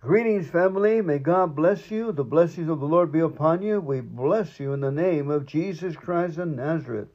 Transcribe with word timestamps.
Greetings, 0.00 0.48
family. 0.48 1.02
May 1.02 1.18
God 1.18 1.56
bless 1.56 1.90
you. 1.90 2.12
The 2.12 2.22
blessings 2.22 2.68
of 2.68 2.78
the 2.78 2.86
Lord 2.86 3.10
be 3.10 3.18
upon 3.18 3.62
you. 3.62 3.80
We 3.80 4.00
bless 4.00 4.60
you 4.60 4.72
in 4.72 4.80
the 4.80 4.92
name 4.92 5.28
of 5.28 5.44
Jesus 5.44 5.96
Christ 5.96 6.38
of 6.38 6.46
Nazareth. 6.46 7.08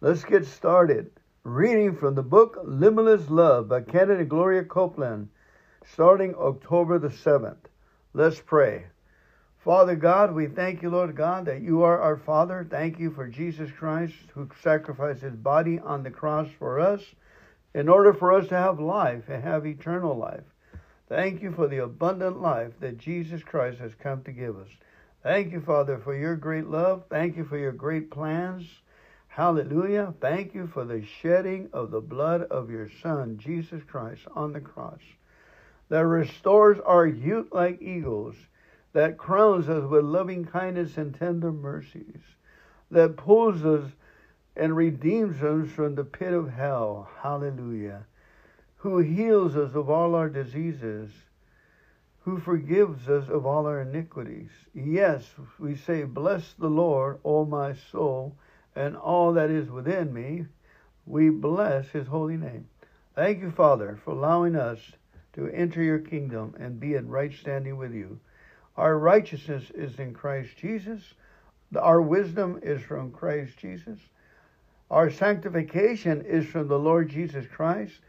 Let's 0.00 0.22
get 0.22 0.46
started. 0.46 1.10
Reading 1.42 1.96
from 1.96 2.14
the 2.14 2.22
book 2.22 2.56
Limitless 2.62 3.28
Love 3.28 3.68
by 3.68 3.78
and 3.78 4.30
Gloria 4.30 4.62
Copeland, 4.62 5.28
starting 5.84 6.36
October 6.36 7.00
the 7.00 7.08
7th. 7.08 7.66
Let's 8.14 8.40
pray. 8.40 8.86
Father 9.58 9.96
God, 9.96 10.32
we 10.32 10.46
thank 10.46 10.82
you, 10.82 10.90
Lord 10.90 11.16
God, 11.16 11.46
that 11.46 11.62
you 11.62 11.82
are 11.82 12.00
our 12.00 12.16
Father. 12.16 12.64
Thank 12.70 13.00
you 13.00 13.10
for 13.10 13.26
Jesus 13.26 13.72
Christ 13.72 14.14
who 14.34 14.48
sacrificed 14.62 15.22
his 15.22 15.34
body 15.34 15.80
on 15.80 16.04
the 16.04 16.12
cross 16.12 16.46
for 16.60 16.78
us 16.78 17.02
in 17.74 17.88
order 17.88 18.14
for 18.14 18.32
us 18.32 18.46
to 18.50 18.56
have 18.56 18.78
life 18.78 19.24
and 19.28 19.42
have 19.42 19.66
eternal 19.66 20.16
life. 20.16 20.44
Thank 21.10 21.42
you 21.42 21.50
for 21.50 21.66
the 21.66 21.78
abundant 21.78 22.40
life 22.40 22.70
that 22.78 22.96
Jesus 22.96 23.42
Christ 23.42 23.80
has 23.80 23.96
come 23.96 24.22
to 24.22 24.30
give 24.30 24.56
us. 24.56 24.68
Thank 25.24 25.50
you, 25.50 25.60
Father, 25.60 25.98
for 25.98 26.14
your 26.14 26.36
great 26.36 26.68
love. 26.68 27.02
Thank 27.10 27.36
you 27.36 27.44
for 27.44 27.58
your 27.58 27.72
great 27.72 28.12
plans. 28.12 28.64
Hallelujah. 29.26 30.14
Thank 30.20 30.54
you 30.54 30.68
for 30.68 30.84
the 30.84 31.04
shedding 31.04 31.68
of 31.72 31.90
the 31.90 32.00
blood 32.00 32.42
of 32.42 32.70
your 32.70 32.88
Son, 33.02 33.38
Jesus 33.38 33.82
Christ, 33.82 34.22
on 34.36 34.52
the 34.52 34.60
cross 34.60 35.00
that 35.88 36.06
restores 36.06 36.78
our 36.86 37.08
youth 37.08 37.48
like 37.50 37.82
eagles, 37.82 38.36
that 38.92 39.18
crowns 39.18 39.68
us 39.68 39.90
with 39.90 40.04
loving 40.04 40.44
kindness 40.44 40.96
and 40.96 41.12
tender 41.12 41.50
mercies, 41.50 42.22
that 42.92 43.16
pulls 43.16 43.64
us 43.64 43.90
and 44.54 44.76
redeems 44.76 45.42
us 45.42 45.68
from 45.70 45.96
the 45.96 46.04
pit 46.04 46.32
of 46.32 46.52
hell. 46.52 47.10
Hallelujah 47.20 48.04
who 48.80 48.98
heals 48.98 49.56
us 49.56 49.74
of 49.74 49.90
all 49.90 50.14
our 50.14 50.30
diseases, 50.30 51.10
who 52.20 52.38
forgives 52.40 53.10
us 53.10 53.28
of 53.28 53.44
all 53.44 53.66
our 53.66 53.82
iniquities. 53.82 54.48
Yes, 54.74 55.22
we 55.58 55.76
say, 55.76 56.04
Bless 56.04 56.54
the 56.54 56.70
Lord, 56.70 57.18
O 57.22 57.44
my 57.44 57.74
soul, 57.92 58.34
and 58.74 58.96
all 58.96 59.34
that 59.34 59.50
is 59.50 59.70
within 59.70 60.14
me. 60.14 60.46
We 61.04 61.28
bless 61.28 61.88
his 61.88 62.06
holy 62.06 62.38
name. 62.38 62.68
Thank 63.14 63.40
you, 63.40 63.50
Father, 63.50 63.98
for 64.02 64.12
allowing 64.12 64.56
us 64.56 64.78
to 65.34 65.48
enter 65.48 65.82
your 65.82 65.98
kingdom 65.98 66.54
and 66.58 66.80
be 66.80 66.94
in 66.94 67.06
right 67.06 67.34
standing 67.34 67.76
with 67.76 67.92
you. 67.92 68.18
Our 68.78 68.98
righteousness 68.98 69.70
is 69.74 69.98
in 69.98 70.14
Christ 70.14 70.56
Jesus. 70.56 71.02
Our 71.76 72.00
wisdom 72.00 72.60
is 72.62 72.80
from 72.80 73.12
Christ 73.12 73.58
Jesus. 73.58 73.98
Our 74.90 75.10
sanctification 75.10 76.22
is 76.22 76.46
from 76.46 76.68
the 76.68 76.78
Lord 76.78 77.10
Jesus 77.10 77.44
Christ. 77.46 78.00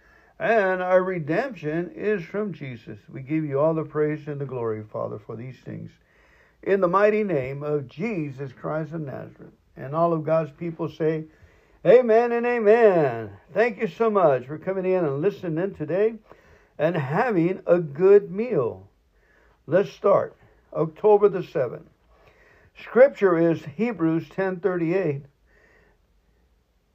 And 0.42 0.82
our 0.82 1.04
redemption 1.04 1.92
is 1.94 2.24
from 2.24 2.52
Jesus. 2.52 2.98
We 3.08 3.22
give 3.22 3.46
you 3.46 3.60
all 3.60 3.76
the 3.76 3.84
praise 3.84 4.28
and 4.28 4.42
the 4.42 4.46
glory, 4.46 4.84
Father, 4.92 5.20
for 5.20 5.36
these 5.36 5.60
things. 5.60 5.92
In 6.64 6.82
the 6.82 6.88
mighty 6.88 7.24
name 7.24 7.62
of 7.62 7.88
Jesus 7.88 8.52
Christ 8.52 8.92
of 8.92 9.02
Nazareth. 9.02 9.54
And 9.78 9.94
all 9.94 10.14
of 10.14 10.26
God's 10.26 10.50
people 10.50 10.90
say, 10.90 11.26
Amen 11.86 12.32
and 12.32 12.48
amen. 12.48 13.30
Thank 13.54 13.80
you 13.80 13.88
so 13.88 14.10
much 14.10 14.48
for 14.48 14.58
coming 14.58 14.86
in 14.86 15.06
and 15.06 15.22
listening 15.22 15.76
today 15.76 16.16
and 16.80 16.96
having 16.96 17.62
a 17.68 17.78
good 17.78 18.32
meal. 18.32 18.88
Let's 19.68 19.92
start. 19.92 20.36
October 20.74 21.30
the 21.30 21.44
7th. 21.44 21.86
Scripture 22.82 23.38
is 23.38 23.64
Hebrews 23.64 24.28
10:38. 24.30 25.22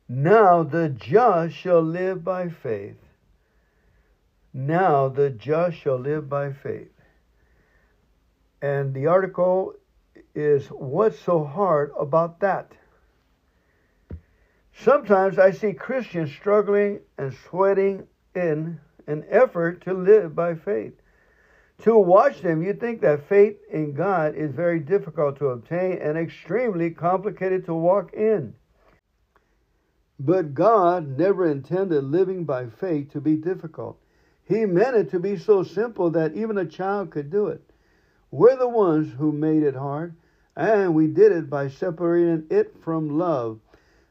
Now 0.08 0.64
the 0.64 0.88
just 0.88 1.54
shall 1.54 1.82
live 1.82 2.24
by 2.24 2.48
faith. 2.48 3.05
Now 4.58 5.10
the 5.10 5.28
just 5.28 5.76
shall 5.76 5.98
live 5.98 6.30
by 6.30 6.50
faith. 6.50 6.90
And 8.62 8.94
the 8.94 9.06
article 9.06 9.74
is 10.34 10.68
What's 10.68 11.18
so 11.18 11.44
hard 11.44 11.92
about 12.00 12.40
that? 12.40 12.72
Sometimes 14.72 15.38
I 15.38 15.50
see 15.50 15.74
Christians 15.74 16.32
struggling 16.32 17.00
and 17.18 17.34
sweating 17.34 18.06
in 18.34 18.80
an 19.06 19.26
effort 19.28 19.82
to 19.82 19.92
live 19.92 20.34
by 20.34 20.54
faith. 20.54 20.94
To 21.82 21.98
watch 21.98 22.40
them, 22.40 22.62
you 22.62 22.72
think 22.72 23.02
that 23.02 23.28
faith 23.28 23.58
in 23.70 23.92
God 23.92 24.36
is 24.36 24.52
very 24.52 24.80
difficult 24.80 25.36
to 25.36 25.48
obtain 25.48 25.98
and 25.98 26.16
extremely 26.16 26.90
complicated 26.92 27.66
to 27.66 27.74
walk 27.74 28.14
in. 28.14 28.54
But 30.18 30.54
God 30.54 31.18
never 31.18 31.46
intended 31.46 32.04
living 32.04 32.46
by 32.46 32.68
faith 32.70 33.12
to 33.12 33.20
be 33.20 33.36
difficult. 33.36 34.00
He 34.46 34.64
meant 34.64 34.96
it 34.96 35.10
to 35.10 35.18
be 35.18 35.36
so 35.36 35.64
simple 35.64 36.10
that 36.10 36.36
even 36.36 36.56
a 36.56 36.64
child 36.64 37.10
could 37.10 37.30
do 37.30 37.48
it. 37.48 37.62
We're 38.30 38.56
the 38.56 38.68
ones 38.68 39.12
who 39.12 39.32
made 39.32 39.64
it 39.64 39.74
hard, 39.74 40.14
and 40.56 40.94
we 40.94 41.08
did 41.08 41.32
it 41.32 41.50
by 41.50 41.68
separating 41.68 42.46
it 42.48 42.76
from 42.82 43.18
love. 43.18 43.58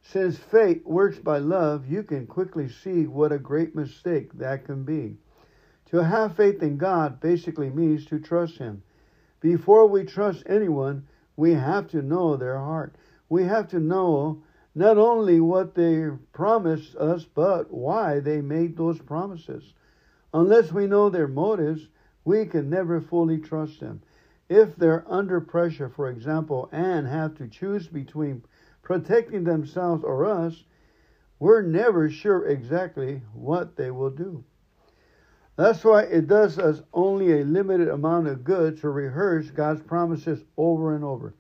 Since 0.01 0.37
faith 0.37 0.85
works 0.85 1.19
by 1.19 1.37
love, 1.37 1.87
you 1.87 2.03
can 2.03 2.27
quickly 2.27 2.67
see 2.67 3.07
what 3.07 3.31
a 3.31 3.39
great 3.39 3.75
mistake 3.75 4.33
that 4.33 4.65
can 4.65 4.83
be. 4.83 5.17
To 5.91 6.03
have 6.03 6.35
faith 6.35 6.61
in 6.61 6.77
God 6.77 7.21
basically 7.21 7.69
means 7.69 8.05
to 8.07 8.19
trust 8.19 8.57
Him. 8.57 8.83
Before 9.39 9.87
we 9.87 10.03
trust 10.03 10.43
anyone, 10.47 11.07
we 11.37 11.53
have 11.53 11.87
to 11.89 12.01
know 12.01 12.35
their 12.35 12.57
heart. 12.57 12.95
We 13.29 13.43
have 13.45 13.69
to 13.69 13.79
know 13.79 14.43
not 14.75 14.97
only 14.97 15.39
what 15.39 15.75
they 15.75 16.09
promised 16.33 16.95
us, 16.97 17.23
but 17.23 17.71
why 17.71 18.19
they 18.19 18.41
made 18.41 18.75
those 18.75 18.99
promises. 18.99 19.73
Unless 20.35 20.73
we 20.73 20.85
know 20.85 21.09
their 21.09 21.29
motives, 21.29 21.87
we 22.25 22.45
can 22.45 22.69
never 22.69 22.99
fully 22.99 23.37
trust 23.37 23.79
them. 23.79 24.01
If 24.49 24.75
they're 24.75 25.05
under 25.07 25.39
pressure, 25.39 25.87
for 25.87 26.09
example, 26.09 26.67
and 26.73 27.07
have 27.07 27.35
to 27.35 27.47
choose 27.47 27.87
between 27.87 28.43
protecting 28.81 29.45
themselves 29.45 30.03
or 30.03 30.25
us, 30.25 30.65
we're 31.39 31.61
never 31.61 32.09
sure 32.09 32.47
exactly 32.47 33.21
what 33.33 33.77
they 33.77 33.91
will 33.91 34.09
do. 34.09 34.43
That's 35.55 35.85
why 35.85 36.01
it 36.01 36.27
does 36.27 36.59
us 36.59 36.81
only 36.93 37.39
a 37.39 37.45
limited 37.45 37.87
amount 37.87 38.27
of 38.27 38.43
good 38.43 38.81
to 38.81 38.89
rehearse 38.89 39.49
God's 39.51 39.83
promises 39.83 40.43
over 40.57 40.95
and 40.95 41.05
over. 41.05 41.33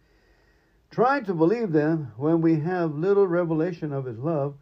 Trying 0.89 1.25
to 1.25 1.33
believe 1.33 1.73
them 1.73 2.13
when 2.15 2.39
we 2.39 2.61
have 2.61 2.95
little 2.95 3.27
revelation 3.27 3.91
of 3.91 4.05
His 4.05 4.19
love, 4.19 4.55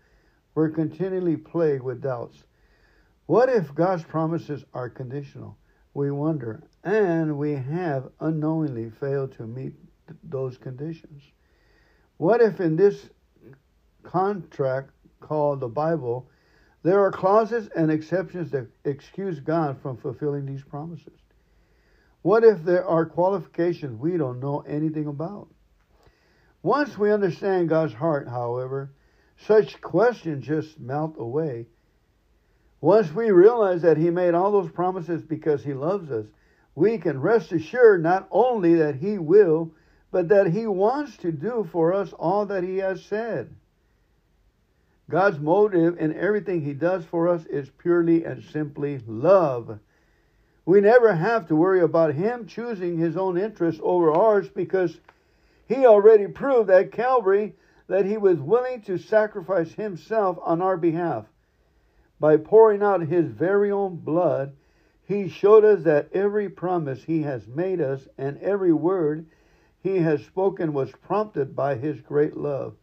we're 0.55 0.69
continually 0.69 1.37
plagued 1.37 1.83
with 1.83 2.01
doubts. 2.01 2.43
What 3.25 3.47
if 3.47 3.73
God's 3.73 4.03
promises 4.03 4.65
are 4.73 4.89
conditional? 4.89 5.57
We 5.93 6.11
wonder, 6.11 6.63
and 6.83 7.37
we 7.37 7.53
have 7.53 8.09
unknowingly 8.19 8.89
failed 8.89 9.31
to 9.37 9.47
meet 9.47 9.75
th- 10.07 10.19
those 10.23 10.57
conditions. 10.57 11.23
What 12.17 12.41
if 12.41 12.59
in 12.59 12.75
this 12.75 13.09
contract 14.03 14.91
called 15.21 15.61
the 15.61 15.69
Bible, 15.69 16.27
there 16.81 17.01
are 17.01 17.11
clauses 17.11 17.69
and 17.69 17.89
exceptions 17.89 18.51
that 18.51 18.67
excuse 18.83 19.39
God 19.39 19.79
from 19.81 19.95
fulfilling 19.95 20.45
these 20.45 20.63
promises? 20.63 21.19
What 22.23 22.43
if 22.43 22.63
there 22.63 22.85
are 22.85 23.05
qualifications 23.05 23.99
we 23.99 24.17
don't 24.17 24.41
know 24.41 24.61
anything 24.67 25.07
about? 25.07 25.47
Once 26.61 26.97
we 26.97 27.11
understand 27.11 27.69
God's 27.69 27.93
heart, 27.93 28.27
however, 28.27 28.91
such 29.37 29.79
questions 29.81 30.45
just 30.45 30.79
melt 30.79 31.15
away 31.17 31.67
once 32.83 33.13
we 33.13 33.31
realize 33.31 33.81
that 33.83 33.95
He 33.95 34.09
made 34.09 34.33
all 34.33 34.51
those 34.51 34.69
promises 34.69 35.21
because 35.21 35.63
He 35.63 35.73
loves 35.73 36.11
us, 36.11 36.25
we 36.75 36.97
can 36.97 37.21
rest 37.21 37.53
assured 37.53 38.03
not 38.03 38.27
only 38.29 38.75
that 38.75 38.95
He 38.95 39.17
will, 39.17 39.71
but 40.11 40.27
that 40.27 40.47
He 40.47 40.67
wants 40.67 41.15
to 41.17 41.31
do 41.31 41.65
for 41.71 41.93
us 41.93 42.11
all 42.11 42.45
that 42.47 42.61
He 42.61 42.79
has 42.79 43.01
said. 43.01 43.55
God's 45.09 45.39
motive 45.39 45.97
in 45.97 46.13
everything 46.13 46.59
He 46.61 46.73
does 46.73 47.05
for 47.05 47.29
us 47.29 47.45
is 47.45 47.69
purely 47.69 48.25
and 48.25 48.43
simply 48.43 49.01
love. 49.07 49.79
We 50.65 50.81
never 50.81 51.15
have 51.15 51.47
to 51.47 51.55
worry 51.55 51.79
about 51.79 52.15
Him 52.15 52.47
choosing 52.47 52.97
His 52.97 53.15
own 53.15 53.37
interests 53.37 53.79
over 53.81 54.11
ours 54.11 54.49
because 54.49 54.99
He 55.69 55.85
already 55.85 56.27
proved 56.27 56.69
at 56.69 56.91
Calvary 56.91 57.55
that 57.87 58.03
He 58.05 58.17
was 58.17 58.39
willing 58.39 58.81
to 58.81 58.97
sacrifice 58.97 59.71
Himself 59.71 60.37
on 60.43 60.61
our 60.61 60.75
behalf. 60.75 61.23
By 62.23 62.37
pouring 62.37 62.81
out 62.81 63.01
his 63.01 63.25
very 63.27 63.69
own 63.69 63.97
blood, 63.97 64.53
he 65.03 65.27
showed 65.27 65.65
us 65.65 65.83
that 65.83 66.07
every 66.13 66.47
promise 66.47 67.03
he 67.03 67.23
has 67.23 67.49
made 67.49 67.81
us 67.81 68.07
and 68.17 68.37
every 68.37 68.71
word 68.71 69.25
he 69.81 69.97
has 69.97 70.23
spoken 70.23 70.71
was 70.71 70.93
prompted 70.93 71.53
by 71.53 71.75
his 71.75 71.99
great 71.99 72.37
love. 72.37 72.75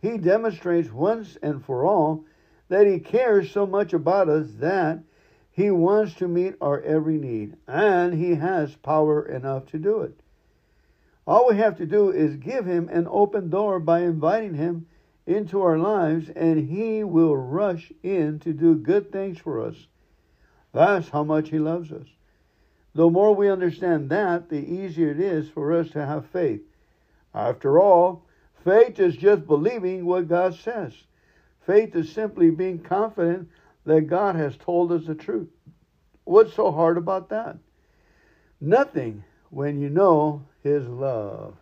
He 0.00 0.16
demonstrates 0.16 0.92
once 0.92 1.36
and 1.42 1.60
for 1.64 1.84
all 1.84 2.24
that 2.68 2.86
he 2.86 3.00
cares 3.00 3.50
so 3.50 3.66
much 3.66 3.92
about 3.92 4.28
us 4.28 4.52
that 4.60 5.00
he 5.50 5.72
wants 5.72 6.14
to 6.14 6.28
meet 6.28 6.54
our 6.60 6.80
every 6.82 7.18
need, 7.18 7.56
and 7.66 8.14
he 8.14 8.36
has 8.36 8.76
power 8.76 9.26
enough 9.26 9.66
to 9.72 9.78
do 9.80 10.02
it. 10.02 10.14
All 11.26 11.48
we 11.48 11.56
have 11.56 11.76
to 11.78 11.86
do 11.86 12.12
is 12.12 12.36
give 12.36 12.64
him 12.64 12.88
an 12.90 13.08
open 13.10 13.50
door 13.50 13.80
by 13.80 14.02
inviting 14.02 14.54
him 14.54 14.86
into 15.26 15.62
our 15.62 15.78
lives, 15.78 16.28
and 16.34 16.68
He 16.68 17.04
will 17.04 17.36
rush 17.36 17.92
in 18.02 18.38
to 18.40 18.52
do 18.52 18.74
good 18.74 19.10
things 19.10 19.38
for 19.38 19.66
us. 19.66 19.76
That's 20.72 21.08
how 21.08 21.24
much 21.24 21.50
He 21.50 21.58
loves 21.58 21.92
us. 21.92 22.06
The 22.94 23.08
more 23.08 23.34
we 23.34 23.50
understand 23.50 24.10
that, 24.10 24.48
the 24.48 24.58
easier 24.58 25.10
it 25.10 25.20
is 25.20 25.48
for 25.48 25.72
us 25.72 25.90
to 25.90 26.04
have 26.04 26.26
faith. 26.26 26.60
After 27.34 27.80
all, 27.80 28.24
faith 28.64 29.00
is 29.00 29.16
just 29.16 29.46
believing 29.46 30.04
what 30.04 30.28
God 30.28 30.54
says. 30.54 30.92
Faith 31.66 31.96
is 31.96 32.12
simply 32.12 32.50
being 32.50 32.78
confident 32.78 33.48
that 33.84 34.02
God 34.02 34.36
has 34.36 34.56
told 34.56 34.92
us 34.92 35.06
the 35.06 35.14
truth. 35.14 35.48
What's 36.24 36.54
so 36.54 36.70
hard 36.70 36.96
about 36.96 37.30
that? 37.30 37.56
Nothing 38.60 39.24
when 39.50 39.80
you 39.80 39.90
know 39.90 40.44
His 40.62 40.86
love. 40.86 41.56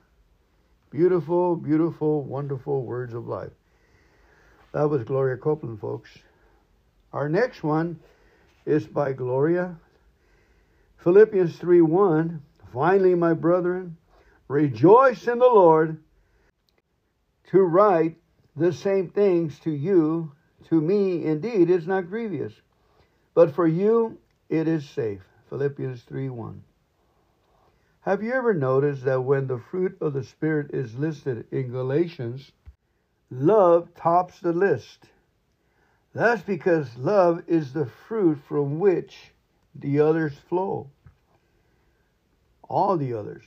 Beautiful, 0.92 1.56
beautiful, 1.56 2.22
wonderful 2.22 2.84
words 2.84 3.14
of 3.14 3.26
life. 3.26 3.52
That 4.72 4.90
was 4.90 5.04
Gloria 5.04 5.38
Copeland, 5.38 5.80
folks. 5.80 6.10
Our 7.14 7.30
next 7.30 7.62
one 7.62 7.98
is 8.66 8.86
by 8.86 9.14
Gloria. 9.14 9.76
Philippians 10.98 11.56
3 11.56 11.80
1. 11.80 12.42
Finally, 12.74 13.14
my 13.14 13.32
brethren, 13.32 13.96
rejoice 14.48 15.26
in 15.26 15.38
the 15.38 15.46
Lord. 15.46 15.96
To 17.52 17.62
write 17.62 18.18
the 18.54 18.72
same 18.74 19.08
things 19.08 19.58
to 19.60 19.70
you, 19.70 20.32
to 20.68 20.78
me 20.78 21.24
indeed, 21.24 21.70
is 21.70 21.86
not 21.86 22.10
grievous, 22.10 22.52
but 23.34 23.54
for 23.54 23.66
you 23.66 24.18
it 24.50 24.68
is 24.68 24.86
safe. 24.90 25.22
Philippians 25.48 26.02
3 26.02 26.28
1. 26.28 26.62
Have 28.02 28.20
you 28.20 28.32
ever 28.32 28.52
noticed 28.52 29.04
that 29.04 29.22
when 29.22 29.46
the 29.46 29.58
fruit 29.58 29.96
of 30.00 30.12
the 30.12 30.24
Spirit 30.24 30.74
is 30.74 30.98
listed 30.98 31.46
in 31.52 31.70
Galatians, 31.70 32.50
love 33.30 33.94
tops 33.94 34.40
the 34.40 34.52
list? 34.52 35.06
That's 36.12 36.42
because 36.42 36.96
love 36.96 37.44
is 37.46 37.72
the 37.72 37.86
fruit 37.86 38.38
from 38.48 38.80
which 38.80 39.32
the 39.76 40.00
others 40.00 40.34
flow. 40.48 40.90
All 42.68 42.96
the 42.96 43.14
others. 43.14 43.44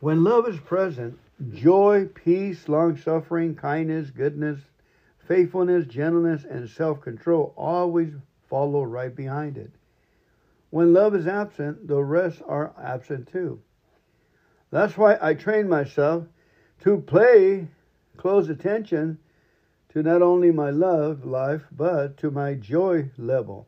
When 0.00 0.22
love 0.22 0.46
is 0.46 0.60
present, 0.60 1.18
joy, 1.54 2.10
peace, 2.12 2.68
long 2.68 2.98
suffering, 2.98 3.54
kindness, 3.54 4.10
goodness, 4.10 4.60
faithfulness, 5.26 5.86
gentleness, 5.86 6.44
and 6.44 6.68
self 6.68 7.00
control 7.00 7.54
always 7.56 8.12
follow 8.50 8.82
right 8.82 9.16
behind 9.16 9.56
it. 9.56 9.70
When 10.76 10.92
love 10.92 11.14
is 11.14 11.26
absent, 11.26 11.88
the 11.88 12.04
rest 12.04 12.42
are 12.46 12.74
absent 12.78 13.28
too. 13.28 13.62
That's 14.70 14.98
why 14.98 15.16
I 15.22 15.32
train 15.32 15.70
myself 15.70 16.26
to 16.80 16.98
pay 17.00 17.68
close 18.18 18.50
attention 18.50 19.16
to 19.94 20.02
not 20.02 20.20
only 20.20 20.50
my 20.50 20.68
love 20.68 21.24
life, 21.24 21.62
but 21.74 22.18
to 22.18 22.30
my 22.30 22.52
joy 22.52 23.10
level. 23.16 23.66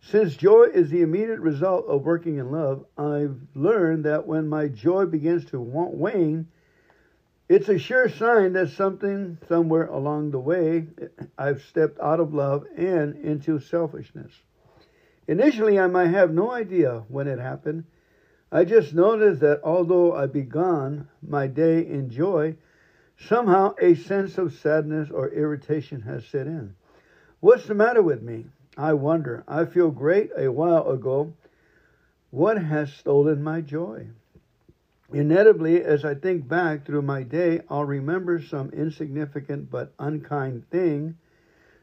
Since 0.00 0.36
joy 0.36 0.66
is 0.72 0.90
the 0.90 1.02
immediate 1.02 1.40
result 1.40 1.86
of 1.86 2.04
working 2.04 2.36
in 2.36 2.52
love, 2.52 2.86
I've 2.96 3.40
learned 3.56 4.04
that 4.04 4.28
when 4.28 4.48
my 4.48 4.68
joy 4.68 5.06
begins 5.06 5.44
to 5.46 5.58
wane, 5.58 6.46
it's 7.48 7.68
a 7.68 7.80
sure 7.80 8.08
sign 8.08 8.52
that 8.52 8.70
something 8.70 9.38
somewhere 9.48 9.86
along 9.86 10.30
the 10.30 10.38
way 10.38 10.86
I've 11.36 11.62
stepped 11.62 11.98
out 11.98 12.20
of 12.20 12.32
love 12.32 12.64
and 12.76 13.16
into 13.16 13.58
selfishness. 13.58 14.30
Initially, 15.28 15.78
I 15.78 15.86
might 15.88 16.08
have 16.08 16.32
no 16.32 16.50
idea 16.50 17.04
when 17.08 17.28
it 17.28 17.38
happened. 17.38 17.84
I 18.50 18.64
just 18.64 18.94
noticed 18.94 19.42
that 19.42 19.60
although 19.62 20.14
I 20.14 20.24
began 20.26 21.06
my 21.20 21.46
day 21.46 21.86
in 21.86 22.08
joy, 22.08 22.56
somehow 23.18 23.74
a 23.78 23.94
sense 23.94 24.38
of 24.38 24.54
sadness 24.54 25.10
or 25.10 25.28
irritation 25.28 26.00
has 26.00 26.24
set 26.24 26.46
in. 26.46 26.74
What's 27.40 27.66
the 27.66 27.74
matter 27.74 28.00
with 28.00 28.22
me? 28.22 28.46
I 28.78 28.94
wonder. 28.94 29.44
I 29.46 29.66
feel 29.66 29.90
great 29.90 30.30
a 30.34 30.50
while 30.50 30.88
ago. 30.88 31.34
What 32.30 32.56
has 32.56 32.90
stolen 32.94 33.42
my 33.42 33.60
joy? 33.60 34.08
Inevitably, 35.12 35.82
as 35.84 36.06
I 36.06 36.14
think 36.14 36.48
back 36.48 36.86
through 36.86 37.02
my 37.02 37.22
day, 37.22 37.60
I'll 37.68 37.84
remember 37.84 38.40
some 38.40 38.70
insignificant 38.70 39.70
but 39.70 39.92
unkind 39.98 40.70
thing 40.70 41.16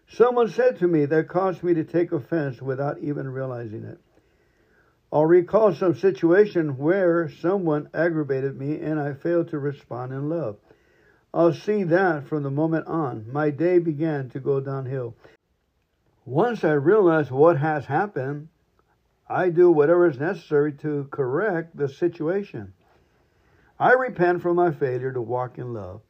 someone 0.08 0.50
said 0.50 0.80
to 0.80 0.88
me 0.88 1.06
that 1.06 1.28
caused 1.28 1.64
me 1.64 1.74
to 1.74 1.84
take 1.84 2.12
offense 2.12 2.62
without 2.62 3.00
even 3.00 3.28
realizing 3.28 3.84
it. 3.84 4.00
I'll 5.12 5.26
recall 5.26 5.74
some 5.74 5.96
situation 5.96 6.78
where 6.78 7.30
someone 7.30 7.90
aggravated 7.94 8.60
me 8.60 8.80
and 8.80 9.00
I 9.00 9.14
failed 9.14 9.50
to 9.50 9.60
respond 9.60 10.12
in 10.12 10.30
love. 10.30 10.58
I'll 11.34 11.54
see 11.54 11.84
that 11.84 12.28
from 12.28 12.44
the 12.44 12.50
moment 12.50 12.88
on, 12.88 13.26
my 13.32 13.50
day 13.50 13.80
began 13.80 14.30
to 14.30 14.40
go 14.40 14.60
downhill. 14.60 15.16
Once 16.26 16.64
I 16.64 16.72
realize 16.72 17.30
what 17.30 17.58
has 17.58 17.86
happened, 17.86 18.48
I 19.28 19.50
do 19.50 19.70
whatever 19.72 20.08
is 20.08 20.20
necessary 20.20 20.74
to 20.74 21.08
correct 21.12 21.76
the 21.76 21.90
situation. 21.90 22.74
I 23.80 23.94
repent 23.94 24.42
for 24.42 24.54
my 24.54 24.72
failure 24.72 25.12
to 25.12 25.22
walk 25.22 25.58
in 25.58 25.74
love. 25.74 26.02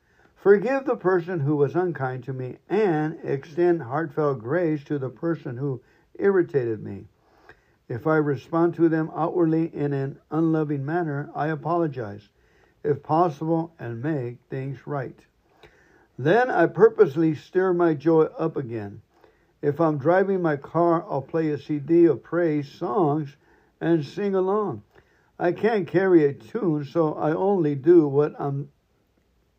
Forgive 0.45 0.85
the 0.85 0.95
person 0.95 1.39
who 1.39 1.55
was 1.55 1.75
unkind 1.75 2.23
to 2.25 2.31
me 2.31 2.57
and 2.69 3.17
extend 3.23 3.81
heartfelt 3.81 4.37
grace 4.37 4.83
to 4.83 4.99
the 4.99 5.09
person 5.09 5.57
who 5.57 5.81
irritated 6.19 6.83
me. 6.83 7.07
If 7.89 8.05
I 8.05 8.17
respond 8.17 8.75
to 8.75 8.87
them 8.87 9.09
outwardly 9.15 9.73
in 9.73 9.91
an 9.91 10.19
unloving 10.29 10.85
manner, 10.85 11.31
I 11.33 11.47
apologize, 11.47 12.29
if 12.83 13.01
possible, 13.01 13.73
and 13.79 14.03
make 14.03 14.37
things 14.51 14.85
right. 14.85 15.17
Then 16.19 16.51
I 16.51 16.67
purposely 16.67 17.33
stir 17.33 17.73
my 17.73 17.95
joy 17.95 18.25
up 18.25 18.55
again. 18.55 19.01
If 19.63 19.81
I'm 19.81 19.97
driving 19.97 20.43
my 20.43 20.57
car, 20.57 21.03
I'll 21.09 21.23
play 21.23 21.49
a 21.49 21.57
CD 21.57 22.05
of 22.05 22.21
praise 22.21 22.69
songs 22.69 23.35
and 23.81 24.05
sing 24.05 24.35
along. 24.35 24.83
I 25.39 25.53
can't 25.53 25.87
carry 25.87 26.23
a 26.23 26.33
tune, 26.33 26.85
so 26.85 27.15
I 27.15 27.31
only 27.31 27.73
do 27.73 28.07
what 28.07 28.39
I'm 28.39 28.69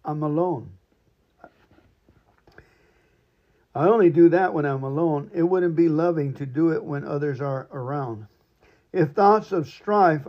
I'm 0.04 0.22
alone. 0.22 0.75
I 3.76 3.88
only 3.88 4.08
do 4.08 4.30
that 4.30 4.54
when 4.54 4.64
I'm 4.64 4.84
alone. 4.84 5.30
It 5.34 5.42
wouldn't 5.42 5.76
be 5.76 5.90
loving 5.90 6.32
to 6.34 6.46
do 6.46 6.72
it 6.72 6.82
when 6.82 7.04
others 7.04 7.42
are 7.42 7.68
around. 7.70 8.26
If 8.90 9.10
thoughts 9.10 9.52
of 9.52 9.68
strife 9.68 10.26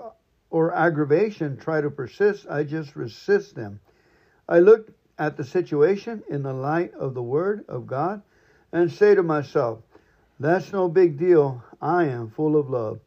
or 0.50 0.76
aggravation 0.76 1.56
try 1.56 1.80
to 1.80 1.90
persist, 1.90 2.46
I 2.50 2.64
just 2.64 2.98
resist 2.98 3.56
them. 3.56 3.80
I 4.50 4.60
look 4.60 4.90
at 5.18 5.38
the 5.38 5.46
situation 5.46 6.24
in 6.30 6.44
the 6.44 6.52
light 6.52 6.94
of 6.94 7.14
the 7.14 7.24
Word 7.24 7.64
of 7.70 7.88
God 7.88 8.22
and 8.74 8.92
say 8.92 9.16
to 9.16 9.24
myself, 9.24 9.80
That's 10.42 10.74
no 10.74 10.90
big 10.90 11.18
deal. 11.18 11.64
I 11.82 12.04
am 12.04 12.30
full 12.30 12.58
of 12.58 12.70
love. 12.70 13.00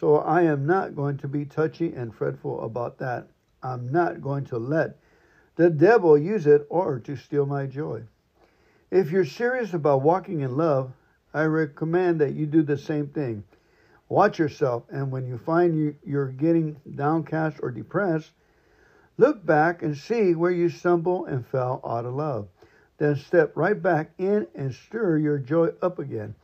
So 0.00 0.16
I 0.16 0.42
am 0.42 0.66
not 0.66 0.96
going 0.96 1.18
to 1.18 1.28
be 1.28 1.44
touchy 1.44 1.92
and 1.92 2.12
fretful 2.12 2.62
about 2.62 2.98
that. 2.98 3.28
I'm 3.62 3.92
not 3.92 4.20
going 4.20 4.46
to 4.46 4.58
let 4.58 4.98
the 5.54 5.70
devil 5.70 6.18
use 6.18 6.48
it 6.48 6.66
or 6.68 6.98
to 6.98 7.14
steal 7.14 7.46
my 7.46 7.66
joy. 7.66 8.02
If 8.94 9.10
you're 9.10 9.24
serious 9.24 9.74
about 9.74 10.02
walking 10.02 10.42
in 10.42 10.56
love, 10.56 10.92
I 11.34 11.46
recommend 11.46 12.20
that 12.20 12.34
you 12.34 12.46
do 12.46 12.62
the 12.62 12.78
same 12.78 13.08
thing. 13.08 13.42
Watch 14.08 14.38
yourself, 14.38 14.84
and 14.88 15.10
when 15.10 15.26
you 15.26 15.36
find 15.36 15.76
you, 15.76 15.96
you're 16.04 16.28
getting 16.28 16.76
downcast 16.94 17.58
or 17.60 17.72
depressed, 17.72 18.30
look 19.18 19.44
back 19.44 19.82
and 19.82 19.96
see 19.96 20.36
where 20.36 20.52
you 20.52 20.68
stumbled 20.68 21.28
and 21.28 21.44
fell 21.44 21.80
out 21.84 22.04
of 22.04 22.14
love. 22.14 22.46
Then 22.98 23.16
step 23.16 23.56
right 23.56 23.82
back 23.82 24.12
in 24.16 24.46
and 24.54 24.72
stir 24.72 25.18
your 25.18 25.38
joy 25.38 25.70
up 25.82 25.98
again. 25.98 26.36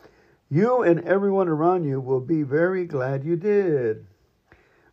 You 0.51 0.83
and 0.83 1.05
everyone 1.05 1.47
around 1.47 1.85
you 1.85 2.01
will 2.01 2.19
be 2.19 2.43
very 2.43 2.85
glad 2.85 3.23
you 3.23 3.37
did. 3.37 4.05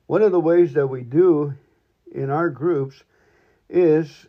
One 0.05 0.21
of 0.21 0.31
the 0.31 0.39
ways 0.39 0.73
that 0.73 0.85
we 0.85 1.01
do 1.01 1.55
in 2.11 2.29
our 2.29 2.51
groups 2.51 3.03
is 3.67 4.27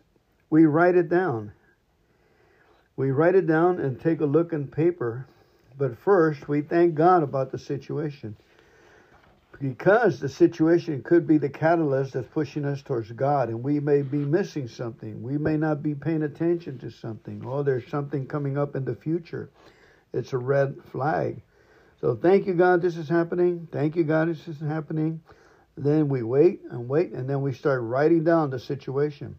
we 0.49 0.65
write 0.65 0.97
it 0.97 1.11
down. 1.11 1.53
We 2.99 3.13
write 3.13 3.37
it 3.37 3.47
down 3.47 3.79
and 3.79 4.01
take 4.01 4.21
a 4.21 4.27
look 4.27 4.53
in 4.53 4.67
paper, 4.67 5.25
but 5.79 5.97
first 5.97 6.49
we 6.49 6.63
thank 6.63 6.97
God 6.97 7.23
about 7.23 7.53
the 7.53 7.59
situation. 7.59 8.37
Because 9.61 10.19
the 10.19 10.29
situation 10.29 11.05
could 11.05 11.25
be 11.25 11.39
the 11.39 11.49
catalyst 11.49 12.15
that's 12.15 12.27
pushing 12.27 12.65
us 12.65 12.83
towards 12.83 13.13
God, 13.13 13.51
and 13.51 13.63
we 13.63 13.79
may 13.79 14.03
be 14.03 14.19
missing 14.19 14.67
something. 14.67 15.23
We 15.23 15.39
may 15.39 15.57
not 15.57 15.81
be 15.81 15.95
paying 15.95 16.25
attention 16.25 16.77
to 16.81 16.91
something. 16.91 17.45
Oh, 17.47 17.63
there's 17.63 17.87
something 17.87 18.27
coming 18.27 18.59
up 18.59 18.75
in 18.75 18.85
the 18.85 18.97
future 18.97 19.49
it's 20.13 20.33
a 20.33 20.39
red 20.39 20.75
flag. 20.91 21.41
So 22.01 22.17
thank 22.17 22.49
you, 22.49 22.55
God, 22.55 22.83
this 22.83 22.97
is 22.97 23.09
happening. 23.09 23.69
Thank 23.71 23.95
you, 23.95 24.03
God, 24.03 24.29
this 24.29 24.49
is 24.49 24.59
happening. 24.59 25.21
Then 25.77 26.09
we 26.09 26.25
wait 26.25 26.63
and 26.69 26.89
wait, 26.89 27.13
and 27.13 27.31
then 27.31 27.43
we 27.43 27.53
start 27.53 27.83
writing 27.83 28.25
down 28.25 28.51
the 28.51 28.59
situation. 28.59 29.39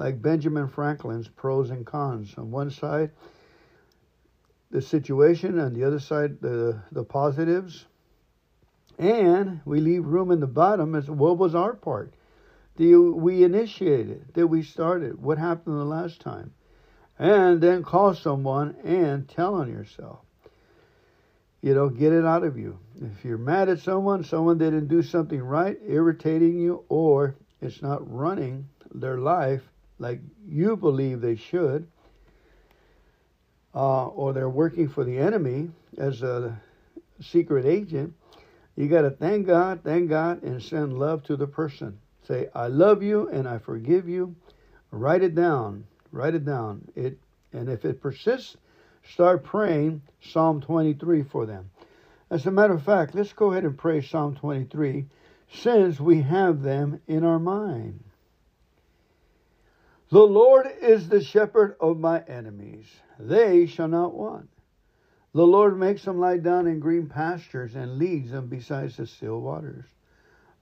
Like 0.00 0.20
Benjamin 0.22 0.66
Franklin's 0.66 1.28
pros 1.28 1.70
and 1.70 1.86
cons. 1.86 2.34
On 2.38 2.50
one 2.50 2.70
side, 2.70 3.10
the 4.70 4.80
situation, 4.80 5.58
on 5.60 5.74
the 5.74 5.84
other 5.84 6.00
side, 6.00 6.40
the, 6.40 6.80
the 6.90 7.04
positives. 7.04 7.84
And 8.98 9.60
we 9.64 9.80
leave 9.80 10.06
room 10.06 10.30
in 10.30 10.40
the 10.40 10.46
bottom 10.46 10.94
as 10.94 11.08
what 11.08 11.38
was 11.38 11.54
our 11.54 11.74
part? 11.74 12.14
Did 12.76 12.96
we 12.96 13.44
initiate 13.44 14.08
it? 14.08 14.32
Did 14.32 14.44
we 14.44 14.62
start 14.62 15.02
it? 15.02 15.18
What 15.18 15.38
happened 15.38 15.78
the 15.78 15.84
last 15.84 16.20
time? 16.20 16.54
and 17.20 17.60
then 17.60 17.82
call 17.82 18.14
someone 18.14 18.74
and 18.82 19.28
tell 19.28 19.54
on 19.54 19.70
yourself. 19.70 20.20
you 21.60 21.74
know, 21.74 21.90
get 21.90 22.14
it 22.14 22.24
out 22.24 22.42
of 22.42 22.56
you. 22.56 22.78
If 23.02 23.22
you're 23.22 23.36
mad 23.36 23.68
at 23.68 23.80
someone, 23.80 24.24
someone 24.24 24.56
didn't 24.56 24.88
do 24.88 25.02
something 25.02 25.42
right, 25.42 25.78
irritating 25.86 26.58
you, 26.58 26.84
or 26.88 27.36
it's 27.60 27.82
not 27.82 28.10
running 28.10 28.66
their 28.94 29.18
life 29.18 29.60
like 30.00 30.20
you 30.48 30.76
believe 30.76 31.20
they 31.20 31.36
should, 31.36 31.86
uh, 33.74 34.06
or 34.06 34.32
they're 34.32 34.48
working 34.48 34.88
for 34.88 35.04
the 35.04 35.18
enemy 35.18 35.70
as 35.98 36.22
a 36.22 36.60
secret 37.20 37.66
agent, 37.66 38.14
you 38.76 38.88
got 38.88 39.02
to 39.02 39.10
thank 39.10 39.46
God, 39.46 39.82
thank 39.84 40.08
God, 40.08 40.42
and 40.42 40.60
send 40.62 40.98
love 40.98 41.22
to 41.24 41.36
the 41.36 41.46
person. 41.46 41.98
Say, 42.26 42.48
I 42.54 42.68
love 42.68 43.02
you 43.02 43.28
and 43.28 43.46
I 43.46 43.58
forgive 43.58 44.08
you. 44.08 44.34
Write 44.90 45.22
it 45.22 45.34
down. 45.34 45.84
Write 46.10 46.34
it 46.34 46.44
down. 46.44 46.88
It 46.96 47.18
and 47.52 47.68
if 47.68 47.84
it 47.84 48.00
persists, 48.00 48.56
start 49.12 49.44
praying 49.44 50.02
Psalm 50.22 50.60
23 50.60 51.24
for 51.24 51.46
them. 51.46 51.70
As 52.30 52.46
a 52.46 52.50
matter 52.50 52.74
of 52.74 52.84
fact, 52.84 53.14
let's 53.14 53.32
go 53.32 53.50
ahead 53.50 53.64
and 53.64 53.76
pray 53.76 54.00
Psalm 54.02 54.36
23 54.36 55.06
since 55.52 55.98
we 55.98 56.22
have 56.22 56.62
them 56.62 57.00
in 57.08 57.24
our 57.24 57.40
mind. 57.40 58.04
The 60.10 60.26
Lord 60.26 60.66
is 60.80 61.08
the 61.08 61.22
shepherd 61.22 61.76
of 61.80 62.00
my 62.00 62.24
enemies. 62.24 62.86
They 63.16 63.66
shall 63.66 63.86
not 63.86 64.12
want. 64.12 64.48
The 65.32 65.46
Lord 65.46 65.78
makes 65.78 66.04
them 66.04 66.18
lie 66.18 66.38
down 66.38 66.66
in 66.66 66.80
green 66.80 67.06
pastures 67.06 67.76
and 67.76 67.96
leads 67.96 68.32
them 68.32 68.48
beside 68.48 68.90
the 68.90 69.06
still 69.06 69.40
waters. 69.40 69.84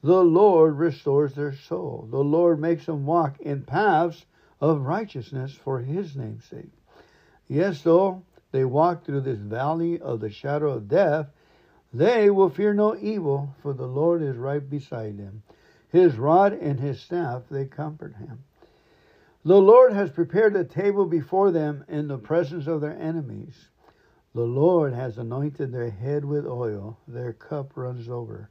The 0.02 0.23
Lord 0.23 0.76
restores 0.76 1.35
their 1.35 1.55
soul. 1.55 2.09
The 2.11 2.23
Lord 2.23 2.61
makes 2.61 2.85
them 2.85 3.07
walk 3.07 3.40
in 3.40 3.62
paths 3.62 4.26
of 4.61 4.83
righteousness 4.83 5.55
for 5.55 5.81
his 5.81 6.14
name's 6.14 6.45
sake. 6.45 6.73
Yes, 7.47 7.81
though 7.81 8.25
they 8.52 8.67
walk 8.67 9.05
through 9.05 9.23
this 9.23 9.38
valley 9.38 9.99
of 9.99 10.21
the 10.21 10.31
shadow 10.31 10.73
of 10.73 10.88
death, 10.88 11.31
they 11.95 12.28
will 12.28 12.50
fear 12.50 12.75
no 12.75 12.95
evil, 12.99 13.55
for 13.62 13.73
the 13.73 13.87
Lord 13.87 14.21
is 14.21 14.37
right 14.37 14.69
beside 14.69 15.17
them. 15.17 15.43
His 15.88 16.19
rod 16.19 16.52
and 16.52 16.78
his 16.78 17.00
staff, 17.00 17.45
they 17.50 17.64
comfort 17.64 18.14
him. 18.17 18.45
The 19.45 19.61
Lord 19.61 19.92
has 19.92 20.11
prepared 20.11 20.57
a 20.57 20.64
table 20.64 21.07
before 21.07 21.52
them 21.52 21.85
in 21.88 22.09
the 22.09 22.18
presence 22.18 22.66
of 22.66 22.80
their 22.80 22.99
enemies. 22.99 23.68
The 24.35 24.42
Lord 24.42 24.92
has 24.92 25.16
anointed 25.16 25.73
their 25.73 25.90
head 25.90 26.25
with 26.25 26.47
oil, 26.47 26.99
their 27.07 27.33
cup 27.33 27.76
runs 27.76 28.09
over. 28.09 28.49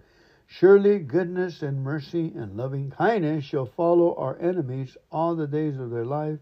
Surely 0.48 1.00
goodness 1.00 1.62
and 1.62 1.84
mercy 1.84 2.32
and 2.36 2.56
loving 2.56 2.90
kindness 2.90 3.44
shall 3.44 3.66
follow 3.66 4.16
our 4.16 4.40
enemies 4.40 4.96
all 5.12 5.36
the 5.36 5.46
days 5.46 5.78
of 5.78 5.90
their 5.90 6.06
life, 6.06 6.40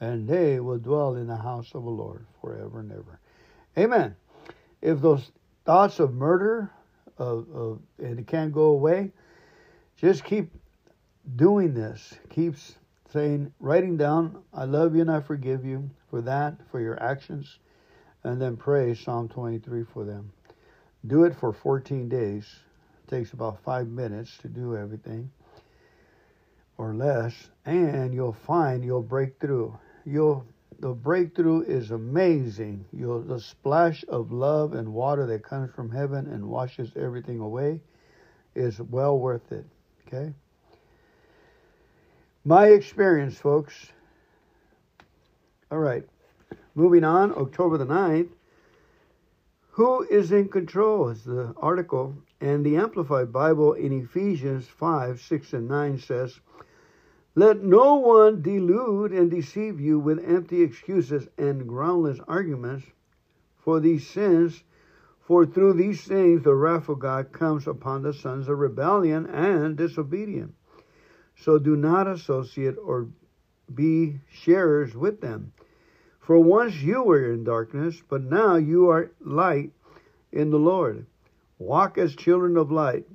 and 0.00 0.28
they 0.28 0.58
will 0.58 0.78
dwell 0.78 1.14
in 1.14 1.28
the 1.28 1.36
house 1.36 1.72
of 1.74 1.84
the 1.84 1.90
Lord 1.90 2.26
forever 2.40 2.80
and 2.80 2.90
ever. 2.90 3.20
Amen. 3.78 4.16
If 4.82 5.00
those 5.00 5.30
thoughts 5.64 6.00
of 6.00 6.12
murder, 6.12 6.70
of, 7.16 7.46
of 7.54 7.80
and 7.98 8.18
it 8.18 8.26
can't 8.26 8.52
go 8.52 8.70
away, 8.70 9.12
just 9.96 10.24
keep 10.24 10.50
doing 11.36 11.74
this. 11.74 12.12
Keeps 12.28 12.74
saying, 13.14 13.52
writing 13.60 13.96
down, 13.96 14.42
I 14.52 14.64
love 14.64 14.96
you 14.96 15.00
and 15.02 15.10
I 15.10 15.20
forgive 15.20 15.64
you 15.64 15.88
for 16.10 16.20
that, 16.22 16.56
for 16.72 16.80
your 16.80 17.00
actions, 17.00 17.60
and 18.24 18.42
then 18.42 18.56
pray 18.56 18.92
Psalm 18.92 19.28
23 19.28 19.84
for 19.84 20.04
them. 20.04 20.32
Do 21.06 21.22
it 21.22 21.36
for 21.36 21.52
14 21.52 22.08
days. 22.08 22.44
It 23.04 23.10
takes 23.10 23.32
about 23.32 23.62
five 23.62 23.86
minutes 23.86 24.36
to 24.38 24.48
do 24.48 24.76
everything 24.76 25.30
or 26.76 26.92
less, 26.92 27.32
and 27.64 28.12
you'll 28.12 28.32
find 28.32 28.84
you'll 28.84 29.00
break 29.00 29.38
through. 29.38 29.78
You'll 30.04 30.44
the 30.80 30.92
breakthrough 30.92 31.60
is 31.62 31.92
amazing. 31.92 32.84
You'll 32.92 33.22
the 33.22 33.38
splash 33.38 34.04
of 34.08 34.32
love 34.32 34.74
and 34.74 34.92
water 34.92 35.24
that 35.26 35.44
comes 35.44 35.72
from 35.72 35.88
heaven 35.88 36.26
and 36.26 36.48
washes 36.48 36.90
everything 36.96 37.38
away 37.38 37.80
is 38.56 38.80
well 38.80 39.16
worth 39.16 39.52
it. 39.52 39.66
Okay? 40.08 40.34
My 42.46 42.66
experience, 42.66 43.38
folks. 43.38 43.86
All 45.70 45.78
right. 45.78 46.06
Moving 46.74 47.02
on, 47.02 47.32
October 47.32 47.78
the 47.78 47.86
9th. 47.86 48.28
Who 49.70 50.02
is 50.02 50.30
in 50.30 50.50
control 50.50 51.08
is 51.08 51.24
the 51.24 51.54
article. 51.56 52.14
And 52.42 52.62
the 52.62 52.76
Amplified 52.76 53.32
Bible 53.32 53.72
in 53.72 53.98
Ephesians 53.98 54.68
5, 54.68 55.22
6, 55.22 55.52
and 55.54 55.68
9 55.68 55.98
says, 55.98 56.38
Let 57.34 57.62
no 57.62 57.94
one 57.94 58.42
delude 58.42 59.12
and 59.12 59.30
deceive 59.30 59.80
you 59.80 59.98
with 59.98 60.22
empty 60.22 60.62
excuses 60.62 61.26
and 61.38 61.66
groundless 61.66 62.18
arguments 62.28 62.84
for 63.56 63.80
these 63.80 64.06
sins, 64.06 64.62
for 65.22 65.46
through 65.46 65.72
these 65.72 66.04
things 66.04 66.42
the 66.42 66.54
wrath 66.54 66.90
of 66.90 66.98
God 66.98 67.32
comes 67.32 67.66
upon 67.66 68.02
the 68.02 68.12
sons 68.12 68.48
of 68.48 68.58
rebellion 68.58 69.24
and 69.24 69.78
disobedience. 69.78 70.52
So 71.36 71.58
do 71.58 71.76
not 71.76 72.06
associate 72.06 72.76
or 72.82 73.08
be 73.74 74.20
sharers 74.30 74.94
with 74.94 75.20
them. 75.20 75.52
For 76.20 76.38
once 76.38 76.80
you 76.80 77.02
were 77.02 77.32
in 77.32 77.44
darkness, 77.44 78.02
but 78.08 78.22
now 78.22 78.56
you 78.56 78.88
are 78.88 79.10
light 79.20 79.72
in 80.32 80.50
the 80.50 80.58
Lord. 80.58 81.06
Walk 81.58 81.98
as 81.98 82.16
children 82.16 82.56
of 82.56 82.70
light. 82.70 83.06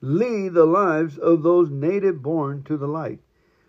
Lead 0.00 0.54
the 0.54 0.66
lives 0.66 1.18
of 1.18 1.42
those 1.42 1.70
native 1.70 2.22
born 2.22 2.62
to 2.64 2.76
the 2.76 2.88
light. 2.88 3.20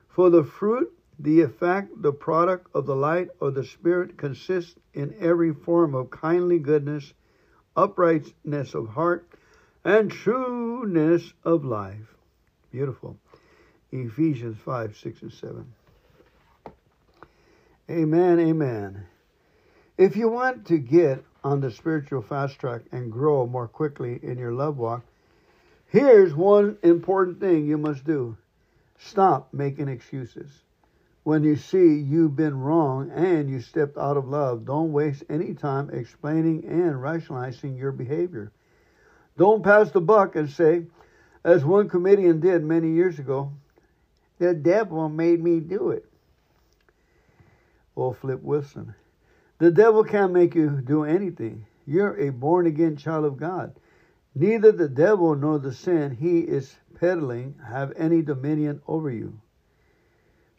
For 0.10 0.30
the 0.30 0.44
fruit, 0.44 0.92
the 1.20 1.42
effect, 1.42 2.02
the 2.02 2.14
product 2.14 2.68
of 2.74 2.86
the 2.86 2.96
light 2.96 3.30
or 3.40 3.52
the 3.52 3.64
Spirit 3.64 4.18
consists 4.18 4.76
in 4.94 5.16
every 5.20 5.54
form 5.54 5.96
of 5.96 6.10
kindly 6.10 6.60
goodness, 6.60 7.14
uprightness 7.76 8.74
of 8.74 8.90
heart, 8.90 9.28
and 9.84 10.12
trueness 10.12 11.34
of 11.44 11.66
life. 11.66 12.16
Beautiful. 12.72 13.18
Ephesians 14.04 14.58
5, 14.64 14.98
6, 14.98 15.22
and 15.22 15.34
7. 15.34 15.74
Amen, 17.90 18.40
amen. 18.40 19.06
If 19.98 20.16
you 20.16 20.30
want 20.30 20.68
to 20.68 20.78
get 20.78 21.24
on 21.44 21.62
the 21.62 21.72
spiritual 21.72 22.22
fast 22.22 22.60
track 22.60 22.82
and 22.92 23.12
grow 23.12 23.48
more 23.48 23.68
quickly 23.68 24.20
in 24.22 24.38
your 24.38 24.52
love 24.52 24.78
walk, 24.78 25.04
here's 25.88 26.36
one 26.36 26.78
important 26.84 27.40
thing 27.40 27.66
you 27.66 27.78
must 27.78 28.04
do 28.04 28.38
stop 29.00 29.54
making 29.54 29.88
excuses. 29.88 30.50
When 31.24 31.44
you 31.44 31.56
see 31.56 32.00
you've 32.00 32.36
been 32.36 32.60
wrong 32.60 33.12
and 33.12 33.50
you 33.50 33.60
stepped 33.60 33.98
out 33.98 34.18
of 34.18 34.28
love, 34.28 34.66
don't 34.66 34.94
waste 34.94 35.24
any 35.30 35.54
time 35.54 35.90
explaining 35.92 36.66
and 36.66 37.02
rationalizing 37.02 37.76
your 37.76 37.92
behavior. 37.92 38.52
Don't 39.38 39.64
pass 39.64 39.92
the 39.92 40.02
buck 40.02 40.36
and 40.36 40.50
say, 40.50 40.86
as 41.44 41.64
one 41.64 41.90
comedian 41.90 42.40
did 42.40 42.64
many 42.64 42.92
years 42.92 43.20
ago, 43.20 43.52
the 44.40 44.54
devil 44.54 45.10
made 45.10 45.44
me 45.44 45.60
do 45.60 45.90
it. 45.92 46.06
Or 47.96 48.14
Flip 48.14 48.42
Wilson. 48.42 48.94
The 49.60 49.72
devil 49.72 50.04
can't 50.04 50.34
make 50.34 50.54
you 50.54 50.82
do 50.82 51.04
anything. 51.04 51.66
You're 51.86 52.16
a 52.20 52.30
born 52.30 52.68
again 52.68 52.96
child 52.96 53.26
of 53.26 53.38
God. 53.38 53.76
Neither 54.36 54.72
the 54.72 54.90
devil 54.90 55.36
nor 55.36 55.58
the 55.58 55.74
sin 55.74 56.12
he 56.12 56.42
is 56.42 56.76
peddling 57.00 57.56
have 57.68 57.94
any 57.96 58.22
dominion 58.22 58.82
over 58.88 59.10
you. 59.10 59.40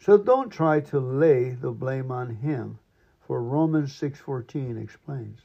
So 0.01 0.19
don't 0.19 0.51
try 0.51 0.81
to 0.81 0.99
lay 0.99 1.51
the 1.51 1.71
blame 1.71 2.11
on 2.11 2.31
him, 2.31 2.79
for 3.21 3.43
Romans 3.43 3.93
6:14 3.93 4.77
explains. 4.77 5.41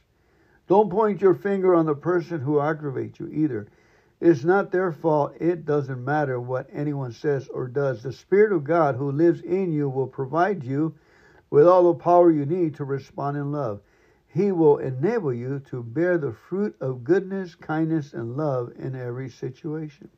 Don't 0.66 0.90
point 0.90 1.20
your 1.20 1.34
finger 1.34 1.74
on 1.74 1.86
the 1.86 1.94
person 1.94 2.40
who 2.40 2.60
aggravates 2.60 3.20
you 3.20 3.28
either. 3.28 3.68
It's 4.20 4.44
not 4.44 4.70
their 4.70 4.92
fault. 4.92 5.34
It 5.40 5.66
doesn't 5.66 6.04
matter 6.04 6.40
what 6.40 6.68
anyone 6.72 7.12
says 7.12 7.48
or 7.48 7.66
does. 7.66 8.02
The 8.02 8.12
Spirit 8.12 8.52
of 8.52 8.64
God 8.64 8.96
who 8.96 9.10
lives 9.10 9.40
in 9.40 9.72
you 9.72 9.88
will 9.88 10.06
provide 10.06 10.64
you 10.64 10.94
with 11.50 11.66
all 11.66 11.92
the 11.92 11.98
power 11.98 12.30
you 12.30 12.46
need 12.46 12.76
to 12.76 12.84
respond 12.84 13.36
in 13.36 13.52
love. 13.52 13.80
He 14.26 14.50
will 14.50 14.78
enable 14.78 15.32
you 15.32 15.60
to 15.70 15.82
bear 15.82 16.18
the 16.18 16.32
fruit 16.32 16.74
of 16.80 17.04
goodness, 17.04 17.54
kindness, 17.54 18.12
and 18.12 18.36
love 18.36 18.72
in 18.76 18.96
every 18.96 19.30
situation. 19.30 20.08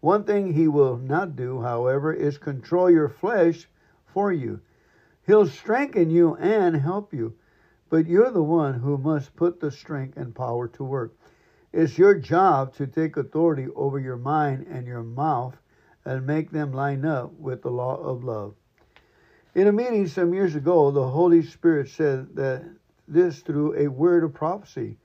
One 0.00 0.24
thing 0.24 0.52
he 0.52 0.66
will 0.66 0.96
not 0.96 1.36
do, 1.36 1.60
however, 1.60 2.12
is 2.12 2.38
control 2.38 2.90
your 2.90 3.08
flesh 3.08 3.68
for 4.06 4.32
you. 4.32 4.60
He'll 5.26 5.46
strengthen 5.46 6.10
you 6.10 6.34
and 6.36 6.74
help 6.74 7.12
you, 7.12 7.34
but 7.88 8.06
you're 8.06 8.30
the 8.30 8.42
one 8.42 8.80
who 8.80 8.98
must 8.98 9.36
put 9.36 9.60
the 9.60 9.70
strength 9.70 10.16
and 10.16 10.34
power 10.34 10.66
to 10.68 10.82
work. 10.82 11.14
It's 11.72 11.96
your 11.96 12.18
job 12.18 12.74
to 12.76 12.86
take 12.86 13.16
authority 13.16 13.68
over 13.76 13.98
your 13.98 14.16
mind 14.16 14.66
and 14.66 14.86
your 14.86 15.02
mouth 15.02 15.56
and 16.04 16.26
make 16.26 16.50
them 16.50 16.72
line 16.72 17.04
up 17.04 17.32
with 17.34 17.62
the 17.62 17.70
law 17.70 17.96
of 17.96 18.24
love. 18.24 18.54
In 19.54 19.68
a 19.68 19.72
meeting 19.72 20.08
some 20.08 20.34
years 20.34 20.54
ago, 20.56 20.90
the 20.90 21.08
Holy 21.08 21.42
Spirit 21.42 21.88
said 21.88 22.34
that 22.36 22.64
this 23.06 23.40
through 23.40 23.76
a 23.76 23.88
word 23.88 24.24
of 24.24 24.34
prophecy. 24.34 24.96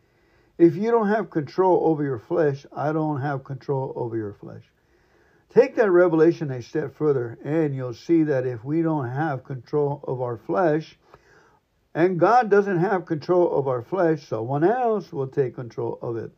If 0.57 0.75
you 0.75 0.89
don't 0.89 1.09
have 1.09 1.29
control 1.29 1.81
over 1.85 2.03
your 2.03 2.19
flesh, 2.19 2.65
I 2.75 2.91
don't 2.93 3.21
have 3.21 3.43
control 3.43 3.93
over 3.95 4.15
your 4.15 4.33
flesh. 4.33 4.63
Take 5.53 5.75
that 5.75 5.91
revelation 5.91 6.51
a 6.51 6.61
step 6.61 6.95
further, 6.95 7.37
and 7.43 7.75
you'll 7.75 7.93
see 7.93 8.23
that 8.23 8.45
if 8.45 8.63
we 8.63 8.81
don't 8.81 9.09
have 9.09 9.43
control 9.43 10.03
of 10.07 10.21
our 10.21 10.37
flesh, 10.37 10.97
And 11.95 12.19
God 12.19 12.49
doesn't 12.49 12.79
have 12.79 13.05
control 13.05 13.57
of 13.57 13.69
our 13.69 13.81
flesh, 13.81 14.27
someone 14.27 14.65
else 14.65 15.13
will 15.13 15.27
take 15.27 15.55
control 15.55 15.97
of 16.01 16.17
it. 16.17 16.29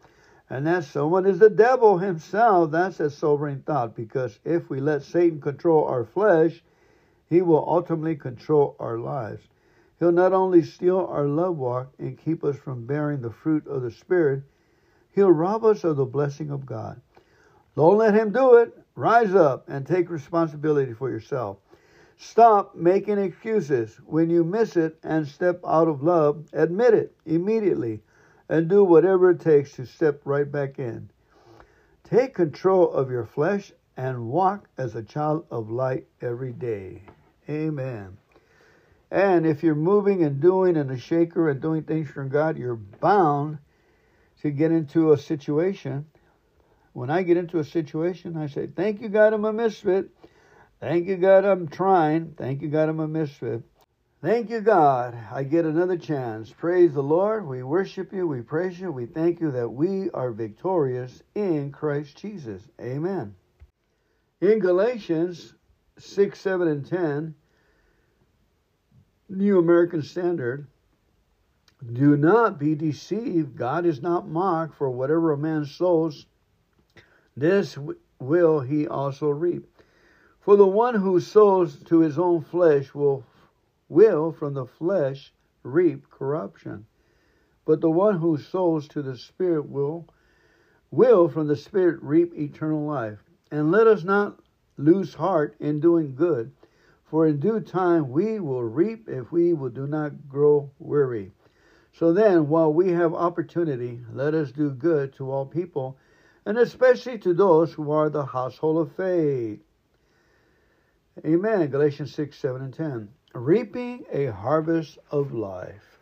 And 0.50 0.66
that 0.66 0.86
someone 0.86 1.26
is 1.26 1.40
the 1.40 1.50
devil 1.50 1.98
himself. 1.98 2.72
That's 2.72 3.00
a 3.00 3.10
sobering 3.10 3.64
thought 3.64 3.96
because 3.96 4.40
if 4.46 4.70
we 4.70 4.80
let 4.80 5.04
Satan 5.04 5.42
control 5.42 5.86
our 5.86 6.06
flesh, 6.06 6.64
he 7.30 7.42
will 7.42 7.66
ultimately 7.68 8.16
control 8.16 8.76
our 8.80 8.98
lives. 8.98 9.44
He'll 10.00 10.12
not 10.12 10.32
only 10.32 10.64
steal 10.64 11.06
our 11.10 11.28
love 11.28 11.58
walk 11.58 11.92
and 12.00 12.18
keep 12.18 12.44
us 12.44 12.56
from 12.56 12.86
bearing 12.86 13.22
the 13.22 13.32
fruit 13.32 13.68
of 13.68 13.82
the 13.82 13.92
Spirit, 13.92 14.44
he'll 15.12 15.32
rob 15.32 15.66
us 15.66 15.84
of 15.84 15.98
the 15.98 16.06
blessing 16.06 16.52
of 16.52 16.66
God. 16.66 17.02
Don't 17.76 17.98
let 17.98 18.14
him 18.14 18.32
do 18.32 18.56
it. 18.56 18.78
Rise 18.96 19.36
up 19.36 19.68
and 19.68 19.86
take 19.86 20.10
responsibility 20.10 20.94
for 20.94 21.10
yourself. 21.10 21.58
Stop 22.18 22.76
making 22.76 23.20
excuses. 23.20 24.00
When 24.06 24.30
you 24.30 24.44
miss 24.44 24.76
it 24.76 24.98
and 25.04 25.28
step 25.28 25.60
out 25.68 25.88
of 25.88 26.02
love, 26.02 26.46
admit 26.54 26.94
it 26.94 27.16
immediately 27.26 28.02
and 28.50 28.70
do 28.70 28.84
whatever 28.84 29.32
it 29.32 29.42
takes 29.42 29.74
to 29.74 29.86
step 29.86 30.22
right 30.26 30.50
back 30.50 30.80
in. 30.80 31.10
Take 32.04 32.36
control 32.36 32.92
of 32.92 33.12
your 33.12 33.26
flesh 33.26 33.72
and 33.98 34.28
walk 34.28 34.70
as 34.78 34.96
a 34.96 35.04
child 35.04 35.46
of 35.52 35.70
light 35.70 36.08
every 36.22 36.54
day. 36.54 37.02
Amen. 37.50 38.18
And 39.10 39.46
if 39.46 39.64
you're 39.64 39.76
moving 39.76 40.24
and 40.24 40.42
doing 40.42 40.78
and 40.78 40.92
a 40.92 40.98
shaker 40.98 41.50
and 41.50 41.62
doing 41.62 41.84
things 41.84 42.10
from 42.10 42.30
God, 42.30 42.58
you're 42.58 42.76
bound 42.76 43.58
to 44.42 44.52
get 44.52 44.72
into 44.72 45.14
a 45.14 45.18
situation. 45.18 46.06
When 46.94 47.10
I 47.10 47.24
get 47.24 47.38
into 47.38 47.60
a 47.60 47.64
situation, 47.64 48.38
I 48.38 48.48
say, 48.48 48.68
Thank 48.68 49.02
you, 49.02 49.10
God, 49.10 49.34
I'm 49.34 49.46
a 49.46 49.54
misfit. 49.54 50.10
Thank 50.80 51.08
you, 51.08 51.18
God, 51.18 51.46
I'm 51.46 51.68
trying. 51.68 52.34
Thank 52.38 52.62
you, 52.62 52.70
God, 52.70 52.90
I'm 52.90 53.00
a 53.00 53.08
misfit. 53.08 53.64
Thank 54.28 54.50
you, 54.50 54.60
God. 54.60 55.18
I 55.32 55.44
get 55.44 55.64
another 55.64 55.96
chance. 55.96 56.52
Praise 56.52 56.94
the 56.94 57.02
Lord. 57.02 57.48
We 57.48 57.64
worship 57.64 58.12
you. 58.12 58.28
We 58.28 58.42
praise 58.42 58.78
you. 58.78 58.92
We 58.92 59.06
thank 59.06 59.40
you 59.40 59.52
that 59.52 59.70
we 59.70 60.10
are 60.10 60.32
victorious 60.32 61.24
in 61.34 61.72
Christ 61.72 62.18
Jesus. 62.18 62.62
Amen. 62.82 63.34
In 64.42 64.60
Galatians 64.60 65.54
6, 65.98 66.38
7, 66.38 66.68
and 66.68 66.86
10, 66.86 67.36
New 69.30 69.60
American 69.60 70.02
Standard, 70.02 70.68
do 71.94 72.18
not 72.18 72.60
be 72.60 72.76
deceived. 72.76 73.56
God 73.56 73.86
is 73.86 74.02
not 74.02 74.28
mocked, 74.28 74.76
for 74.76 74.90
whatever 74.90 75.32
a 75.32 75.38
man 75.38 75.64
sows, 75.64 76.26
this 77.38 77.78
will 78.20 78.60
he 78.60 78.90
also 78.90 79.30
reap. 79.30 79.66
For 80.42 80.58
the 80.58 80.68
one 80.68 80.96
who 80.96 81.22
sows 81.22 81.82
to 81.84 82.00
his 82.00 82.20
own 82.20 82.42
flesh 82.42 82.94
will 82.94 83.24
will 83.90 84.32
from 84.32 84.54
the 84.54 84.66
flesh 84.66 85.34
reap 85.64 86.10
corruption. 86.10 86.86
But 87.66 87.82
the 87.82 87.92
one 87.92 88.18
who 88.20 88.38
sows 88.38 88.88
to 88.90 89.02
the 89.02 89.18
Spirit 89.18 89.70
will 89.70 90.08
will 90.90 91.28
from 91.28 91.48
the 91.48 91.56
Spirit 91.56 92.02
reap 92.02 92.34
eternal 92.34 92.86
life. 92.86 93.20
And 93.52 93.72
let 93.72 93.88
us 93.88 94.04
not 94.04 94.40
lose 94.78 95.14
heart 95.14 95.56
in 95.60 95.80
doing 95.80 96.16
good, 96.16 96.52
for 97.06 97.28
in 97.28 97.40
due 97.40 97.60
time 97.60 98.10
we 98.10 98.40
will 98.40 98.64
reap 98.64 99.10
if 99.10 99.32
we 99.32 99.54
will 99.54 99.70
do 99.70 99.88
not 99.88 100.30
grow 100.30 100.70
weary. 100.80 101.32
So 101.94 102.14
then, 102.14 102.48
while 102.48 102.72
we 102.72 102.92
have 102.92 103.14
opportunity, 103.14 104.00
let 104.14 104.34
us 104.34 104.52
do 104.52 104.70
good 104.70 105.14
to 105.14 105.32
all 105.32 105.46
people, 105.46 105.98
and 106.46 106.58
especially 106.58 107.18
to 107.20 107.34
those 107.34 107.74
who 107.74 107.92
are 107.92 108.10
the 108.10 108.26
household 108.26 108.88
of 108.88 108.96
faith. 108.96 109.60
Amen. 111.26 111.68
Galatians 111.68 112.14
6, 112.14 112.38
7, 112.38 112.62
and 112.62 112.74
10 112.74 113.10
reaping 113.38 114.06
a 114.12 114.26
harvest 114.28 114.98
of 115.12 115.34
life. 115.34 116.00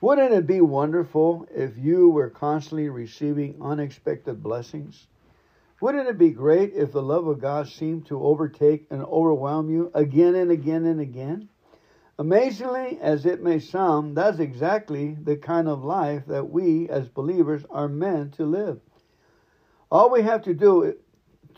Wouldn't 0.00 0.32
it 0.32 0.46
be 0.46 0.60
wonderful 0.60 1.46
if 1.50 1.76
you 1.76 2.10
were 2.10 2.30
constantly 2.30 2.88
receiving 2.88 3.56
unexpected 3.60 4.42
blessings? 4.42 5.06
Wouldn't 5.80 6.08
it 6.08 6.18
be 6.18 6.30
great 6.30 6.74
if 6.74 6.92
the 6.92 7.02
love 7.02 7.26
of 7.26 7.40
God 7.40 7.68
seemed 7.68 8.06
to 8.06 8.22
overtake 8.22 8.86
and 8.90 9.02
overwhelm 9.02 9.70
you 9.70 9.90
again 9.94 10.34
and 10.34 10.50
again 10.50 10.84
and 10.84 11.00
again? 11.00 11.48
Amazingly 12.18 12.98
as 13.00 13.26
it 13.26 13.42
may 13.42 13.58
sound, 13.58 14.16
that's 14.16 14.40
exactly 14.40 15.16
the 15.22 15.36
kind 15.36 15.68
of 15.68 15.84
life 15.84 16.26
that 16.26 16.50
we 16.50 16.88
as 16.88 17.08
believers 17.08 17.64
are 17.70 17.88
meant 17.88 18.34
to 18.34 18.44
live. 18.44 18.80
All 19.90 20.10
we 20.10 20.22
have 20.22 20.42
to 20.42 20.54
do 20.54 20.96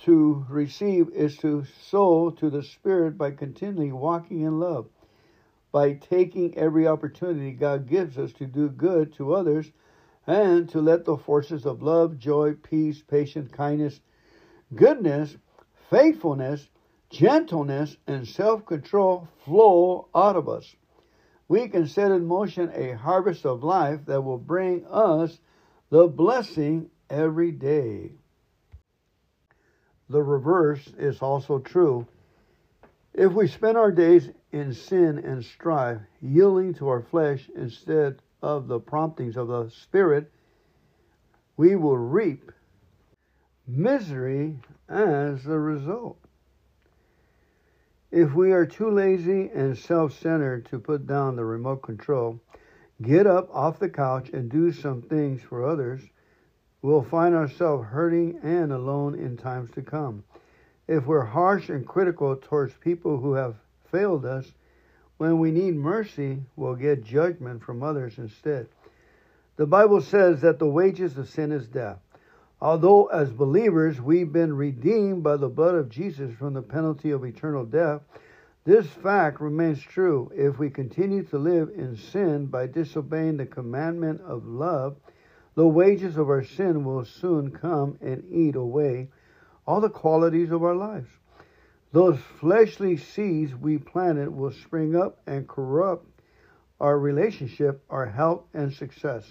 to 0.05 0.47
receive 0.49 1.11
is 1.11 1.37
to 1.39 1.65
sow 1.83 2.31
to 2.31 2.49
the 2.49 2.63
Spirit 2.63 3.19
by 3.19 3.31
continually 3.31 3.93
walking 3.93 4.43
in 4.43 4.59
love, 4.59 4.89
by 5.73 5.93
taking 5.93 6.57
every 6.57 6.87
opportunity 6.87 7.53
God 7.53 7.87
gives 7.87 8.17
us 8.17 8.33
to 8.35 8.47
do 8.47 8.69
good 8.71 9.13
to 9.15 9.35
others, 9.35 9.71
and 10.27 10.69
to 10.71 10.81
let 10.81 11.05
the 11.05 11.17
forces 11.17 11.67
of 11.67 11.83
love, 11.83 12.19
joy, 12.19 12.55
peace, 12.55 13.03
patience, 13.03 13.51
kindness, 13.51 14.01
goodness, 14.75 15.37
faithfulness, 15.91 16.69
gentleness, 17.11 17.97
and 18.07 18.27
self 18.27 18.65
control 18.65 19.29
flow 19.45 20.09
out 20.15 20.37
of 20.37 20.49
us. 20.49 20.75
We 21.49 21.69
can 21.69 21.87
set 21.87 22.11
in 22.11 22.27
motion 22.27 22.71
a 22.75 22.93
harvest 22.93 23.45
of 23.45 23.65
life 23.65 24.07
that 24.07 24.23
will 24.23 24.39
bring 24.39 24.87
us 24.87 25.39
the 25.91 26.07
blessing 26.07 26.91
every 27.11 27.51
day 27.51 28.13
the 30.11 30.23
reverse 30.23 30.93
is 30.99 31.23
also 31.23 31.61
true. 31.61 32.07
If 33.15 33.33
we 33.33 33.47
spend 33.47 33.79
our 33.79 33.93
days 33.93 34.29
in 34.51 34.75
sin 34.75 35.19
and 35.19 35.45
strife, 35.45 36.01
yielding 36.21 36.75
to 36.75 36.89
our 36.89 37.01
flesh 37.01 37.49
instead 37.55 38.21
of 38.43 38.67
the 38.67 38.81
promptings 38.81 39.37
of 39.37 39.49
the 39.49 39.71
Spirit, 39.71 40.31
we 41.57 41.77
will 41.77 41.97
reap 41.97 42.51
misery 43.69 44.57
as 44.89 45.47
a 45.47 45.59
result. 45.59 46.19
If 48.11 48.35
we 48.35 48.51
are 48.51 48.67
too 48.67 48.91
lazy 48.91 49.49
and 49.55 49.79
self 49.79 50.13
centered 50.19 50.67
to 50.67 50.81
put 50.81 51.07
down 51.07 51.37
the 51.37 51.45
remote 51.45 51.83
control, 51.83 52.41
get 53.01 53.29
up 53.29 53.49
off 53.55 53.79
the 53.79 53.89
couch 53.89 54.31
and 54.31 54.51
do 54.51 54.73
some 54.73 55.03
things 55.03 55.41
for 55.43 55.65
others, 55.65 56.03
we'll 56.83 57.03
find 57.03 57.35
ourselves 57.35 57.87
hurting 57.89 58.39
and 58.43 58.73
alone 58.73 59.15
in 59.15 59.37
times 59.37 59.71
to 59.73 59.83
come. 59.83 60.25
If 60.89 61.07
we're 61.07 61.25
harsh 61.25 61.69
and 61.69 61.87
critical 61.87 62.37
towards 62.37 62.75
people 62.75 63.19
who 63.19 63.35
have 63.35 63.55
failed 63.91 64.25
us, 64.25 64.53
when 65.19 65.39
we 65.39 65.51
need 65.51 65.77
mercy, 65.77 66.43
we'll 66.57 66.75
get 66.75 67.05
judgment 67.05 67.63
from 67.63 67.83
others 67.83 68.19
instead. 68.19 68.69
The 69.57 69.67
Bible 69.67 70.01
says 70.01 70.41
that 70.41 70.59
the 70.59 70.67
wages 70.67 71.19
of 71.19 71.29
sin 71.29 71.53
is 71.53 71.67
death. 71.67 71.99
Although, 72.63 73.07
as 73.07 73.31
believers, 73.31 74.01
we've 74.01 74.33
been 74.33 74.57
redeemed 74.57 75.23
by 75.23 75.37
the 75.37 75.49
blood 75.49 75.75
of 75.75 75.91
Jesus 75.91 76.35
from 76.35 76.55
the 76.55 76.63
penalty 76.63 77.11
of 77.11 77.25
eternal 77.25 77.65
death, 77.65 78.01
this 78.65 78.87
fact 78.87 79.41
remains 79.41 79.81
true 79.81 80.31
if 80.35 80.59
we 80.59 80.69
continue 80.71 81.23
to 81.25 81.39
live 81.39 81.71
in 81.75 81.97
sin 81.97 82.47
by 82.47 82.67
disobeying 82.67 83.39
the 83.39 83.47
commandment 83.47 84.21
of 84.21 84.47
love 84.47 84.97
the 85.61 85.67
wages 85.67 86.17
of 86.17 86.31
our 86.31 86.43
sin 86.43 86.85
will 86.85 87.05
soon 87.05 87.51
come 87.51 87.99
and 88.01 88.25
eat 88.33 88.57
away 88.57 89.07
all 89.67 89.79
the 89.79 89.91
qualities 89.91 90.51
of 90.51 90.63
our 90.63 90.75
lives. 90.75 91.11
Those 91.93 92.19
fleshly 92.39 92.97
seeds 92.97 93.55
we 93.55 93.77
planted 93.77 94.31
will 94.31 94.53
spring 94.53 94.97
up 94.97 95.21
and 95.27 95.47
corrupt 95.47 96.07
our 96.81 96.99
relationship, 96.99 97.85
our 97.91 98.07
health, 98.07 98.45
and 98.55 98.73
success. 98.73 99.31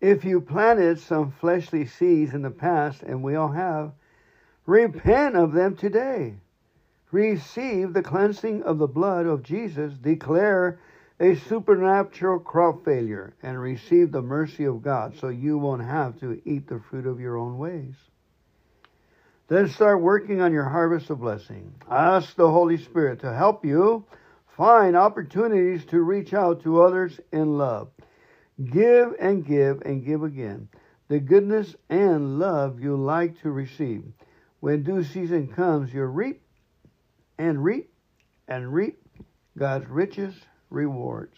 If 0.00 0.24
you 0.24 0.40
planted 0.40 1.00
some 1.00 1.32
fleshly 1.32 1.84
seeds 1.84 2.32
in 2.32 2.42
the 2.42 2.50
past, 2.50 3.02
and 3.02 3.20
we 3.20 3.34
all 3.34 3.50
have, 3.50 3.90
repent 4.64 5.34
of 5.34 5.54
them 5.54 5.74
today. 5.74 6.36
Receive 7.10 7.94
the 7.94 8.02
cleansing 8.02 8.62
of 8.62 8.78
the 8.78 8.86
blood 8.86 9.26
of 9.26 9.42
Jesus. 9.42 9.94
Declare 9.94 10.78
a 11.20 11.34
supernatural 11.34 12.38
crop 12.38 12.84
failure 12.84 13.34
and 13.42 13.60
receive 13.60 14.12
the 14.12 14.22
mercy 14.22 14.64
of 14.64 14.82
God 14.82 15.16
so 15.18 15.28
you 15.28 15.58
won't 15.58 15.82
have 15.82 16.18
to 16.20 16.40
eat 16.44 16.68
the 16.68 16.80
fruit 16.88 17.06
of 17.06 17.18
your 17.18 17.36
own 17.36 17.58
ways. 17.58 17.94
Then 19.48 19.68
start 19.68 20.00
working 20.00 20.40
on 20.40 20.52
your 20.52 20.68
harvest 20.68 21.10
of 21.10 21.20
blessing. 21.20 21.74
Ask 21.90 22.36
the 22.36 22.50
Holy 22.50 22.76
Spirit 22.76 23.20
to 23.20 23.32
help 23.32 23.64
you 23.64 24.04
find 24.56 24.96
opportunities 24.96 25.84
to 25.86 26.02
reach 26.02 26.34
out 26.34 26.62
to 26.62 26.82
others 26.82 27.18
in 27.32 27.58
love. 27.58 27.88
Give 28.62 29.14
and 29.18 29.44
give 29.44 29.82
and 29.82 30.04
give 30.04 30.22
again. 30.22 30.68
The 31.08 31.18
goodness 31.18 31.74
and 31.88 32.38
love 32.38 32.80
you 32.80 32.96
like 32.96 33.40
to 33.40 33.50
receive. 33.50 34.04
When 34.60 34.82
due 34.82 35.02
season 35.02 35.48
comes, 35.48 35.94
you 35.94 36.04
reap 36.04 36.42
and 37.38 37.64
reap 37.64 37.90
and 38.46 38.72
reap 38.72 39.00
God's 39.56 39.88
riches 39.88 40.34
rewards. 40.70 41.36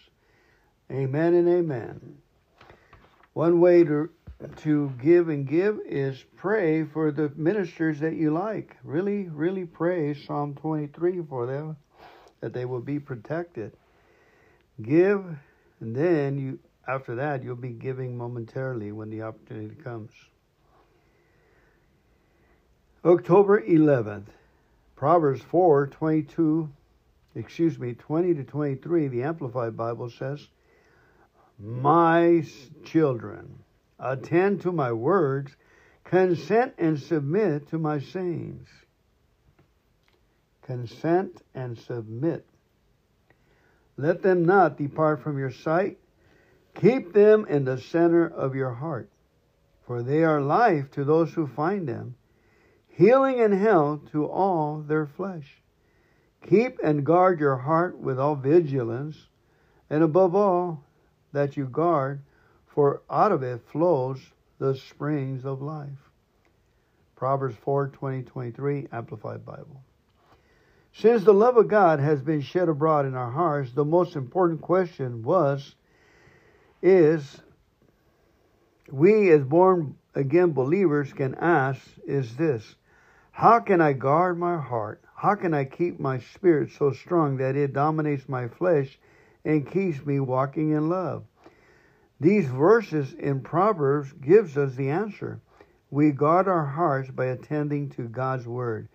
Amen 0.91 1.33
and 1.33 1.47
amen. 1.47 2.17
One 3.33 3.61
way 3.61 3.83
to 3.83 4.09
to 4.63 4.91
give 5.01 5.29
and 5.29 5.47
give 5.47 5.79
is 5.85 6.23
pray 6.35 6.83
for 6.83 7.11
the 7.11 7.31
ministers 7.35 7.99
that 7.99 8.15
you 8.15 8.31
like. 8.31 8.75
Really, 8.83 9.29
really 9.29 9.65
pray 9.65 10.15
Psalm 10.15 10.55
23 10.55 11.21
for 11.29 11.45
them 11.45 11.77
that 12.39 12.53
they 12.53 12.65
will 12.65 12.81
be 12.81 12.99
protected. 12.99 13.71
Give, 14.81 15.23
and 15.79 15.95
then 15.95 16.39
you 16.39 16.59
after 16.87 17.15
that 17.15 17.43
you'll 17.43 17.55
be 17.55 17.69
giving 17.69 18.17
momentarily 18.17 18.91
when 18.91 19.09
the 19.09 19.21
opportunity 19.21 19.75
comes. 19.75 20.11
October 23.05 23.61
11th, 23.61 24.27
Proverbs 24.95 25.41
4 25.41 25.87
22, 25.87 26.69
excuse 27.35 27.77
me, 27.79 27.93
20 27.93 28.35
to 28.35 28.43
23, 28.43 29.07
the 29.07 29.23
Amplified 29.23 29.77
Bible 29.77 30.09
says, 30.09 30.47
My 31.59 32.43
children, 32.83 33.59
attend 33.99 34.61
to 34.61 34.71
my 34.71 34.91
words, 34.91 35.55
consent 36.03 36.73
and 36.77 36.99
submit 36.99 37.69
to 37.69 37.77
my 37.77 37.99
sayings. 37.99 38.67
Consent 40.63 41.41
and 41.53 41.77
submit. 41.77 42.45
Let 43.97 44.21
them 44.21 44.45
not 44.45 44.77
depart 44.77 45.21
from 45.21 45.37
your 45.37 45.51
sight. 45.51 45.97
Keep 46.75 47.13
them 47.13 47.45
in 47.47 47.65
the 47.65 47.77
center 47.77 48.25
of 48.25 48.55
your 48.55 48.71
heart, 48.71 49.09
for 49.85 50.01
they 50.01 50.23
are 50.23 50.41
life 50.41 50.89
to 50.91 51.03
those 51.03 51.33
who 51.33 51.47
find 51.47 51.87
them, 51.87 52.15
healing 52.87 53.41
and 53.41 53.53
health 53.53 54.11
to 54.11 54.25
all 54.25 54.81
their 54.81 55.05
flesh. 55.05 55.60
Keep 56.47 56.79
and 56.83 57.05
guard 57.05 57.39
your 57.39 57.57
heart 57.57 57.97
with 57.97 58.19
all 58.19 58.35
vigilance, 58.35 59.27
and 59.89 60.03
above 60.03 60.35
all, 60.35 60.83
that 61.33 61.55
you 61.55 61.65
guard, 61.65 62.21
for 62.65 63.01
out 63.09 63.31
of 63.31 63.43
it 63.43 63.61
flows 63.71 64.19
the 64.57 64.75
springs 64.75 65.45
of 65.45 65.61
life. 65.61 66.09
Proverbs 67.15 67.55
4 67.63 67.89
20 67.89 68.23
23, 68.23 68.87
Amplified 68.91 69.45
Bible. 69.45 69.83
Since 70.93 71.23
the 71.23 71.33
love 71.33 71.55
of 71.57 71.67
God 71.67 71.99
has 71.99 72.21
been 72.21 72.41
shed 72.41 72.67
abroad 72.67 73.05
in 73.05 73.15
our 73.15 73.31
hearts, 73.31 73.71
the 73.71 73.85
most 73.85 74.15
important 74.15 74.61
question 74.61 75.23
was, 75.23 75.75
is, 76.81 77.41
we 78.91 79.31
as 79.31 79.43
born 79.43 79.95
again 80.15 80.51
believers 80.51 81.13
can 81.13 81.35
ask 81.35 81.81
is 82.05 82.35
this 82.35 82.75
How 83.31 83.59
can 83.59 83.79
I 83.79 83.93
guard 83.93 84.37
my 84.37 84.57
heart? 84.57 85.01
How 85.21 85.35
can 85.35 85.53
I 85.53 85.65
keep 85.65 85.99
my 85.99 86.17
spirit 86.17 86.71
so 86.71 86.93
strong 86.93 87.37
that 87.37 87.55
it 87.55 87.73
dominates 87.73 88.27
my 88.27 88.47
flesh 88.47 88.97
and 89.45 89.69
keeps 89.69 90.03
me 90.03 90.19
walking 90.19 90.71
in 90.71 90.89
love? 90.89 91.25
These 92.19 92.47
verses 92.47 93.13
in 93.13 93.41
Proverbs 93.41 94.13
gives 94.13 94.57
us 94.57 94.73
the 94.73 94.89
answer. 94.89 95.39
We 95.91 96.09
guard 96.09 96.47
our 96.47 96.65
hearts 96.65 97.11
by 97.11 97.25
attending 97.25 97.91
to 97.91 98.07
God's 98.07 98.47
word. 98.47 98.87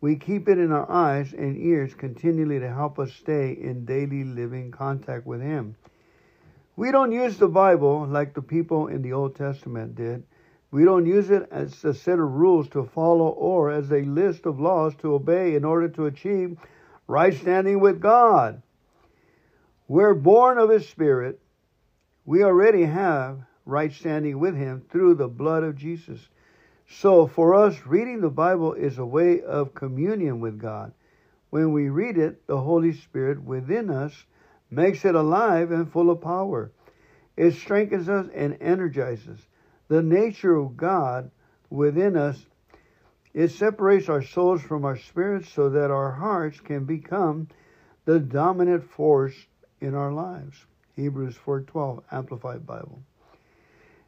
We 0.00 0.16
keep 0.16 0.48
it 0.48 0.56
in 0.56 0.72
our 0.72 0.90
eyes 0.90 1.34
and 1.34 1.58
ears 1.58 1.92
continually 1.92 2.60
to 2.60 2.72
help 2.72 2.98
us 2.98 3.12
stay 3.12 3.52
in 3.52 3.84
daily 3.84 4.24
living 4.24 4.70
contact 4.70 5.26
with 5.26 5.42
Him. 5.42 5.76
We 6.76 6.92
don't 6.92 7.12
use 7.12 7.36
the 7.36 7.48
Bible 7.48 8.06
like 8.06 8.32
the 8.32 8.40
people 8.40 8.86
in 8.86 9.02
the 9.02 9.12
Old 9.12 9.36
Testament 9.36 9.96
did. 9.96 10.22
We 10.74 10.84
don't 10.84 11.06
use 11.06 11.30
it 11.30 11.46
as 11.52 11.84
a 11.84 11.94
set 11.94 12.18
of 12.18 12.32
rules 12.32 12.68
to 12.70 12.82
follow 12.82 13.28
or 13.28 13.70
as 13.70 13.92
a 13.92 14.02
list 14.02 14.44
of 14.44 14.58
laws 14.58 14.92
to 14.96 15.14
obey 15.14 15.54
in 15.54 15.64
order 15.64 15.88
to 15.90 16.06
achieve 16.06 16.58
right 17.06 17.32
standing 17.32 17.78
with 17.78 18.00
God. 18.00 18.60
We're 19.86 20.14
born 20.14 20.58
of 20.58 20.70
His 20.70 20.88
Spirit. 20.88 21.38
We 22.24 22.42
already 22.42 22.82
have 22.86 23.38
right 23.64 23.92
standing 23.92 24.40
with 24.40 24.56
Him 24.56 24.82
through 24.90 25.14
the 25.14 25.28
blood 25.28 25.62
of 25.62 25.76
Jesus. 25.76 26.18
So 26.90 27.28
for 27.28 27.54
us, 27.54 27.86
reading 27.86 28.20
the 28.20 28.28
Bible 28.28 28.72
is 28.72 28.98
a 28.98 29.06
way 29.06 29.42
of 29.42 29.74
communion 29.74 30.40
with 30.40 30.58
God. 30.58 30.92
When 31.50 31.72
we 31.72 31.88
read 31.88 32.18
it, 32.18 32.48
the 32.48 32.60
Holy 32.60 32.94
Spirit 32.94 33.40
within 33.40 33.90
us 33.90 34.24
makes 34.72 35.04
it 35.04 35.14
alive 35.14 35.70
and 35.70 35.92
full 35.92 36.10
of 36.10 36.20
power. 36.20 36.72
It 37.36 37.52
strengthens 37.52 38.08
us 38.08 38.26
and 38.34 38.58
energizes. 38.60 39.38
The 39.94 40.02
nature 40.02 40.56
of 40.56 40.76
God 40.76 41.30
within 41.70 42.16
us, 42.16 42.46
it 43.32 43.52
separates 43.52 44.08
our 44.08 44.22
souls 44.22 44.60
from 44.60 44.84
our 44.84 44.96
spirits 44.96 45.48
so 45.50 45.70
that 45.70 45.92
our 45.92 46.10
hearts 46.10 46.58
can 46.58 46.84
become 46.84 47.46
the 48.04 48.18
dominant 48.18 48.82
force 48.82 49.46
in 49.80 49.94
our 49.94 50.10
lives. 50.10 50.66
Hebrews 50.96 51.36
4:12 51.36 52.02
Amplified 52.10 52.66
Bible. 52.66 53.04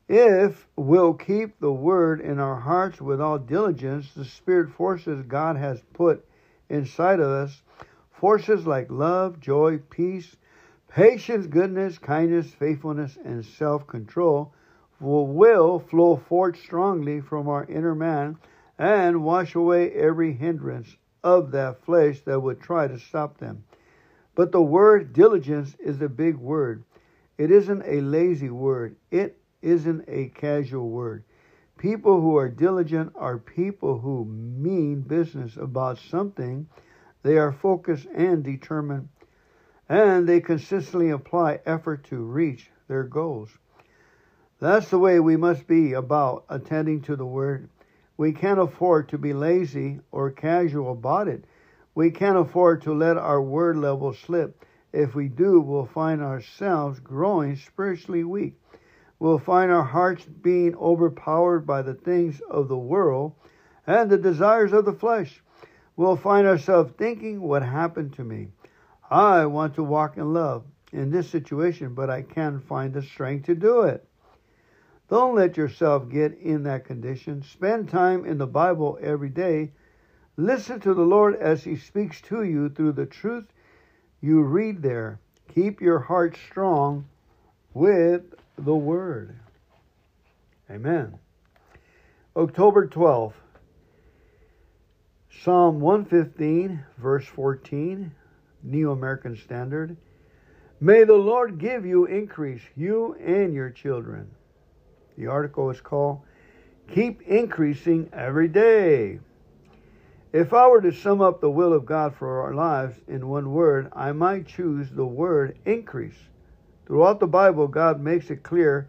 If 0.08 0.66
we'll 0.74 1.14
keep 1.14 1.60
the 1.60 1.72
word 1.72 2.20
in 2.20 2.40
our 2.40 2.58
hearts 2.58 3.00
with 3.00 3.20
all 3.20 3.38
diligence, 3.38 4.12
the 4.12 4.24
spirit 4.24 4.70
forces 4.70 5.22
God 5.22 5.54
has 5.54 5.80
put 5.92 6.26
inside 6.68 7.20
of 7.20 7.28
us, 7.28 7.62
forces 8.10 8.66
like 8.66 8.90
love, 8.90 9.38
joy, 9.38 9.78
peace, 9.78 10.34
patience, 10.88 11.46
goodness, 11.46 11.96
kindness, 11.96 12.52
faithfulness, 12.52 13.16
and 13.24 13.44
self 13.44 13.86
control, 13.86 14.36
will, 14.36 14.52
will 15.00 15.78
flow 15.78 16.16
forth 16.16 16.58
strongly 16.58 17.20
from 17.20 17.48
our 17.48 17.64
inner 17.64 17.94
man 17.94 18.38
and 18.78 19.22
wash 19.22 19.54
away 19.54 19.90
every 19.92 20.32
hindrance 20.32 20.96
of 21.22 21.50
that 21.50 21.84
flesh 21.84 22.20
that 22.22 22.40
would 22.40 22.60
try 22.60 22.86
to 22.86 22.98
stop 22.98 23.38
them. 23.38 23.64
But 24.34 24.52
the 24.52 24.62
word 24.62 25.12
diligence 25.12 25.74
is 25.80 26.00
a 26.00 26.08
big 26.08 26.36
word. 26.36 26.84
It 27.38 27.50
isn't 27.50 27.82
a 27.84 28.00
lazy 28.00 28.50
word. 28.50 28.96
It 29.10 29.38
isn't 29.62 30.04
a 30.08 30.28
casual 30.28 30.90
word. 30.90 31.24
People 31.78 32.20
who 32.20 32.36
are 32.36 32.48
diligent 32.48 33.12
are 33.16 33.38
people 33.38 33.98
who 33.98 34.24
mean 34.24 35.02
business 35.02 35.56
about 35.56 35.98
something. 35.98 36.68
They 37.22 37.36
are 37.36 37.52
focused 37.52 38.06
and 38.14 38.42
determined, 38.42 39.08
and 39.88 40.26
they 40.28 40.40
consistently 40.40 41.10
apply 41.10 41.60
effort 41.66 42.04
to 42.04 42.18
reach 42.18 42.70
their 42.88 43.04
goals. 43.04 43.50
That's 44.58 44.88
the 44.88 44.98
way 44.98 45.20
we 45.20 45.36
must 45.36 45.66
be 45.66 45.92
about 45.92 46.44
attending 46.48 47.02
to 47.02 47.16
the 47.16 47.26
Word. 47.26 47.68
We 48.16 48.32
can't 48.32 48.58
afford 48.58 49.10
to 49.10 49.18
be 49.18 49.34
lazy 49.34 50.00
or 50.10 50.30
casual 50.30 50.92
about 50.92 51.28
it. 51.28 51.44
We 51.94 52.10
can't 52.10 52.38
afford 52.38 52.82
to 52.82 52.94
let 52.94 53.18
our 53.18 53.42
word 53.42 53.76
level 53.76 54.14
slip. 54.14 54.64
If 54.92 55.14
we 55.14 55.28
do, 55.28 55.60
we'll 55.60 55.84
find 55.84 56.22
ourselves 56.22 57.00
growing 57.00 57.56
spiritually 57.56 58.24
weak. 58.24 58.54
We'll 59.18 59.38
find 59.38 59.70
our 59.70 59.84
hearts 59.84 60.24
being 60.24 60.74
overpowered 60.76 61.66
by 61.66 61.82
the 61.82 61.94
things 61.94 62.40
of 62.50 62.68
the 62.68 62.78
world 62.78 63.34
and 63.86 64.10
the 64.10 64.16
desires 64.16 64.72
of 64.72 64.86
the 64.86 64.92
flesh. 64.92 65.42
We'll 65.96 66.16
find 66.16 66.46
ourselves 66.46 66.92
thinking, 66.96 67.42
What 67.42 67.62
happened 67.62 68.14
to 68.14 68.24
me? 68.24 68.48
I 69.10 69.44
want 69.44 69.74
to 69.74 69.82
walk 69.82 70.16
in 70.16 70.32
love 70.32 70.64
in 70.92 71.10
this 71.10 71.28
situation, 71.28 71.94
but 71.94 72.08
I 72.08 72.22
can't 72.22 72.66
find 72.66 72.94
the 72.94 73.02
strength 73.02 73.46
to 73.46 73.54
do 73.54 73.82
it. 73.82 74.06
Don't 75.08 75.36
let 75.36 75.56
yourself 75.56 76.08
get 76.08 76.38
in 76.38 76.64
that 76.64 76.84
condition. 76.84 77.42
Spend 77.42 77.88
time 77.88 78.24
in 78.24 78.38
the 78.38 78.46
Bible 78.46 78.98
every 79.00 79.28
day. 79.28 79.70
Listen 80.36 80.80
to 80.80 80.94
the 80.94 81.02
Lord 81.02 81.36
as 81.36 81.62
He 81.62 81.76
speaks 81.76 82.20
to 82.22 82.42
you 82.42 82.68
through 82.68 82.92
the 82.92 83.06
truth 83.06 83.46
you 84.20 84.42
read 84.42 84.82
there. 84.82 85.20
Keep 85.54 85.80
your 85.80 86.00
heart 86.00 86.36
strong 86.50 87.06
with 87.72 88.22
the 88.58 88.74
Word. 88.74 89.36
Amen. 90.70 91.18
October 92.36 92.88
12th, 92.88 93.34
Psalm 95.42 95.80
115, 95.80 96.84
verse 96.98 97.26
14, 97.26 98.10
New 98.64 98.90
American 98.90 99.36
Standard. 99.36 99.96
May 100.80 101.04
the 101.04 101.14
Lord 101.14 101.58
give 101.58 101.86
you 101.86 102.06
increase, 102.06 102.62
you 102.76 103.14
and 103.14 103.54
your 103.54 103.70
children. 103.70 104.28
The 105.16 105.28
article 105.28 105.70
is 105.70 105.80
called 105.80 106.20
Keep 106.92 107.22
Increasing 107.22 108.10
Every 108.12 108.48
Day. 108.48 109.18
If 110.32 110.52
I 110.52 110.68
were 110.68 110.82
to 110.82 110.92
sum 110.92 111.22
up 111.22 111.40
the 111.40 111.50
will 111.50 111.72
of 111.72 111.86
God 111.86 112.14
for 112.14 112.42
our 112.42 112.52
lives 112.52 113.00
in 113.08 113.26
one 113.26 113.52
word, 113.52 113.88
I 113.94 114.12
might 114.12 114.46
choose 114.46 114.90
the 114.90 115.06
word 115.06 115.56
increase. 115.64 116.28
Throughout 116.84 117.20
the 117.20 117.26
Bible, 117.26 117.66
God 117.66 118.00
makes 118.00 118.30
it 118.30 118.42
clear 118.42 118.88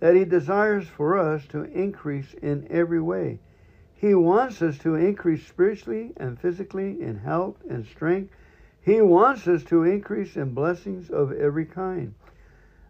that 0.00 0.14
He 0.14 0.24
desires 0.24 0.88
for 0.88 1.18
us 1.18 1.46
to 1.48 1.64
increase 1.64 2.32
in 2.40 2.66
every 2.70 3.00
way. 3.00 3.38
He 3.94 4.14
wants 4.14 4.62
us 4.62 4.78
to 4.78 4.94
increase 4.94 5.46
spiritually 5.46 6.12
and 6.16 6.40
physically 6.40 7.02
in 7.02 7.18
health 7.18 7.56
and 7.68 7.84
strength. 7.84 8.32
He 8.80 9.02
wants 9.02 9.46
us 9.46 9.62
to 9.64 9.84
increase 9.84 10.36
in 10.36 10.54
blessings 10.54 11.10
of 11.10 11.32
every 11.32 11.66
kind. 11.66 12.14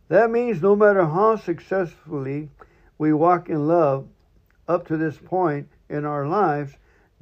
That 0.09 0.31
means 0.31 0.63
no 0.63 0.77
matter 0.77 1.05
how 1.05 1.37
successfully 1.37 2.51
we 2.99 3.13
walk 3.13 3.49
in 3.49 3.67
love 3.67 4.07
up 4.69 4.87
to 4.89 4.97
this 4.97 5.19
point 5.19 5.69
in 5.89 6.05
our 6.05 6.27
lives, 6.27 6.73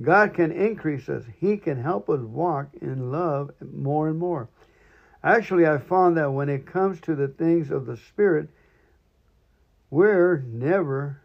God 0.01 0.35
can 0.35 0.53
increase 0.53 1.09
us. 1.09 1.25
He 1.39 1.57
can 1.57 1.83
help 1.83 2.09
us 2.11 2.21
walk 2.21 2.69
in 2.81 3.13
love 3.13 3.53
more 3.61 4.09
and 4.09 4.19
more. 4.19 4.49
Actually, 5.23 5.67
I 5.67 5.79
found 5.79 6.17
that 6.17 6.33
when 6.33 6.49
it 6.49 6.67
comes 6.67 7.01
to 7.03 7.15
the 7.15 7.29
things 7.29 7.71
of 7.71 7.87
the 7.87 7.97
Spirit, 7.97 8.49
we're 9.91 10.39
never 10.39 11.21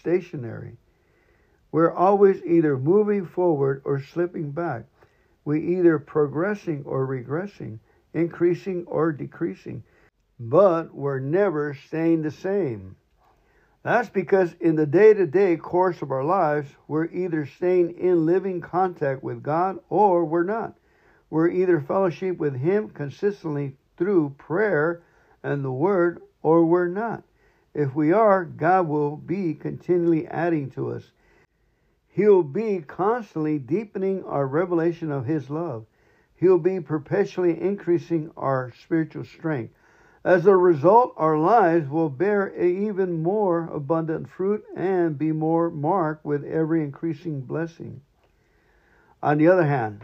stationary. 0.00 0.76
We're 1.72 1.92
always 1.92 2.42
either 2.44 2.78
moving 2.78 3.26
forward 3.26 3.82
or 3.84 4.00
slipping 4.00 4.52
back. 4.52 4.84
We 5.44 5.76
either 5.76 5.98
progressing 5.98 6.84
or 6.86 7.06
regressing, 7.06 7.78
increasing 8.14 8.84
or 8.86 9.12
decreasing. 9.12 9.82
but 10.38 10.94
we're 10.94 11.20
never 11.20 11.74
staying 11.86 12.22
the 12.22 12.30
same. 12.30 12.96
That's 13.84 14.08
because 14.08 14.54
in 14.60 14.76
the 14.76 14.86
day 14.86 15.12
to 15.12 15.26
day 15.26 15.58
course 15.58 16.00
of 16.00 16.10
our 16.10 16.24
lives, 16.24 16.70
we're 16.88 17.04
either 17.04 17.44
staying 17.44 17.98
in 17.98 18.24
living 18.24 18.62
contact 18.62 19.22
with 19.22 19.42
God 19.42 19.78
or 19.90 20.24
we're 20.24 20.42
not. 20.42 20.72
We're 21.28 21.50
either 21.50 21.80
fellowship 21.80 22.38
with 22.38 22.56
Him 22.56 22.88
consistently 22.88 23.76
through 23.98 24.36
prayer 24.38 25.02
and 25.42 25.62
the 25.62 25.70
Word 25.70 26.22
or 26.42 26.64
we're 26.64 26.88
not. 26.88 27.24
If 27.74 27.94
we 27.94 28.10
are, 28.10 28.46
God 28.46 28.88
will 28.88 29.18
be 29.18 29.52
continually 29.52 30.26
adding 30.28 30.70
to 30.70 30.92
us. 30.92 31.10
He'll 32.08 32.42
be 32.42 32.78
constantly 32.78 33.58
deepening 33.58 34.24
our 34.24 34.46
revelation 34.46 35.12
of 35.12 35.26
His 35.26 35.50
love. 35.50 35.84
He'll 36.36 36.58
be 36.58 36.80
perpetually 36.80 37.60
increasing 37.60 38.30
our 38.34 38.72
spiritual 38.80 39.24
strength. 39.24 39.74
As 40.24 40.46
a 40.46 40.56
result, 40.56 41.12
our 41.18 41.36
lives 41.36 41.86
will 41.90 42.08
bear 42.08 42.48
even 42.58 43.22
more 43.22 43.68
abundant 43.70 44.30
fruit 44.30 44.64
and 44.74 45.18
be 45.18 45.32
more 45.32 45.70
marked 45.70 46.24
with 46.24 46.44
every 46.44 46.82
increasing 46.82 47.42
blessing. 47.42 48.00
On 49.22 49.36
the 49.36 49.48
other 49.48 49.66
hand, 49.66 50.02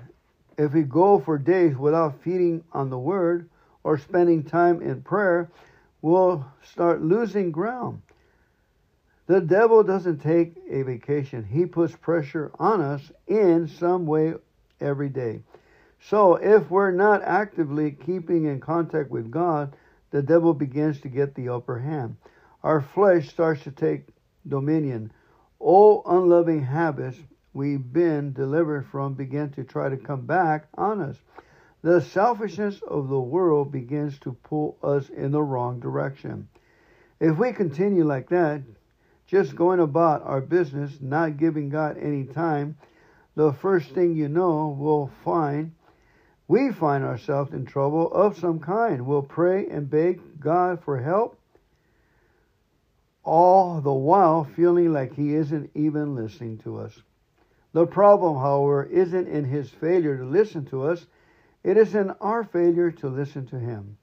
if 0.58 0.74
we 0.74 0.82
go 0.82 1.20
for 1.20 1.38
days 1.38 1.74
without 1.74 2.20
feeding 2.20 2.62
on 2.72 2.90
the 2.90 2.98
Word 2.98 3.48
or 3.82 3.96
spending 3.96 4.44
time 4.44 4.82
in 4.82 5.00
prayer, 5.00 5.50
we'll 6.02 6.44
start 6.62 7.00
losing 7.00 7.50
ground. 7.50 8.02
The 9.26 9.40
devil 9.40 9.82
doesn't 9.82 10.18
take 10.18 10.54
a 10.68 10.82
vacation, 10.82 11.44
he 11.44 11.64
puts 11.64 11.96
pressure 11.96 12.50
on 12.58 12.82
us 12.82 13.10
in 13.26 13.68
some 13.68 14.04
way 14.04 14.34
every 14.82 15.08
day. 15.08 15.40
So, 16.02 16.34
if 16.36 16.70
we're 16.70 16.90
not 16.90 17.22
actively 17.22 17.92
keeping 17.92 18.44
in 18.44 18.60
contact 18.60 19.10
with 19.10 19.30
God, 19.30 19.74
the 20.10 20.22
devil 20.22 20.54
begins 20.54 21.00
to 21.00 21.08
get 21.08 21.34
the 21.34 21.48
upper 21.48 21.78
hand. 21.78 22.16
Our 22.62 22.80
flesh 22.80 23.28
starts 23.28 23.62
to 23.64 23.70
take 23.70 24.08
dominion. 24.46 25.12
All 25.58 26.02
unloving 26.06 26.62
habits 26.62 27.18
we've 27.52 27.92
been 27.92 28.32
delivered 28.32 28.86
from 28.86 29.14
begin 29.14 29.50
to 29.50 29.64
try 29.64 29.88
to 29.88 29.96
come 29.96 30.26
back 30.26 30.68
on 30.74 31.00
us. 31.00 31.16
The 31.82 32.00
selfishness 32.00 32.80
of 32.82 33.08
the 33.08 33.20
world 33.20 33.72
begins 33.72 34.18
to 34.20 34.32
pull 34.32 34.76
us 34.82 35.08
in 35.08 35.32
the 35.32 35.42
wrong 35.42 35.80
direction. 35.80 36.48
If 37.20 37.38
we 37.38 37.52
continue 37.52 38.04
like 38.04 38.28
that, 38.30 38.62
just 39.26 39.56
going 39.56 39.80
about 39.80 40.22
our 40.24 40.40
business, 40.40 40.98
not 41.00 41.36
giving 41.36 41.70
God 41.70 41.96
any 41.98 42.24
time, 42.24 42.76
the 43.36 43.52
first 43.52 43.90
thing 43.92 44.14
you 44.14 44.28
know, 44.28 44.76
we'll 44.78 45.10
find 45.24 45.72
we 46.50 46.72
find 46.72 47.04
ourselves 47.04 47.52
in 47.52 47.64
trouble 47.64 48.12
of 48.12 48.36
some 48.36 48.58
kind. 48.58 49.06
We'll 49.06 49.22
pray 49.22 49.68
and 49.68 49.88
beg 49.88 50.40
God 50.40 50.82
for 50.82 51.00
help, 51.00 51.38
all 53.22 53.80
the 53.80 53.92
while 53.92 54.42
feeling 54.42 54.92
like 54.92 55.14
He 55.14 55.32
isn't 55.32 55.70
even 55.76 56.16
listening 56.16 56.58
to 56.64 56.78
us. 56.78 56.92
The 57.72 57.86
problem, 57.86 58.36
however, 58.36 58.82
isn't 58.82 59.28
in 59.28 59.44
His 59.44 59.70
failure 59.70 60.18
to 60.18 60.24
listen 60.24 60.64
to 60.70 60.88
us, 60.88 61.06
it 61.62 61.76
is 61.76 61.94
in 61.94 62.10
our 62.20 62.42
failure 62.42 62.90
to 62.90 63.08
listen 63.08 63.46
to 63.46 63.58
Him. 63.60 63.96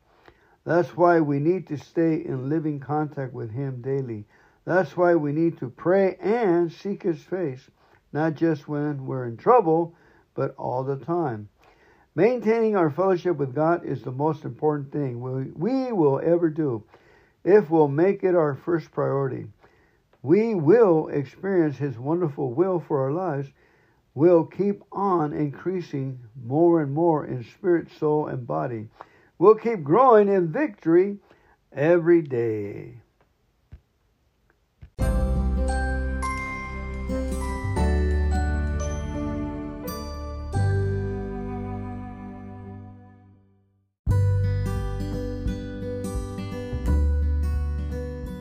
That's 0.63 0.95
why 0.95 1.19
we 1.19 1.39
need 1.39 1.67
to 1.67 1.77
stay 1.77 2.23
in 2.23 2.47
living 2.47 2.79
contact 2.79 3.33
with 3.33 3.51
Him 3.51 3.81
daily. 3.81 4.23
That's 4.63 4.95
why 4.95 5.15
we 5.15 5.33
need 5.33 5.57
to 5.57 5.69
pray 5.69 6.15
and 6.21 6.71
seek 6.71 7.03
His 7.03 7.21
face, 7.21 7.69
not 8.13 8.36
just 8.36 8.69
when 8.69 9.05
we're 9.05 9.25
in 9.25 9.36
trouble, 9.36 9.95
but 10.33 10.55
all 10.55 10.86
the 10.86 10.95
time. 10.95 11.49
Maintaining 12.17 12.75
our 12.75 12.89
fellowship 12.89 13.38
with 13.38 13.53
God 13.53 13.86
is 13.86 14.01
the 14.01 14.12
most 14.12 14.43
important 14.43 14.91
thing 14.91 15.21
we, 15.21 15.51
we 15.51 15.91
will 15.91 16.19
ever 16.19 16.49
do 16.49 16.84
if 17.43 17.69
we'll 17.69 17.88
make 17.88 18.23
it 18.23 18.34
our 18.34 18.56
first 18.56 18.89
priority. 18.89 19.45
We 20.23 20.56
will 20.56 21.10
experience 21.10 21.77
His 21.77 21.99
wonderful 21.99 22.53
will 22.56 22.80
for 22.80 23.03
our 23.03 23.12
lives. 23.12 23.49
We'll 24.15 24.45
keep 24.45 24.82
on 24.91 25.32
increasing 25.32 26.17
more 26.43 26.82
and 26.82 26.91
more 26.91 27.27
in 27.27 27.43
spirit, 27.43 27.88
soul, 27.99 28.25
and 28.25 28.47
body. 28.47 28.88
We'll 29.38 29.53
keep 29.53 29.84
growing 29.84 30.27
in 30.27 30.51
victory 30.51 31.19
every 31.71 32.23
day. 32.23 32.95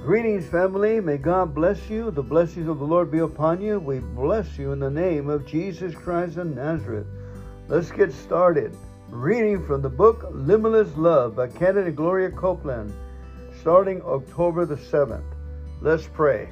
Greetings, 0.07 0.47
family. 0.47 1.01
May 1.01 1.17
God 1.17 1.53
bless 1.53 1.91
you. 1.91 2.13
The 2.13 2.23
blessings 2.23 2.69
of 2.69 2.79
the 2.79 2.85
Lord 2.85 3.11
be 3.11 3.19
upon 3.19 3.61
you. 3.61 3.81
We 3.81 3.99
bless 3.99 4.57
you 4.57 4.71
in 4.71 4.79
the 4.79 4.89
name 4.89 5.29
of 5.29 5.45
Jesus 5.45 5.97
Christ 5.97 6.37
of 6.37 6.47
Nazareth. 6.55 7.09
Let's 7.67 7.91
get 7.91 8.13
started. 8.13 8.73
Reading 9.09 9.67
from 9.67 9.83
the 9.83 9.89
book 9.89 10.29
Limitless 10.31 10.97
Love 10.97 11.35
by 11.35 11.47
and 11.47 11.97
Gloria 11.97 12.31
Copeland, 12.31 12.95
starting 13.59 14.01
October 14.03 14.65
the 14.65 14.77
7th. 14.77 15.25
Let's 15.81 16.07
pray. 16.07 16.51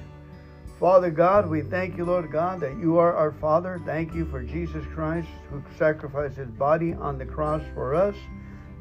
Father 0.81 1.13
God, 1.13 1.49
we 1.49 1.63
thank 1.63 1.97
you, 1.97 2.07
Lord 2.07 2.33
God, 2.33 2.59
that 2.59 2.77
you 2.81 2.99
are 2.99 3.15
our 3.15 3.31
Father. 3.35 3.81
Thank 3.87 4.15
you 4.15 4.25
for 4.25 4.43
Jesus 4.43 4.85
Christ 4.97 5.29
who 5.49 5.63
sacrificed 5.79 6.39
his 6.39 6.51
body 6.51 6.93
on 6.93 7.19
the 7.19 7.25
cross 7.25 7.63
for 7.73 7.95
us 7.95 8.17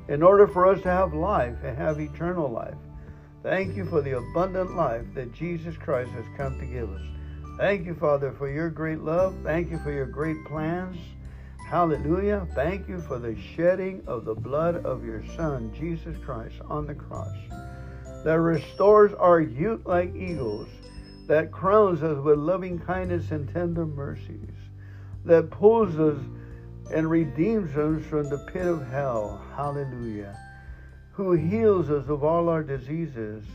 in 0.07 0.23
order 0.23 0.47
for 0.47 0.65
us 0.65 0.81
to 0.81 0.89
have 0.89 1.13
life 1.13 1.57
and 1.63 1.77
have 1.77 1.99
eternal 1.99 2.49
life. 2.49 2.73
Thank 3.43 3.75
you 3.75 3.83
for 3.83 4.01
the 4.01 4.17
abundant 4.17 4.73
life 4.73 5.03
that 5.15 5.33
Jesus 5.33 5.75
Christ 5.75 6.09
has 6.11 6.23
come 6.37 6.57
to 6.59 6.65
give 6.65 6.89
us. 6.89 7.01
Thank 7.57 7.85
you, 7.85 7.93
Father, 7.93 8.31
for 8.31 8.49
your 8.49 8.69
great 8.69 9.01
love. 9.01 9.35
Thank 9.43 9.69
you 9.69 9.77
for 9.79 9.91
your 9.91 10.05
great 10.05 10.37
plans. 10.45 10.97
Hallelujah. 11.69 12.47
Thank 12.55 12.87
you 12.87 13.01
for 13.01 13.19
the 13.19 13.35
shedding 13.35 14.01
of 14.07 14.23
the 14.23 14.33
blood 14.33 14.85
of 14.85 15.03
your 15.03 15.25
Son, 15.35 15.73
Jesus 15.77 16.15
Christ, 16.23 16.55
on 16.69 16.87
the 16.87 16.95
cross, 16.95 17.35
that 18.23 18.39
restores 18.39 19.13
our 19.15 19.41
youth 19.41 19.85
like 19.85 20.15
eagles, 20.15 20.69
that 21.27 21.51
crowns 21.51 22.01
us 22.01 22.23
with 22.23 22.39
loving 22.39 22.79
kindness 22.79 23.31
and 23.31 23.51
tender 23.53 23.85
mercies, 23.85 24.55
that 25.25 25.51
pulls 25.51 25.99
us 25.99 26.17
and 26.93 27.09
redeems 27.09 27.75
us 27.75 28.05
from 28.05 28.29
the 28.29 28.37
pit 28.53 28.67
of 28.67 28.87
hell. 28.87 29.41
Hallelujah 29.53 30.42
who 31.13 31.33
heals 31.33 31.89
us 31.89 32.09
of 32.09 32.23
all 32.23 32.49
our 32.49 32.63
diseases, 32.63 33.45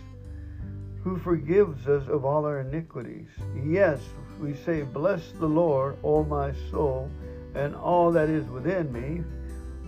who 1.02 1.18
forgives 1.18 1.86
us 1.88 2.08
of 2.08 2.24
all 2.24 2.44
our 2.44 2.60
iniquities. 2.60 3.28
Yes, 3.64 4.00
we 4.40 4.54
say, 4.54 4.82
Bless 4.82 5.32
the 5.38 5.46
Lord, 5.46 5.96
O 6.04 6.22
my 6.22 6.52
soul, 6.70 7.10
and 7.54 7.74
all 7.74 8.12
that 8.12 8.28
is 8.28 8.46
within 8.48 8.92
me. 8.92 9.24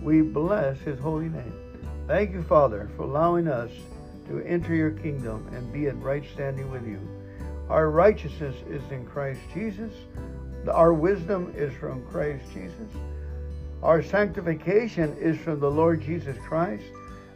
We 0.01 0.21
bless 0.21 0.79
his 0.79 0.99
holy 0.99 1.29
name. 1.29 1.53
Thank 2.07 2.33
you, 2.33 2.43
Father, 2.43 2.89
for 2.97 3.03
allowing 3.03 3.47
us 3.47 3.71
to 4.27 4.39
enter 4.39 4.75
your 4.75 4.91
kingdom 4.91 5.47
and 5.53 5.71
be 5.71 5.87
in 5.87 6.01
right 6.01 6.25
standing 6.33 6.69
with 6.71 6.85
you. 6.85 6.99
Our 7.69 7.89
righteousness 7.89 8.55
is 8.69 8.83
in 8.91 9.05
Christ 9.05 9.39
Jesus. 9.53 9.93
Our 10.69 10.93
wisdom 10.93 11.53
is 11.55 11.73
from 11.75 12.05
Christ 12.07 12.43
Jesus. 12.53 12.91
Our 13.81 14.03
sanctification 14.03 15.15
is 15.17 15.37
from 15.39 15.59
the 15.59 15.71
Lord 15.71 16.01
Jesus 16.01 16.37
Christ. 16.45 16.83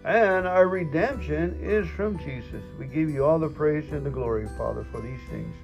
And 0.05 0.47
our 0.47 0.67
redemption 0.67 1.57
is 1.63 1.89
from 1.89 2.19
Jesus. 2.19 2.61
We 2.77 2.85
give 2.85 3.09
you 3.09 3.25
all 3.25 3.39
the 3.39 3.49
praise 3.49 3.91
and 3.91 4.05
the 4.05 4.11
glory, 4.11 4.47
Father, 4.55 4.85
for 4.91 5.01
these 5.01 5.19
things. 5.31 5.55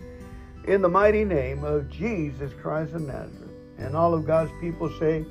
In 0.66 0.82
the 0.82 0.90
mighty 0.90 1.24
name 1.24 1.64
of 1.64 1.92
Jesus 1.92 2.52
Christ 2.60 2.96
of 2.96 3.02
Nazareth. 3.02 3.52
And 3.78 3.96
all 3.96 4.16
of 4.16 4.26
God's 4.26 4.52
people 4.60 4.92
say, 4.98 5.26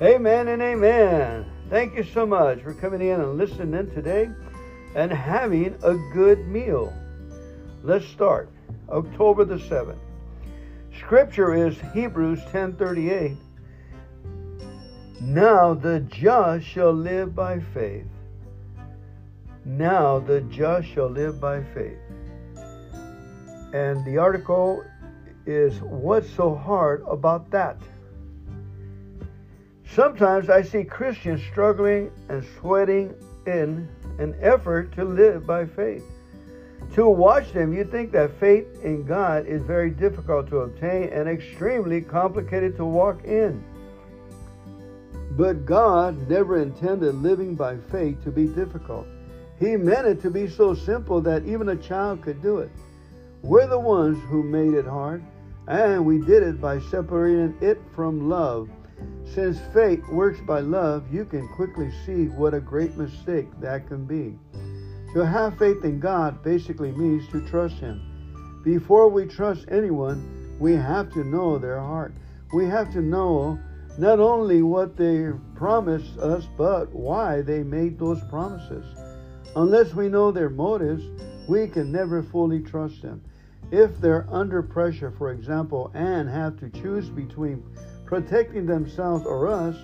Amen 0.00 0.48
and 0.48 0.62
amen. 0.62 1.44
Thank 1.68 1.96
you 1.96 2.04
so 2.04 2.24
much 2.24 2.62
for 2.62 2.72
coming 2.72 3.02
in 3.02 3.20
and 3.20 3.36
listening 3.36 3.74
in 3.74 3.90
today 3.90 4.30
and 4.94 5.12
having 5.12 5.76
a 5.82 5.94
good 6.14 6.48
meal. 6.48 6.94
Let's 7.82 8.06
start. 8.06 8.48
October 8.88 9.44
the 9.44 9.56
7th. 9.56 9.98
Scripture 10.98 11.66
is 11.66 11.78
Hebrews 11.92 12.40
10:38. 12.52 13.36
Now 15.20 15.74
the 15.74 16.00
just 16.00 16.66
shall 16.66 16.92
live 16.92 17.34
by 17.34 17.60
faith. 17.60 18.06
Now 19.66 20.20
the 20.20 20.42
just 20.42 20.86
shall 20.86 21.10
live 21.10 21.40
by 21.40 21.60
faith. 21.74 21.98
And 23.74 24.04
the 24.06 24.16
article 24.16 24.84
is 25.44 25.80
What's 25.80 26.30
so 26.30 26.54
hard 26.54 27.02
about 27.10 27.50
that? 27.50 27.76
Sometimes 29.92 30.50
I 30.50 30.62
see 30.62 30.84
Christians 30.84 31.42
struggling 31.50 32.12
and 32.28 32.46
sweating 32.60 33.12
in 33.46 33.88
an 34.20 34.36
effort 34.40 34.92
to 34.92 35.04
live 35.04 35.46
by 35.46 35.66
faith. 35.66 36.04
To 36.94 37.08
watch 37.08 37.52
them, 37.52 37.72
you 37.72 37.82
think 37.84 38.12
that 38.12 38.38
faith 38.38 38.66
in 38.84 39.04
God 39.04 39.46
is 39.46 39.62
very 39.62 39.90
difficult 39.90 40.48
to 40.50 40.58
obtain 40.58 41.08
and 41.08 41.28
extremely 41.28 42.00
complicated 42.00 42.76
to 42.76 42.84
walk 42.84 43.24
in. 43.24 43.64
But 45.32 45.66
God 45.66 46.28
never 46.30 46.62
intended 46.62 47.16
living 47.16 47.56
by 47.56 47.78
faith 47.90 48.22
to 48.22 48.30
be 48.30 48.46
difficult. 48.46 49.08
He 49.58 49.76
meant 49.76 50.06
it 50.06 50.20
to 50.22 50.30
be 50.30 50.48
so 50.48 50.74
simple 50.74 51.20
that 51.22 51.46
even 51.46 51.70
a 51.70 51.76
child 51.76 52.22
could 52.22 52.42
do 52.42 52.58
it. 52.58 52.70
We're 53.42 53.66
the 53.66 53.78
ones 53.78 54.18
who 54.28 54.42
made 54.42 54.74
it 54.74 54.86
hard, 54.86 55.24
and 55.66 56.04
we 56.04 56.18
did 56.18 56.42
it 56.42 56.60
by 56.60 56.80
separating 56.80 57.56
it 57.60 57.80
from 57.94 58.28
love. 58.28 58.68
Since 59.24 59.58
faith 59.72 60.06
works 60.08 60.40
by 60.40 60.60
love, 60.60 61.12
you 61.12 61.24
can 61.24 61.48
quickly 61.48 61.90
see 62.04 62.26
what 62.26 62.54
a 62.54 62.60
great 62.60 62.96
mistake 62.96 63.48
that 63.60 63.86
can 63.88 64.04
be. 64.04 64.38
To 65.14 65.24
have 65.24 65.58
faith 65.58 65.84
in 65.84 66.00
God 66.00 66.42
basically 66.42 66.92
means 66.92 67.26
to 67.28 67.40
trust 67.48 67.76
Him. 67.76 68.60
Before 68.64 69.08
we 69.08 69.26
trust 69.26 69.66
anyone, 69.70 70.56
we 70.58 70.74
have 70.74 71.12
to 71.12 71.24
know 71.24 71.58
their 71.58 71.80
heart. 71.80 72.12
We 72.52 72.66
have 72.66 72.92
to 72.92 73.00
know 73.00 73.58
not 73.98 74.20
only 74.20 74.62
what 74.62 74.96
they 74.96 75.30
promised 75.54 76.18
us, 76.18 76.46
but 76.56 76.92
why 76.92 77.42
they 77.42 77.62
made 77.62 77.98
those 77.98 78.20
promises. 78.24 78.84
Unless 79.56 79.94
we 79.94 80.10
know 80.10 80.30
their 80.30 80.50
motives, 80.50 81.02
we 81.48 81.66
can 81.66 81.90
never 81.90 82.22
fully 82.22 82.60
trust 82.60 83.00
them. 83.00 83.22
If 83.70 83.98
they're 84.02 84.26
under 84.30 84.62
pressure, 84.62 85.10
for 85.10 85.32
example, 85.32 85.90
and 85.94 86.28
have 86.28 86.60
to 86.60 86.68
choose 86.68 87.08
between 87.08 87.64
protecting 88.04 88.66
themselves 88.66 89.24
or 89.24 89.48
us, 89.48 89.74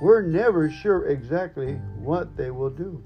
we're 0.00 0.22
never 0.22 0.70
sure 0.70 1.08
exactly 1.08 1.74
what 1.98 2.36
they 2.36 2.52
will 2.52 2.70
do. 2.70 3.02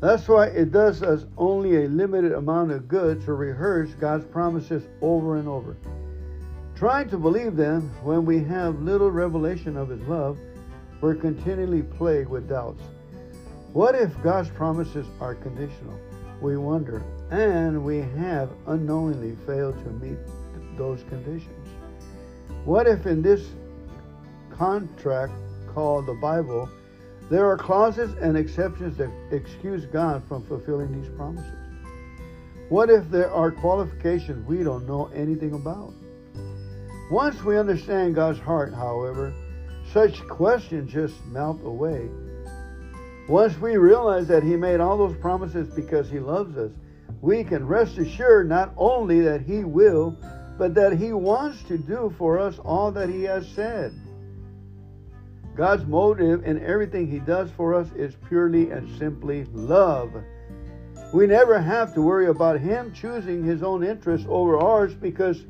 That's 0.00 0.28
why 0.28 0.46
it 0.46 0.70
does 0.70 1.02
us 1.02 1.26
only 1.36 1.84
a 1.84 1.88
limited 1.88 2.30
amount 2.30 2.70
of 2.70 2.86
good 2.86 3.24
to 3.24 3.34
rehearse 3.34 3.90
God's 3.94 4.26
promises 4.26 4.84
over 5.02 5.38
and 5.38 5.48
over. 5.48 5.76
Trying 6.76 7.08
to 7.10 7.18
believe 7.18 7.56
them 7.56 7.90
when 8.04 8.24
we 8.24 8.44
have 8.44 8.80
little 8.80 9.10
revelation 9.10 9.76
of 9.76 9.88
His 9.88 10.02
love, 10.02 10.38
we're 11.00 11.16
continually 11.16 11.82
plagued 11.82 12.28
with 12.28 12.48
doubts. 12.48 12.82
What 13.72 13.94
if 13.94 14.10
God's 14.22 14.48
promises 14.48 15.06
are 15.20 15.34
conditional? 15.34 15.98
We 16.40 16.56
wonder, 16.56 17.02
and 17.30 17.84
we 17.84 17.98
have 17.98 18.50
unknowingly 18.66 19.36
failed 19.46 19.76
to 19.84 19.90
meet 19.90 20.18
those 20.78 21.02
conditions. 21.10 21.68
What 22.64 22.86
if 22.86 23.06
in 23.06 23.20
this 23.20 23.50
contract 24.50 25.32
called 25.74 26.06
the 26.06 26.14
Bible, 26.14 26.68
there 27.30 27.46
are 27.46 27.58
clauses 27.58 28.12
and 28.22 28.36
exceptions 28.38 28.96
that 28.96 29.10
excuse 29.30 29.84
God 29.84 30.22
from 30.26 30.46
fulfilling 30.46 31.00
these 31.00 31.10
promises. 31.10 31.52
What 32.70 32.88
if 32.88 33.10
there 33.10 33.30
are 33.30 33.50
qualifications 33.50 34.46
we 34.46 34.64
don't 34.64 34.86
know 34.86 35.10
anything 35.14 35.52
about? 35.52 35.92
Once 37.10 37.42
we 37.42 37.58
understand 37.58 38.14
God's 38.14 38.38
heart, 38.38 38.72
however, 38.72 39.32
such 39.92 40.26
questions 40.26 40.90
just 40.92 41.14
melt 41.26 41.60
away. 41.64 42.08
Once 43.28 43.58
we 43.58 43.76
realize 43.76 44.26
that 44.26 44.42
He 44.42 44.56
made 44.56 44.80
all 44.80 44.96
those 44.96 45.16
promises 45.18 45.68
because 45.74 46.10
He 46.10 46.18
loves 46.18 46.56
us, 46.56 46.72
we 47.20 47.44
can 47.44 47.66
rest 47.66 47.98
assured 47.98 48.48
not 48.48 48.72
only 48.78 49.20
that 49.20 49.42
He 49.42 49.64
will, 49.64 50.16
but 50.56 50.74
that 50.74 50.94
He 50.94 51.12
wants 51.12 51.62
to 51.64 51.76
do 51.76 52.12
for 52.16 52.38
us 52.38 52.58
all 52.58 52.90
that 52.92 53.10
He 53.10 53.24
has 53.24 53.46
said. 53.48 53.92
God's 55.54 55.84
motive 55.84 56.44
in 56.44 56.64
everything 56.64 57.06
He 57.06 57.18
does 57.18 57.50
for 57.50 57.74
us 57.74 57.88
is 57.94 58.14
purely 58.28 58.70
and 58.70 58.98
simply 58.98 59.44
love. 59.52 60.10
We 61.12 61.26
never 61.26 61.60
have 61.60 61.92
to 61.94 62.02
worry 62.02 62.28
about 62.28 62.60
Him 62.60 62.94
choosing 62.94 63.44
His 63.44 63.62
own 63.62 63.84
interests 63.84 64.26
over 64.30 64.58
ours 64.58 64.94
because 64.94 65.44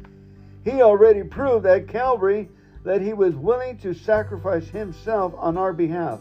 He 0.65 0.83
already 0.83 1.23
proved 1.23 1.65
at 1.67 1.87
Calvary 1.87 2.49
that 2.83 3.03
He 3.03 3.13
was 3.13 3.37
willing 3.37 3.79
to 3.79 3.95
sacrifice 3.95 4.67
Himself 4.69 5.33
on 5.37 5.57
our 5.57 5.73
behalf. 5.73 6.21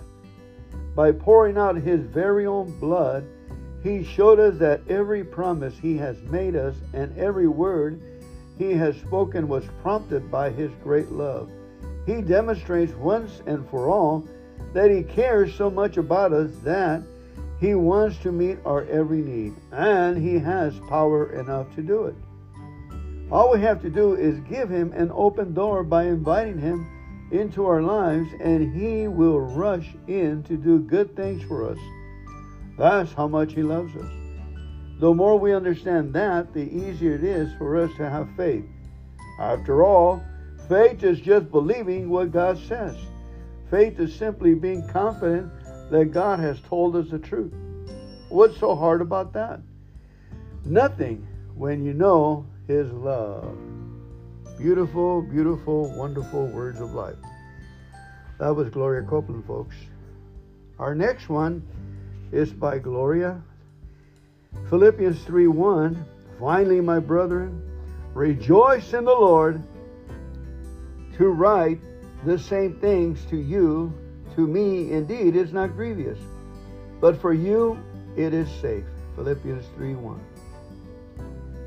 By 0.98 1.12
pouring 1.12 1.60
out 1.60 1.76
His 1.76 2.02
very 2.02 2.48
own 2.48 2.72
blood, 2.80 3.24
He 3.84 4.04
showed 4.04 4.40
us 4.40 4.58
that 4.58 4.82
every 4.90 5.24
promise 5.24 5.78
He 5.78 5.96
has 5.98 6.20
made 6.24 6.56
us 6.56 6.76
and 6.92 7.16
every 7.16 7.48
word 7.48 8.02
He 8.58 8.74
has 8.74 8.96
spoken 8.98 9.48
was 9.48 9.64
prompted 9.84 10.32
by 10.32 10.50
His 10.50 10.72
great 10.84 11.12
love. 11.12 11.52
He 12.08 12.24
demonstrates 12.24 12.94
once 12.94 13.44
and 13.46 13.70
for 13.70 13.90
all 13.90 14.28
that 14.74 14.90
He 14.90 15.04
cares 15.04 15.54
so 15.54 15.70
much 15.70 15.98
about 15.98 16.34
us 16.34 16.50
that 16.64 17.04
He 17.60 17.76
wants 17.76 18.18
to 18.24 18.32
meet 18.32 18.58
our 18.66 18.84
every 18.86 19.22
need, 19.22 19.54
and 19.72 20.18
He 20.18 20.40
has 20.40 20.80
power 20.90 21.32
enough 21.34 21.68
to 21.76 21.84
do 21.84 22.06
it. 22.06 22.16
All 23.32 23.52
we 23.52 23.62
have 23.62 23.84
to 23.84 23.92
do 23.92 24.16
is 24.16 24.40
give 24.50 24.68
Him 24.68 24.94
an 24.94 25.12
open 25.14 25.54
door 25.54 25.84
by 25.84 26.06
inviting 26.06 26.58
Him 26.58 26.88
into 27.32 27.66
our 27.66 27.82
lives, 27.82 28.30
and 28.40 28.74
He 28.74 29.08
will 29.08 29.40
rush 29.40 29.90
in 30.08 30.44
to 30.44 30.58
do 30.58 30.80
good 30.80 31.16
things 31.16 31.44
for 31.44 31.70
us. 31.70 31.80
That's 32.78 33.14
how 33.14 33.28
much 33.28 33.54
He 33.54 33.64
loves 33.64 33.96
us. 33.96 34.12
The 35.00 35.14
more 35.14 35.38
we 35.38 35.54
understand 35.54 36.14
that, 36.14 36.54
the 36.54 36.64
easier 36.64 37.16
it 37.16 37.24
is 37.24 37.52
for 37.58 37.78
us 37.78 37.92
to 37.98 38.10
have 38.10 38.28
faith. 38.36 38.66
After 39.40 39.84
all, 39.84 40.24
Faith 40.68 41.02
is 41.04 41.22
just 41.22 41.50
believing 41.50 42.10
what 42.10 42.32
God 42.32 42.58
says. 42.58 42.98
Faith 43.72 44.00
is 44.00 44.14
simply 44.14 44.54
being 44.54 44.86
confident 44.90 45.50
that 45.92 46.12
God 46.12 46.40
has 46.40 46.60
told 46.62 46.96
us 46.98 47.10
the 47.10 47.20
truth. 47.20 47.54
What's 48.28 48.58
so 48.58 48.76
hard 48.76 49.00
about 49.00 49.32
that? 49.34 49.62
Nothing 50.66 51.26
when 51.56 51.86
you 51.86 51.94
know 51.94 52.46
His 52.68 52.92
love. 52.92 53.58
Beautiful, 54.58 55.22
beautiful, 55.22 55.96
wonderful 55.96 56.48
words 56.48 56.82
of 56.82 56.96
life. 56.96 57.16
That 58.40 58.56
was 58.56 58.70
Gloria 58.70 59.04
Copeland, 59.04 59.46
folks. 59.46 59.76
Our 60.80 60.96
next 60.96 61.30
one 61.30 61.62
is 62.32 62.52
by 62.52 62.80
Gloria. 62.80 63.40
Philippians 64.70 65.24
3 65.26 65.48
1. 65.48 66.06
Finally, 66.40 66.82
my 66.82 66.98
brethren, 66.98 67.62
rejoice 68.16 68.94
in 68.94 69.06
the 69.06 69.12
Lord 69.12 69.62
to 71.18 71.28
write 71.28 71.80
the 72.26 72.40
same 72.40 72.80
things 72.80 73.24
to 73.26 73.38
you, 73.38 73.94
to 74.36 74.48
me 74.48 74.92
indeed 74.92 75.36
is 75.36 75.54
not 75.54 75.76
grievous, 75.76 76.20
but 77.00 77.20
for 77.22 77.34
you 77.34 77.78
it 78.16 78.34
is 78.34 78.50
safe. 78.60 78.86
Philippians 79.16 79.66
3 79.76 79.94
1. 79.94 80.27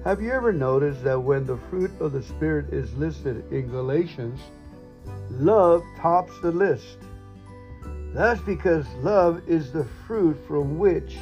Have 0.05 0.23
you 0.23 0.33
ever 0.33 0.51
noticed 0.51 1.05
that 1.05 1.21
when 1.21 1.45
the 1.45 1.59
fruit 1.69 1.91
of 2.01 2.13
the 2.13 2.23
Spirit 2.23 2.73
is 2.73 2.91
listed 2.95 3.45
in 3.53 3.69
Galatians, 3.69 4.41
love 5.29 5.83
tops 6.01 6.33
the 6.41 6.51
list? 6.51 6.97
That's 8.15 8.41
because 8.41 8.87
love 9.03 9.43
is 9.47 9.73
the 9.73 9.87
fruit 10.07 10.39
from 10.49 10.79
which 10.79 11.19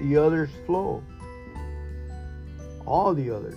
the 0.00 0.16
others 0.16 0.50
flow. 0.66 1.00
All 2.84 3.14
the 3.14 3.30
others. 3.30 3.54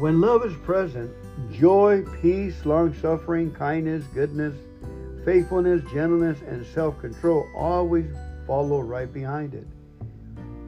When 0.00 0.22
love 0.22 0.46
is 0.46 0.54
present, 0.64 1.10
joy, 1.52 2.04
peace, 2.22 2.64
long 2.64 2.94
suffering, 2.94 3.52
kindness, 3.52 4.04
goodness, 4.14 4.54
faithfulness, 5.26 5.82
gentleness, 5.92 6.40
and 6.48 6.64
self 6.64 6.98
control 7.02 7.46
always 7.54 8.06
follow 8.46 8.80
right 8.80 9.12
behind 9.12 9.52
it. 9.52 9.66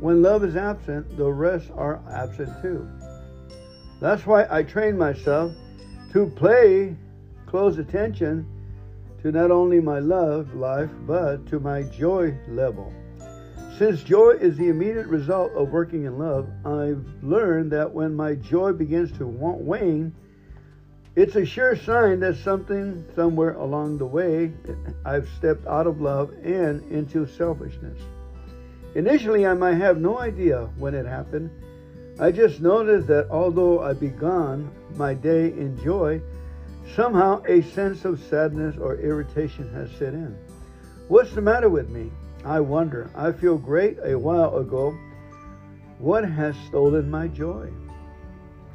When 0.00 0.22
love 0.22 0.44
is 0.44 0.56
absent, 0.56 1.16
the 1.16 1.30
rest 1.30 1.70
are 1.74 2.00
absent 2.10 2.50
too. 2.60 2.88
That's 4.00 4.26
why 4.26 4.46
I 4.50 4.62
train 4.62 4.98
myself 4.98 5.52
to 6.12 6.26
play 6.26 6.96
close 7.46 7.78
attention 7.78 8.46
to 9.22 9.32
not 9.32 9.50
only 9.50 9.80
my 9.80 10.00
love 10.00 10.54
life, 10.54 10.90
but 11.06 11.46
to 11.46 11.58
my 11.58 11.82
joy 11.84 12.36
level. 12.48 12.92
Since 13.78 14.02
joy 14.04 14.32
is 14.32 14.56
the 14.56 14.68
immediate 14.68 15.06
result 15.06 15.52
of 15.52 15.70
working 15.70 16.04
in 16.04 16.18
love, 16.18 16.48
I've 16.64 17.04
learned 17.22 17.72
that 17.72 17.92
when 17.92 18.14
my 18.14 18.34
joy 18.34 18.72
begins 18.72 19.10
to 19.18 19.26
wane, 19.26 20.14
it's 21.16 21.36
a 21.36 21.46
sure 21.46 21.74
sign 21.74 22.20
that 22.20 22.36
something 22.36 23.04
somewhere 23.14 23.54
along 23.54 23.98
the 23.98 24.06
way 24.06 24.52
I've 25.04 25.28
stepped 25.38 25.66
out 25.66 25.86
of 25.86 26.00
love 26.00 26.32
and 26.42 26.82
into 26.90 27.26
selfishness. 27.26 28.00
Initially, 28.94 29.46
I 29.46 29.54
might 29.54 29.74
have 29.74 29.98
no 29.98 30.18
idea 30.18 30.68
when 30.78 30.94
it 30.94 31.06
happened. 31.06 31.50
I 32.20 32.30
just 32.30 32.60
noticed 32.60 33.08
that 33.08 33.28
although 33.28 33.80
I 33.80 33.92
began 33.92 34.70
my 34.94 35.14
day 35.14 35.48
in 35.48 35.76
joy, 35.82 36.20
somehow 36.94 37.42
a 37.48 37.62
sense 37.62 38.04
of 38.04 38.22
sadness 38.22 38.76
or 38.76 38.96
irritation 38.96 39.72
has 39.74 39.90
set 39.92 40.14
in. 40.14 40.36
What's 41.08 41.34
the 41.34 41.40
matter 41.40 41.68
with 41.68 41.88
me? 41.90 42.12
I 42.44 42.60
wonder. 42.60 43.10
I 43.16 43.32
feel 43.32 43.58
great 43.58 43.98
a 44.04 44.16
while 44.16 44.58
ago. 44.58 44.96
What 45.98 46.24
has 46.24 46.54
stolen 46.68 47.10
my 47.10 47.26
joy? 47.28 47.70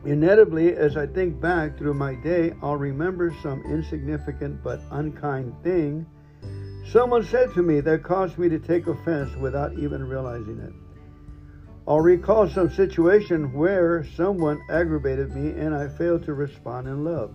Inevitably, 0.05 0.75
as 0.75 0.97
I 0.97 1.07
think 1.07 1.39
back 1.39 1.77
through 1.77 1.93
my 1.93 2.15
day, 2.15 2.53
I'll 2.61 2.77
remember 2.77 3.33
some 3.41 3.61
insignificant 3.65 4.63
but 4.63 4.81
unkind 4.91 5.53
thing 5.63 6.05
someone 6.91 7.25
said 7.25 7.53
to 7.53 7.61
me 7.61 7.81
that 7.81 8.03
caused 8.03 8.37
me 8.37 8.49
to 8.49 8.59
take 8.59 8.87
offense 8.87 9.35
without 9.35 9.73
even 9.73 10.07
realizing 10.07 10.59
it. 10.59 10.73
I'll 11.87 12.01
recall 12.01 12.47
some 12.47 12.69
situation 12.71 13.53
where 13.53 14.05
someone 14.15 14.61
aggravated 14.69 15.35
me 15.35 15.59
and 15.59 15.73
I 15.73 15.87
failed 15.87 16.23
to 16.25 16.33
respond 16.33 16.87
in 16.87 17.03
love. 17.03 17.31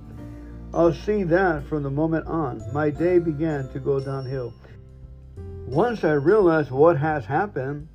I'll 0.73 0.93
see 0.93 1.23
that 1.25 1.65
from 1.67 1.83
the 1.83 1.91
moment 1.91 2.27
on, 2.27 2.63
my 2.73 2.91
day 2.91 3.19
began 3.19 3.69
to 3.73 3.81
go 3.81 4.01
downhill. 4.01 4.53
Once 5.67 6.05
I 6.05 6.13
realize 6.13 6.71
what 6.71 6.99
has 6.99 7.25
happened, 7.25 7.89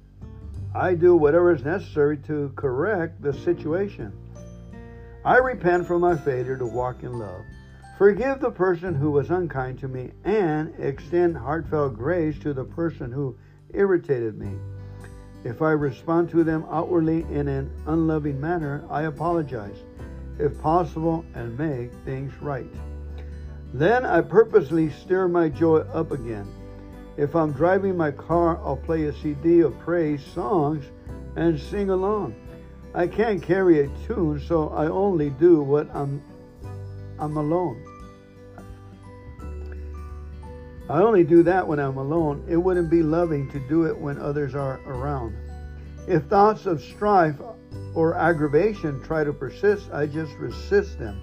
I 0.73 0.95
do 0.95 1.15
whatever 1.15 1.53
is 1.53 1.63
necessary 1.63 2.17
to 2.27 2.51
correct 2.55 3.21
the 3.21 3.33
situation. 3.33 4.13
I 5.25 5.37
repent 5.37 5.87
for 5.87 5.99
my 5.99 6.15
failure 6.15 6.57
to 6.57 6.65
walk 6.65 7.03
in 7.03 7.19
love. 7.19 7.43
Forgive 7.99 8.39
the 8.39 8.49
person 8.49 8.95
who 8.95 9.11
was 9.11 9.29
unkind 9.29 9.77
to 9.79 9.89
me 9.89 10.11
and 10.23 10.73
extend 10.79 11.35
heartfelt 11.35 11.95
grace 11.95 12.39
to 12.39 12.53
the 12.53 12.63
person 12.63 13.11
who 13.11 13.35
irritated 13.73 14.39
me. 14.39 14.53
If 15.43 15.61
I 15.61 15.71
respond 15.71 16.29
to 16.29 16.45
them 16.45 16.65
outwardly 16.71 17.23
in 17.23 17.49
an 17.49 17.69
unloving 17.87 18.39
manner, 18.39 18.85
I 18.89 19.01
apologize, 19.01 19.75
if 20.39 20.57
possible, 20.61 21.25
and 21.35 21.59
make 21.59 21.91
things 22.05 22.31
right. 22.41 22.73
Then 23.73 24.05
I 24.05 24.21
purposely 24.21 24.91
stir 24.91 25.27
my 25.27 25.49
joy 25.49 25.79
up 25.79 26.11
again. 26.11 26.47
If 27.17 27.35
I'm 27.35 27.51
driving 27.51 27.97
my 27.97 28.11
car, 28.11 28.61
I'll 28.63 28.77
play 28.77 29.07
a 29.07 29.13
CD 29.13 29.59
of 29.59 29.77
praise 29.79 30.23
songs 30.23 30.85
and 31.35 31.59
sing 31.59 31.89
along. 31.89 32.33
I 32.93 33.07
can't 33.07 33.43
carry 33.43 33.81
a 33.81 33.89
tune, 34.07 34.39
so 34.39 34.69
I 34.69 34.87
only 34.87 35.31
do 35.31 35.61
what 35.61 35.93
I'm 35.93 36.23
I'm 37.19 37.35
alone. 37.35 37.88
I 40.89 41.03
only 41.03 41.23
do 41.23 41.43
that 41.43 41.67
when 41.67 41.79
I'm 41.79 41.97
alone. 41.97 42.43
It 42.49 42.57
wouldn't 42.57 42.89
be 42.89 43.03
loving 43.03 43.47
to 43.51 43.59
do 43.59 43.83
it 43.85 43.95
when 43.95 44.19
others 44.19 44.55
are 44.55 44.79
around. 44.87 45.35
If 46.07 46.23
thoughts 46.23 46.65
of 46.65 46.81
strife 46.81 47.35
or 47.93 48.15
aggravation 48.15 48.99
try 49.03 49.23
to 49.23 49.31
persist, 49.31 49.91
I 49.93 50.07
just 50.07 50.33
resist 50.37 50.97
them. 50.97 51.21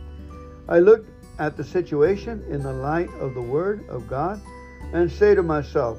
I 0.69 0.79
look 0.79 1.05
at 1.41 1.57
the 1.57 1.65
situation 1.65 2.45
in 2.49 2.63
the 2.63 2.73
light 2.73 3.11
of 3.19 3.35
the 3.35 3.43
Word 3.43 3.89
of 3.89 4.09
God 4.09 4.41
and 4.93 5.11
say 5.11 5.35
to 5.35 5.43
myself, 5.43 5.99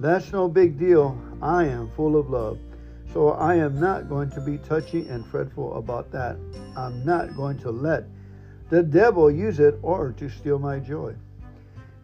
That's 0.00 0.32
no 0.32 0.48
big 0.48 0.76
deal. 0.76 1.16
I 1.40 1.64
am 1.64 1.92
full 1.94 2.16
of 2.16 2.28
love. 2.28 2.58
So 3.12 3.30
I 3.30 3.54
am 3.54 3.78
not 3.78 4.08
going 4.08 4.30
to 4.30 4.40
be 4.40 4.58
touchy 4.58 5.06
and 5.08 5.24
fretful 5.24 5.76
about 5.76 6.10
that. 6.10 6.36
I'm 6.76 7.04
not 7.04 7.36
going 7.36 7.58
to 7.60 7.70
let 7.70 8.04
the 8.68 8.82
devil 8.82 9.30
use 9.30 9.60
it 9.60 9.78
or 9.80 10.12
to 10.18 10.28
steal 10.28 10.58
my 10.58 10.80
joy. 10.80 11.14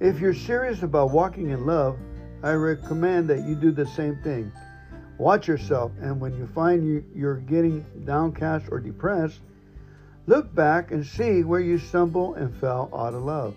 If 0.02 0.18
you're 0.18 0.34
serious 0.34 0.82
about 0.82 1.12
walking 1.12 1.50
in 1.50 1.64
love, 1.64 1.96
I 2.42 2.54
recommend 2.54 3.30
that 3.30 3.46
you 3.46 3.54
do 3.54 3.70
the 3.70 3.86
same 3.86 4.16
thing. 4.16 4.50
Watch 5.16 5.46
yourself, 5.46 5.92
and 6.00 6.20
when 6.20 6.36
you 6.36 6.48
find 6.48 6.84
you, 6.84 7.04
you're 7.14 7.36
getting 7.36 7.86
downcast 8.04 8.66
or 8.72 8.80
depressed, 8.80 9.38
look 10.26 10.52
back 10.56 10.90
and 10.90 11.06
see 11.06 11.44
where 11.44 11.60
you 11.60 11.78
stumbled 11.78 12.36
and 12.36 12.52
fell 12.56 12.90
out 12.92 13.14
of 13.14 13.22
love. 13.22 13.54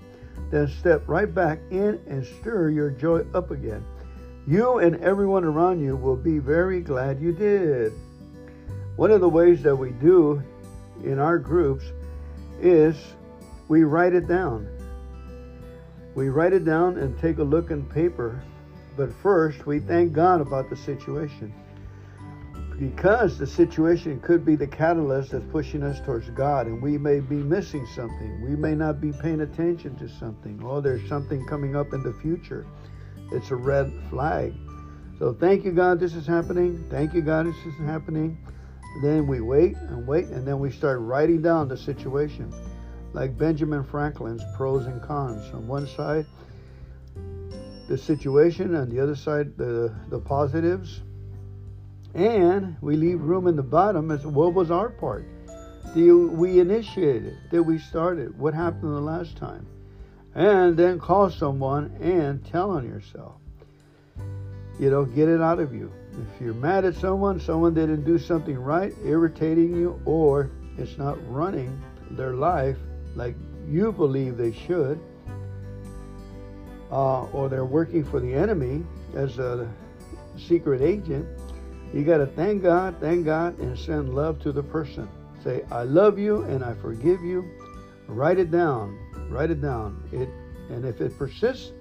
Then 0.51 0.67
step 0.67 1.01
right 1.07 1.33
back 1.33 1.57
in 1.71 1.99
and 2.07 2.23
stir 2.23 2.69
your 2.69 2.91
joy 2.91 3.25
up 3.33 3.49
again. 3.49 3.83
You 4.45 4.77
and 4.77 4.97
everyone 4.97 5.45
around 5.45 5.83
you 5.83 5.95
will 5.95 6.15
be 6.15 6.37
very 6.37 6.79
glad 6.79 7.19
you 7.19 7.31
did. 7.31 7.91
One 8.97 9.09
of 9.09 9.19
the 9.19 9.29
ways 9.29 9.63
that 9.63 9.75
we 9.75 9.93
do 9.93 10.43
in 11.03 11.17
our 11.17 11.39
groups 11.39 11.85
is 12.61 12.95
we 13.67 13.83
write 13.83 14.13
it 14.13 14.27
down. 14.27 14.74
We 16.15 16.29
write 16.29 16.53
it 16.53 16.63
down 16.63 16.97
and 16.97 17.19
take 17.19 17.39
a 17.39 17.43
look 17.43 17.71
in 17.71 17.83
paper, 17.85 18.41
but 18.95 19.13
first 19.21 19.65
we 19.65 19.79
thank 19.79 20.13
God 20.13 20.39
about 20.39 20.69
the 20.69 20.77
situation. 20.77 21.53
Because 22.79 23.37
the 23.37 23.47
situation 23.47 24.19
could 24.21 24.45
be 24.45 24.55
the 24.55 24.67
catalyst 24.67 25.31
that's 25.31 25.45
pushing 25.51 25.83
us 25.83 25.99
towards 26.01 26.29
God, 26.29 26.67
and 26.67 26.81
we 26.81 26.97
may 26.97 27.19
be 27.19 27.35
missing 27.35 27.85
something. 27.85 28.41
We 28.41 28.55
may 28.55 28.75
not 28.75 28.99
be 28.99 29.11
paying 29.11 29.41
attention 29.41 29.95
to 29.97 30.09
something. 30.09 30.61
Oh, 30.63 30.81
there's 30.81 31.07
something 31.07 31.45
coming 31.47 31.75
up 31.75 31.93
in 31.93 32.01
the 32.01 32.13
future. 32.21 32.65
It's 33.31 33.51
a 33.51 33.55
red 33.55 33.91
flag. 34.09 34.53
So 35.19 35.33
thank 35.33 35.63
you, 35.63 35.71
God, 35.71 35.99
this 35.99 36.15
is 36.15 36.27
happening. 36.27 36.85
Thank 36.89 37.13
you, 37.13 37.21
God, 37.21 37.47
this 37.47 37.55
is 37.65 37.77
happening. 37.79 38.37
Then 39.01 39.27
we 39.27 39.41
wait 39.41 39.75
and 39.75 40.07
wait, 40.07 40.27
and 40.27 40.47
then 40.47 40.59
we 40.59 40.71
start 40.71 40.99
writing 40.99 41.41
down 41.41 41.67
the 41.67 41.77
situation. 41.77 42.53
Like 43.15 43.37
Benjamin 43.37 43.83
Franklin's 43.83 44.43
pros 44.55 44.85
and 44.85 45.01
cons. 45.01 45.51
On 45.53 45.67
one 45.67 45.87
side, 45.87 46.25
the 47.87 47.97
situation, 47.97 48.75
on 48.75 48.89
the 48.89 48.99
other 48.99 49.15
side, 49.15 49.57
the, 49.57 49.95
the 50.09 50.19
positives. 50.19 51.01
And 52.13 52.75
we 52.81 52.95
leave 52.95 53.21
room 53.21 53.47
in 53.47 53.55
the 53.55 53.63
bottom 53.63 54.11
as 54.11 54.25
what 54.25 54.53
was 54.53 54.69
our 54.69 54.89
part? 54.89 55.25
Did 55.93 56.13
we 56.13 56.59
initiated? 56.59 57.37
Did 57.49 57.61
we 57.61 57.79
start 57.79 58.19
it? 58.19 58.35
What 58.35 58.53
happened 58.53 58.95
the 58.95 59.01
last 59.01 59.37
time? 59.37 59.65
and 60.35 60.75
then 60.75 60.99
call 60.99 61.29
someone 61.29 61.95
and 62.01 62.45
tell 62.45 62.69
on 62.69 62.85
yourself. 62.85 63.35
You 64.77 64.89
know, 64.89 65.05
get 65.05 65.29
it 65.29 65.41
out 65.41 65.59
of 65.59 65.73
you. 65.73 65.91
If 66.11 66.41
you're 66.41 66.53
mad 66.53 66.83
at 66.83 66.95
someone, 66.95 67.39
someone 67.39 67.73
didn't 67.73 68.03
do 68.03 68.19
something 68.19 68.57
right, 68.57 68.93
irritating 69.03 69.73
you, 69.73 69.99
or 70.03 70.51
it's 70.77 70.97
not 70.97 71.17
running 71.31 71.81
their 72.11 72.33
life 72.33 72.77
like 73.15 73.35
you 73.67 73.91
believe 73.91 74.37
they 74.37 74.51
should, 74.51 74.99
uh, 76.91 77.23
or 77.25 77.49
they're 77.49 77.65
working 77.65 78.03
for 78.03 78.19
the 78.19 78.33
enemy 78.33 78.83
as 79.15 79.39
a 79.39 79.69
secret 80.37 80.81
agent, 80.81 81.27
you 81.93 82.03
got 82.03 82.17
to 82.17 82.25
thank 82.25 82.63
God, 82.63 82.95
thank 82.99 83.25
God, 83.25 83.57
and 83.59 83.77
send 83.77 84.13
love 84.13 84.39
to 84.41 84.51
the 84.51 84.63
person. 84.63 85.07
Say, 85.43 85.63
I 85.71 85.83
love 85.83 86.19
you 86.19 86.41
and 86.43 86.63
I 86.63 86.73
forgive 86.73 87.21
you. 87.21 87.49
Write 88.07 88.39
it 88.39 88.51
down. 88.51 88.99
Write 89.29 89.51
it 89.51 89.61
down. 89.61 90.03
It 90.11 90.29
and 90.69 90.83
if 90.83 90.99
it 90.99 91.17
persists, 91.17 91.71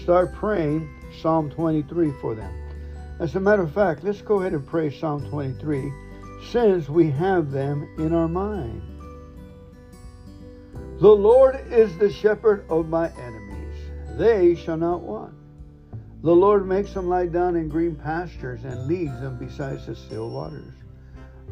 start 0.00 0.32
praying 0.32 0.88
Psalm 1.20 1.50
23 1.50 2.12
for 2.20 2.34
them. 2.34 2.52
As 3.18 3.34
a 3.34 3.40
matter 3.40 3.62
of 3.62 3.74
fact, 3.74 4.04
let's 4.04 4.22
go 4.22 4.40
ahead 4.40 4.52
and 4.52 4.64
pray 4.64 4.96
Psalm 4.96 5.28
23 5.28 5.92
since 6.50 6.88
we 6.88 7.10
have 7.10 7.50
them 7.50 7.88
in 7.98 8.14
our 8.14 8.28
mind. 8.28 8.97
The 11.00 11.08
Lord 11.08 11.64
is 11.70 11.96
the 11.96 12.12
shepherd 12.12 12.66
of 12.68 12.88
my 12.88 13.08
enemies. 13.10 13.76
They 14.16 14.56
shall 14.56 14.76
not 14.76 15.00
want. 15.00 15.32
The 16.22 16.34
Lord 16.34 16.66
makes 16.66 16.92
them 16.92 17.08
lie 17.08 17.26
down 17.26 17.54
in 17.54 17.68
green 17.68 17.94
pastures 17.94 18.64
and 18.64 18.88
leads 18.88 19.20
them 19.20 19.38
beside 19.38 19.78
the 19.86 19.94
still 19.94 20.28
waters. 20.28 20.74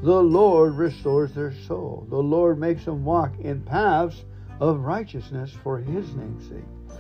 The 0.02 0.20
Lord 0.20 0.74
restores 0.74 1.32
their 1.32 1.52
soul. 1.52 2.08
The 2.10 2.16
Lord 2.16 2.58
makes 2.58 2.84
them 2.84 3.04
walk 3.04 3.38
in 3.38 3.62
paths 3.62 4.24
of 4.58 4.80
righteousness 4.80 5.52
for 5.62 5.78
his 5.78 6.12
name's 6.16 6.48
sake. 6.48 6.98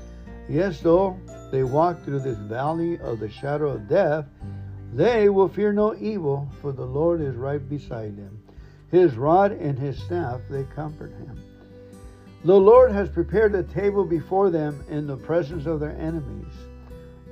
Yes, 0.48 0.80
though 0.80 1.18
they 1.50 1.64
walk 1.64 2.04
through 2.04 2.20
this 2.20 2.38
valley 2.38 2.96
of 3.00 3.18
the 3.18 3.28
shadow 3.28 3.70
of 3.70 3.88
death, 3.88 4.24
they 4.92 5.28
will 5.28 5.48
fear 5.48 5.72
no 5.72 5.96
evil, 5.96 6.48
for 6.62 6.70
the 6.70 6.86
Lord 6.86 7.20
is 7.20 7.34
right 7.34 7.68
beside 7.68 8.16
them. 8.16 8.40
His 8.92 9.16
rod 9.16 9.50
and 9.50 9.76
his 9.76 10.00
staff, 10.00 10.40
they 10.48 10.62
comfort 10.76 11.10
him. 11.10 11.42
The 12.46 12.54
Lord 12.54 12.92
has 12.92 13.08
prepared 13.08 13.56
a 13.56 13.64
table 13.64 14.04
before 14.04 14.50
them 14.50 14.84
in 14.88 15.08
the 15.08 15.16
presence 15.16 15.66
of 15.66 15.80
their 15.80 15.98
enemies. 15.98 16.54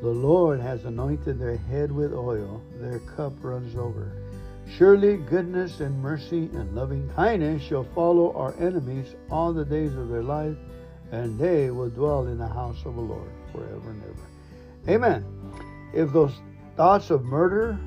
The 0.03 0.09
Lord 0.09 0.59
has 0.59 0.87
anointed 0.87 1.39
their 1.39 1.57
head 1.57 1.93
with 1.93 2.12
oil, 2.12 2.61
their 2.81 2.99
cup 2.99 3.33
runs 3.41 3.77
over. 3.77 4.11
Surely 4.77 5.19
goodness 5.19 5.79
and 5.79 6.03
mercy 6.03 6.51
and 6.55 6.75
loving 6.75 7.09
kindness 7.15 7.62
shall 7.62 7.85
follow 7.95 8.33
our 8.33 8.57
enemies 8.59 9.15
all 9.31 9.53
the 9.53 9.65
days 9.65 9.95
of 9.95 10.09
their 10.09 10.25
life, 10.25 10.57
and 11.12 11.39
they 11.39 11.71
will 11.71 11.91
dwell 11.91 12.27
in 12.27 12.37
the 12.37 12.49
house 12.49 12.85
of 12.85 12.97
the 12.97 13.01
Lord 13.01 13.31
forever 13.53 13.91
and 13.91 14.03
ever. 14.03 14.93
Amen. 14.93 15.25
If 15.95 16.12
those 16.12 16.35
thoughts 16.77 17.11
of 17.11 17.23
murder 17.23 17.79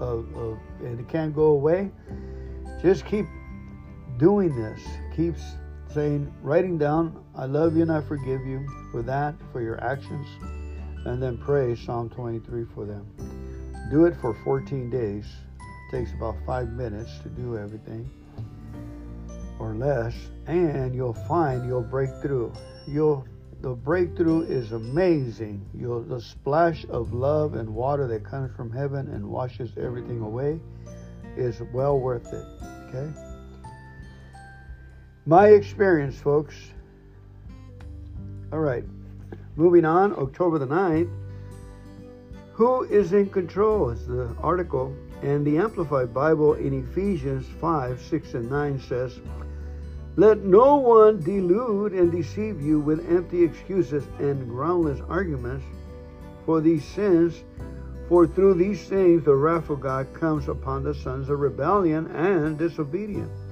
of, 0.00 0.36
of, 0.36 0.58
and 0.80 1.00
it 1.00 1.08
can't 1.08 1.34
go 1.34 1.46
away, 1.46 1.90
just 2.82 3.06
keep 3.06 3.24
doing 4.18 4.54
this. 4.54 4.82
Keep 5.16 5.36
saying, 5.94 6.32
writing 6.42 6.76
down, 6.76 7.24
I 7.36 7.46
love 7.46 7.76
you 7.76 7.82
and 7.82 7.92
I 7.92 8.00
forgive 8.02 8.44
you 8.44 8.66
for 8.90 9.00
that, 9.02 9.34
for 9.52 9.62
your 9.62 9.82
actions, 9.82 10.26
and 11.06 11.22
then 11.22 11.38
pray 11.38 11.76
Psalm 11.76 12.10
23 12.10 12.64
for 12.74 12.84
them. 12.84 13.06
Do 13.90 14.04
it 14.04 14.14
for 14.20 14.34
14 14.44 14.90
days 14.90 15.24
It 15.60 15.96
takes 15.96 16.12
about 16.12 16.34
five 16.44 16.68
minutes 16.70 17.18
to 17.22 17.28
do 17.28 17.56
everything 17.56 18.10
or 19.60 19.74
less, 19.74 20.14
and 20.46 20.94
you'll 20.94 21.14
find 21.28 21.64
you'll 21.64 21.82
break 21.82 22.10
through. 22.20 22.52
You'll 22.88 23.24
the 23.60 23.70
breakthrough 23.70 24.42
is 24.42 24.72
amazing. 24.72 25.64
You'll 25.72 26.02
the 26.02 26.20
splash 26.20 26.84
of 26.90 27.14
love 27.14 27.54
and 27.54 27.72
water 27.72 28.06
that 28.08 28.24
comes 28.24 28.54
from 28.56 28.70
heaven 28.70 29.08
and 29.08 29.26
washes 29.26 29.70
everything 29.78 30.20
away 30.20 30.60
is 31.36 31.62
well 31.72 31.98
worth 31.98 32.32
it. 32.32 32.44
Okay? 32.88 33.33
My 35.26 35.48
experience, 35.48 36.20
folks. 36.20 36.54
All 38.52 38.58
right. 38.58 38.84
Moving 39.56 39.86
on, 39.86 40.12
October 40.18 40.58
the 40.58 40.66
9th. 40.66 41.10
Who 42.52 42.82
is 42.84 43.14
in 43.14 43.30
control 43.30 43.88
is 43.88 44.06
the 44.06 44.36
article 44.42 44.94
and 45.22 45.46
the 45.46 45.56
Amplified 45.56 46.12
Bible 46.12 46.54
in 46.54 46.86
Ephesians 46.86 47.46
5 47.58 48.02
6 48.02 48.34
and 48.34 48.50
9 48.50 48.78
says, 48.80 49.18
Let 50.16 50.40
no 50.40 50.76
one 50.76 51.22
delude 51.22 51.92
and 51.92 52.12
deceive 52.12 52.60
you 52.60 52.78
with 52.78 53.10
empty 53.10 53.42
excuses 53.42 54.04
and 54.18 54.46
groundless 54.46 55.00
arguments, 55.08 55.64
for 56.44 56.60
these 56.60 56.84
sins 56.84 57.42
For 58.10 58.26
through 58.26 58.54
these 58.54 58.86
things 58.86 59.24
the 59.24 59.34
wrath 59.34 59.70
of 59.70 59.80
God 59.80 60.12
comes 60.12 60.48
upon 60.48 60.84
the 60.84 60.94
sons 60.94 61.30
of 61.30 61.40
rebellion 61.40 62.08
and 62.08 62.58
disobedience. 62.58 63.43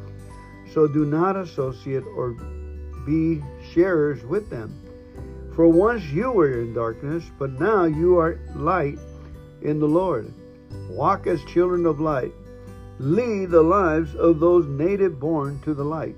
So 0.72 0.88
do 0.88 1.04
not 1.04 1.36
associate 1.36 2.04
or 2.16 2.32
be 3.04 3.42
sharers 3.72 4.24
with 4.24 4.48
them. 4.48 4.78
For 5.54 5.68
once 5.68 6.02
you 6.04 6.30
were 6.30 6.62
in 6.62 6.72
darkness, 6.72 7.24
but 7.38 7.60
now 7.60 7.84
you 7.84 8.18
are 8.18 8.38
light 8.54 8.98
in 9.60 9.78
the 9.78 9.88
Lord. 9.88 10.32
Walk 10.88 11.26
as 11.26 11.44
children 11.44 11.84
of 11.84 12.00
light. 12.00 12.32
Lead 12.98 13.50
the 13.50 13.62
lives 13.62 14.14
of 14.14 14.40
those 14.40 14.66
native 14.66 15.20
born 15.20 15.60
to 15.62 15.74
the 15.74 15.84
light. 15.84 16.16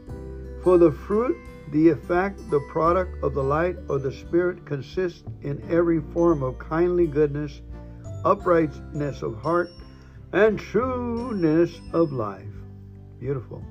For 0.62 0.78
the 0.78 0.92
fruit, 0.92 1.36
the 1.72 1.88
effect, 1.88 2.38
the 2.50 2.60
product 2.70 3.22
of 3.24 3.34
the 3.34 3.42
light 3.42 3.76
or 3.88 3.98
the 3.98 4.12
Spirit 4.12 4.64
consists 4.66 5.24
in 5.42 5.64
every 5.70 6.00
form 6.12 6.42
of 6.42 6.58
kindly 6.58 7.06
goodness, 7.06 7.60
uprightness 8.24 9.22
of 9.22 9.36
heart, 9.40 9.70
and 10.32 10.58
trueness 10.58 11.80
of 11.92 12.12
life. 12.12 12.46
Beautiful. 13.18 13.64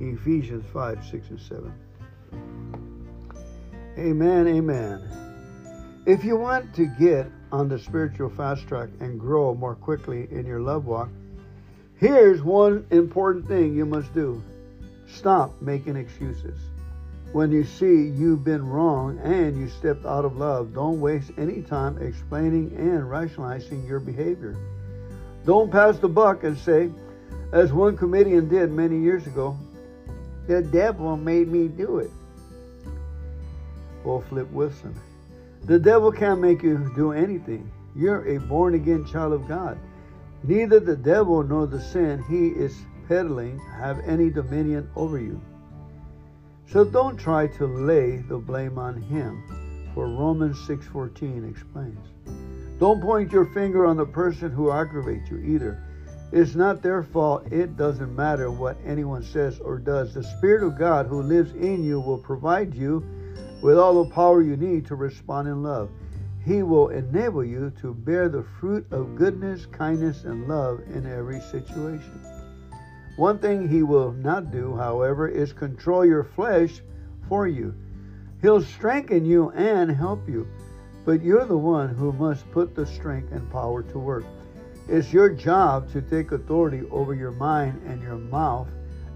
Ephesians 0.00 0.64
5, 0.72 1.04
6, 1.04 1.30
and 1.30 1.40
7. 1.40 1.72
Amen, 3.98 4.48
amen. 4.48 5.24
If 6.06 6.24
you 6.24 6.36
want 6.36 6.74
to 6.74 6.86
get 6.86 7.30
on 7.52 7.68
the 7.68 7.78
spiritual 7.78 8.28
fast 8.28 8.66
track 8.66 8.90
and 9.00 9.18
grow 9.18 9.54
more 9.54 9.74
quickly 9.74 10.28
in 10.30 10.44
your 10.44 10.60
love 10.60 10.84
walk, 10.84 11.08
here's 11.98 12.42
one 12.42 12.86
important 12.90 13.46
thing 13.46 13.74
you 13.74 13.86
must 13.86 14.12
do 14.12 14.42
stop 15.06 15.62
making 15.62 15.96
excuses. 15.96 16.58
When 17.32 17.50
you 17.50 17.64
see 17.64 18.08
you've 18.08 18.44
been 18.44 18.66
wrong 18.66 19.18
and 19.20 19.58
you 19.58 19.68
stepped 19.68 20.04
out 20.04 20.24
of 20.24 20.36
love, 20.36 20.74
don't 20.74 21.00
waste 21.00 21.30
any 21.38 21.62
time 21.62 21.98
explaining 22.02 22.74
and 22.76 23.08
rationalizing 23.08 23.86
your 23.86 24.00
behavior. 24.00 24.56
Don't 25.44 25.70
pass 25.70 25.98
the 25.98 26.08
buck 26.08 26.44
and 26.44 26.58
say, 26.58 26.90
as 27.52 27.72
one 27.72 27.96
comedian 27.96 28.48
did 28.48 28.70
many 28.70 28.98
years 29.00 29.26
ago, 29.26 29.56
the 30.46 30.62
devil 30.62 31.16
made 31.16 31.48
me 31.48 31.68
do 31.68 31.98
it. 31.98 32.10
Or 34.04 34.22
Flip 34.22 34.50
Wilson. 34.50 34.94
The 35.64 35.78
devil 35.78 36.12
can't 36.12 36.40
make 36.40 36.62
you 36.62 36.92
do 36.94 37.12
anything. 37.12 37.70
You're 37.96 38.26
a 38.28 38.38
born 38.38 38.74
again 38.74 39.06
child 39.06 39.32
of 39.32 39.48
God. 39.48 39.78
Neither 40.42 40.80
the 40.80 40.96
devil 40.96 41.42
nor 41.42 41.66
the 41.66 41.80
sin 41.80 42.22
he 42.28 42.48
is 42.48 42.76
peddling 43.08 43.58
have 43.78 44.00
any 44.06 44.28
dominion 44.28 44.88
over 44.94 45.18
you. 45.18 45.40
So 46.66 46.84
don't 46.84 47.16
try 47.16 47.46
to 47.46 47.66
lay 47.66 48.18
the 48.28 48.38
blame 48.38 48.78
on 48.78 49.00
him, 49.00 49.42
for 49.94 50.06
Romans 50.06 50.58
6:14 50.66 51.48
explains. 51.48 51.98
Don't 52.78 53.00
point 53.00 53.32
your 53.32 53.46
finger 53.46 53.86
on 53.86 53.96
the 53.96 54.06
person 54.06 54.50
who 54.50 54.70
aggravates 54.70 55.30
you 55.30 55.38
either. 55.38 55.82
It's 56.34 56.56
not 56.56 56.82
their 56.82 57.04
fault. 57.04 57.46
It 57.52 57.76
doesn't 57.76 58.16
matter 58.16 58.50
what 58.50 58.76
anyone 58.84 59.22
says 59.22 59.60
or 59.60 59.78
does. 59.78 60.14
The 60.14 60.24
Spirit 60.24 60.64
of 60.64 60.76
God 60.76 61.06
who 61.06 61.22
lives 61.22 61.52
in 61.52 61.84
you 61.84 62.00
will 62.00 62.18
provide 62.18 62.74
you 62.74 63.06
with 63.62 63.78
all 63.78 64.02
the 64.02 64.10
power 64.10 64.42
you 64.42 64.56
need 64.56 64.84
to 64.86 64.96
respond 64.96 65.46
in 65.46 65.62
love. 65.62 65.90
He 66.44 66.64
will 66.64 66.88
enable 66.88 67.44
you 67.44 67.72
to 67.80 67.94
bear 67.94 68.28
the 68.28 68.44
fruit 68.58 68.84
of 68.90 69.14
goodness, 69.14 69.66
kindness, 69.66 70.24
and 70.24 70.48
love 70.48 70.80
in 70.92 71.06
every 71.06 71.40
situation. 71.40 72.20
One 73.14 73.38
thing 73.38 73.68
he 73.68 73.84
will 73.84 74.10
not 74.10 74.50
do, 74.50 74.74
however, 74.74 75.28
is 75.28 75.52
control 75.52 76.04
your 76.04 76.24
flesh 76.24 76.80
for 77.28 77.46
you. 77.46 77.76
He'll 78.42 78.60
strengthen 78.60 79.24
you 79.24 79.50
and 79.50 79.88
help 79.88 80.28
you, 80.28 80.48
but 81.04 81.22
you're 81.22 81.46
the 81.46 81.56
one 81.56 81.90
who 81.90 82.12
must 82.12 82.50
put 82.50 82.74
the 82.74 82.86
strength 82.86 83.30
and 83.30 83.48
power 83.52 83.84
to 83.84 83.98
work. 84.00 84.24
It's 84.86 85.12
your 85.12 85.30
job 85.30 85.90
to 85.92 86.02
take 86.02 86.32
authority 86.32 86.82
over 86.90 87.14
your 87.14 87.30
mind 87.30 87.80
and 87.86 88.02
your 88.02 88.18
mouth 88.18 88.68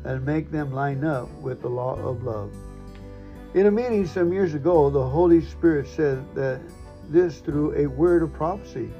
and 0.04 0.24
make 0.24 0.50
them 0.50 0.72
line 0.72 1.04
up 1.04 1.30
with 1.42 1.60
the 1.60 1.68
law 1.68 1.96
of 1.96 2.22
love. 2.22 2.50
In 3.52 3.66
a 3.66 3.70
meeting 3.70 4.06
some 4.06 4.32
years 4.32 4.54
ago, 4.54 4.88
the 4.88 5.06
Holy 5.06 5.42
Spirit 5.42 5.86
said 5.88 6.24
that 6.34 6.60
this 7.10 7.40
through 7.40 7.74
a 7.76 7.86
word 7.86 8.22
of 8.22 8.32
prophecy. 8.32 8.90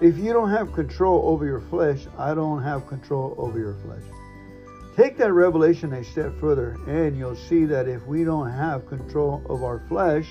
If 0.00 0.16
you 0.18 0.32
don't 0.32 0.50
have 0.50 0.72
control 0.72 1.28
over 1.28 1.44
your 1.44 1.60
flesh, 1.60 2.06
I 2.18 2.34
don't 2.34 2.62
have 2.62 2.86
control 2.86 3.34
over 3.38 3.58
your 3.58 3.74
flesh. 3.84 4.02
Take 4.96 5.16
that 5.18 5.32
revelation 5.32 5.92
a 5.92 6.04
step 6.04 6.38
further, 6.38 6.76
and 6.86 7.16
you'll 7.16 7.36
see 7.36 7.64
that 7.66 7.88
if 7.88 8.06
we 8.06 8.24
don't 8.24 8.50
have 8.50 8.86
control 8.86 9.42
of 9.48 9.62
our 9.62 9.80
flesh, 9.88 10.28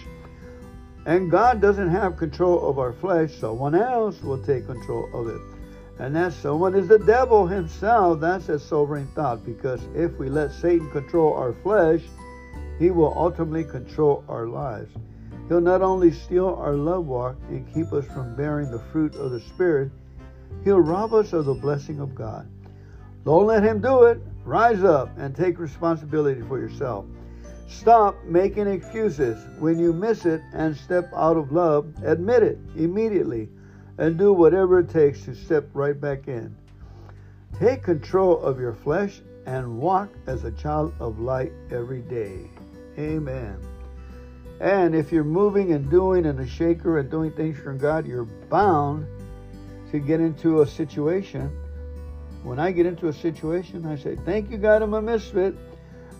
and 1.05 1.29
God 1.29 1.61
doesn't 1.61 1.89
have 1.89 2.17
control 2.17 2.67
of 2.67 2.79
our 2.79 2.93
flesh, 2.93 3.33
someone 3.39 3.75
else 3.75 4.21
will 4.21 4.41
take 4.41 4.65
control 4.65 5.09
of 5.13 5.27
it. 5.27 5.54
And 5.97 6.15
that 6.15 6.33
someone 6.33 6.75
is 6.75 6.87
the 6.87 6.99
devil 6.99 7.47
himself. 7.47 8.19
That's 8.19 8.49
a 8.49 8.59
sobering 8.59 9.07
thought 9.15 9.45
because 9.45 9.81
if 9.95 10.17
we 10.17 10.29
let 10.29 10.51
Satan 10.51 10.89
control 10.91 11.33
our 11.33 11.53
flesh, 11.53 12.01
he 12.79 12.91
will 12.91 13.13
ultimately 13.17 13.63
control 13.63 14.23
our 14.27 14.47
lives. 14.47 14.93
He'll 15.47 15.61
not 15.61 15.81
only 15.81 16.11
steal 16.11 16.55
our 16.55 16.73
love 16.73 17.05
walk 17.05 17.37
and 17.49 17.71
keep 17.73 17.93
us 17.93 18.05
from 18.05 18.35
bearing 18.35 18.71
the 18.71 18.79
fruit 18.91 19.15
of 19.15 19.31
the 19.31 19.39
Spirit, 19.39 19.91
he'll 20.63 20.79
rob 20.79 21.13
us 21.13 21.33
of 21.33 21.45
the 21.45 21.53
blessing 21.53 21.99
of 21.99 22.15
God. 22.15 22.47
Don't 23.23 23.45
let 23.45 23.63
him 23.63 23.79
do 23.79 24.03
it. 24.03 24.19
Rise 24.43 24.83
up 24.83 25.09
and 25.17 25.35
take 25.35 25.59
responsibility 25.59 26.41
for 26.41 26.59
yourself. 26.59 27.05
Stop 27.67 28.15
making 28.25 28.67
excuses. 28.67 29.43
When 29.59 29.79
you 29.79 29.93
miss 29.93 30.25
it 30.25 30.41
and 30.53 30.75
step 30.75 31.11
out 31.15 31.37
of 31.37 31.51
love, 31.51 31.87
admit 32.03 32.43
it 32.43 32.59
immediately 32.75 33.49
and 33.97 34.17
do 34.17 34.33
whatever 34.33 34.79
it 34.79 34.89
takes 34.89 35.23
to 35.25 35.35
step 35.35 35.67
right 35.73 35.99
back 35.99 36.27
in. 36.27 36.55
Take 37.59 37.83
control 37.83 38.41
of 38.41 38.59
your 38.59 38.73
flesh 38.73 39.21
and 39.45 39.77
walk 39.77 40.09
as 40.27 40.43
a 40.43 40.51
child 40.51 40.93
of 40.99 41.19
light 41.19 41.53
every 41.71 42.01
day. 42.01 42.49
Amen. 42.97 43.57
And 44.59 44.95
if 44.95 45.11
you're 45.11 45.23
moving 45.23 45.73
and 45.73 45.89
doing 45.89 46.25
and 46.25 46.39
a 46.39 46.47
shaker 46.47 46.99
and 46.99 47.09
doing 47.09 47.31
things 47.31 47.57
from 47.57 47.77
God, 47.77 48.07
you're 48.07 48.25
bound 48.25 49.05
to 49.91 49.99
get 49.99 50.19
into 50.19 50.61
a 50.61 50.67
situation. 50.67 51.49
When 52.43 52.59
I 52.59 52.71
get 52.71 52.85
into 52.85 53.07
a 53.07 53.13
situation, 53.13 53.85
I 53.85 53.95
say, 53.95 54.15
Thank 54.15 54.51
you, 54.51 54.57
God, 54.57 54.81
I'm 54.81 54.93
a 54.93 55.01
misfit. 55.01 55.55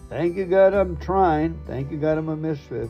Thank 0.10 0.36
you, 0.36 0.46
God, 0.46 0.74
I'm 0.74 0.98
trying. 0.98 1.60
Thank 1.66 1.92
you, 1.92 1.98
God, 1.98 2.18
I'm 2.18 2.30
a 2.30 2.36
misfit. 2.36 2.90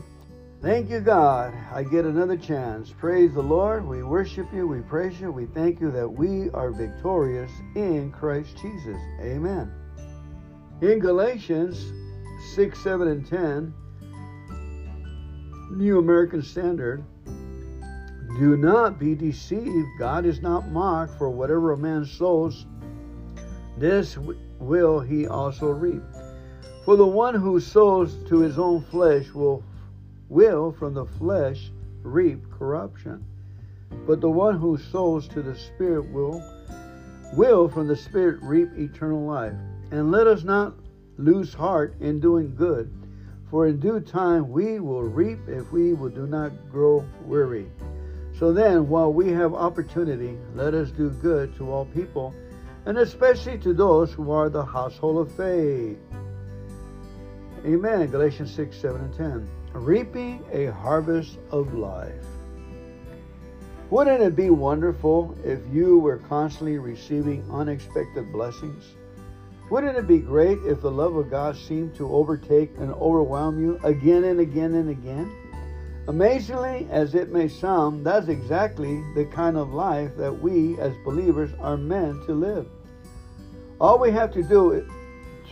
Thank 0.62 0.88
you, 0.88 1.00
God. 1.00 1.54
I 1.72 1.82
get 1.82 2.06
another 2.06 2.36
chance. 2.36 2.90
Praise 2.90 3.34
the 3.34 3.42
Lord. 3.42 3.86
We 3.86 4.02
worship 4.02 4.52
you. 4.54 4.66
We 4.66 4.80
praise 4.80 5.20
you. 5.20 5.30
We 5.30 5.46
thank 5.46 5.80
you 5.80 5.90
that 5.90 6.08
we 6.08 6.50
are 6.50 6.70
victorious 6.70 7.50
in 7.74 8.10
Christ 8.10 8.56
Jesus. 8.60 8.96
Amen. 9.20 9.70
In 10.80 10.98
Galatians 10.98 11.92
6, 12.54 12.78
7, 12.82 13.08
and 13.08 13.28
10, 13.28 13.74
New 15.76 15.98
American 15.98 16.42
Standard, 16.42 17.04
do 18.38 18.56
not 18.56 18.98
be 18.98 19.14
deceived. 19.14 19.88
God 19.98 20.24
is 20.24 20.40
not 20.40 20.68
mocked, 20.68 21.18
for 21.18 21.28
whatever 21.28 21.72
a 21.72 21.76
man 21.76 22.04
sows, 22.04 22.66
this 23.76 24.16
will 24.58 25.00
he 25.00 25.26
also 25.26 25.68
reap. 25.68 26.02
For 26.84 26.96
the 26.96 27.06
one 27.06 27.34
who 27.34 27.60
sows 27.60 28.14
to 28.28 28.40
his 28.40 28.58
own 28.58 28.82
flesh 28.84 29.30
will, 29.32 29.62
will 30.28 30.72
from 30.72 30.94
the 30.94 31.06
flesh 31.06 31.70
reap 32.02 32.40
corruption. 32.50 33.24
But 34.06 34.20
the 34.20 34.30
one 34.30 34.58
who 34.58 34.78
sows 34.78 35.28
to 35.28 35.42
the 35.42 35.56
Spirit 35.56 36.10
will, 36.10 36.42
will 37.34 37.68
from 37.68 37.88
the 37.88 37.96
Spirit 37.96 38.40
reap 38.42 38.68
eternal 38.76 39.24
life. 39.24 39.54
And 39.90 40.10
let 40.10 40.26
us 40.26 40.42
not 40.42 40.74
lose 41.18 41.54
heart 41.54 41.94
in 42.00 42.20
doing 42.20 42.54
good 42.54 42.90
for 43.50 43.66
in 43.66 43.78
due 43.78 44.00
time 44.00 44.50
we 44.50 44.80
will 44.80 45.02
reap 45.02 45.38
if 45.48 45.70
we 45.72 45.94
will 45.94 46.08
do 46.08 46.26
not 46.26 46.52
grow 46.70 47.04
weary. 47.24 47.66
So 48.38 48.52
then, 48.52 48.88
while 48.88 49.12
we 49.12 49.30
have 49.30 49.54
opportunity, 49.54 50.36
let 50.54 50.74
us 50.74 50.90
do 50.90 51.10
good 51.10 51.56
to 51.56 51.70
all 51.70 51.86
people, 51.86 52.34
and 52.84 52.98
especially 52.98 53.58
to 53.58 53.72
those 53.72 54.12
who 54.12 54.30
are 54.30 54.50
the 54.50 54.64
household 54.64 55.26
of 55.26 55.34
faith. 55.34 55.96
Amen. 57.64 58.06
Galatians 58.08 58.54
6, 58.54 58.76
7, 58.76 59.00
and 59.00 59.16
10. 59.16 59.48
Reaping 59.76 60.42
a 60.52 60.72
harvest 60.72 61.36
of 61.50 61.74
life. 61.74 62.24
Wouldn't 63.90 64.22
it 64.22 64.34
be 64.34 64.48
wonderful 64.48 65.36
if 65.44 65.60
you 65.70 65.98
were 65.98 66.16
constantly 66.16 66.78
receiving 66.78 67.46
unexpected 67.52 68.32
blessings? 68.32 68.94
Wouldn't 69.70 69.98
it 69.98 70.08
be 70.08 70.18
great 70.18 70.58
if 70.64 70.80
the 70.80 70.90
love 70.90 71.14
of 71.16 71.30
God 71.30 71.56
seemed 71.56 71.94
to 71.96 72.10
overtake 72.10 72.72
and 72.78 72.90
overwhelm 72.94 73.62
you 73.62 73.78
again 73.84 74.24
and 74.24 74.40
again 74.40 74.74
and 74.74 74.88
again? 74.88 75.30
Amazingly 76.08 76.88
as 76.90 77.14
it 77.14 77.30
may 77.30 77.46
sound, 77.46 78.04
that's 78.04 78.28
exactly 78.28 79.04
the 79.14 79.26
kind 79.26 79.58
of 79.58 79.74
life 79.74 80.16
that 80.16 80.32
we 80.32 80.80
as 80.80 80.94
believers 81.04 81.50
are 81.60 81.76
meant 81.76 82.24
to 82.26 82.32
live. 82.32 82.66
All 83.78 83.98
we 83.98 84.10
have 84.10 84.32
to 84.32 84.42
do 84.42 84.70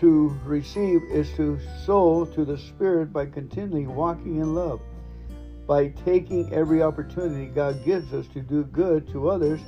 to 0.01 0.39
receive 0.45 1.03
is 1.05 1.33
to 1.37 1.59
sow 1.85 2.25
to 2.25 2.45
the 2.45 2.59
Spirit 2.59 3.13
by 3.13 3.27
continually 3.27 3.87
walking 3.87 4.37
in 4.37 4.55
love, 4.55 4.81
by 5.67 5.89
taking 5.89 6.53
every 6.53 6.83
opportunity 6.83 7.47
God 7.47 7.85
gives 7.85 8.13
us 8.13 8.27
to 8.29 8.41
do 8.41 8.65
good 8.65 9.09
to 9.13 9.29
others 9.29 9.61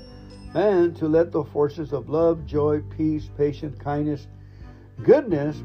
and 0.55 0.97
to 0.97 1.07
let 1.07 1.33
the 1.33 1.45
forces 1.45 1.93
of 1.93 2.09
love, 2.09 2.47
joy, 2.47 2.81
peace, 2.97 3.29
patience, 3.37 3.79
kindness, 3.79 4.27
goodness, 5.03 5.63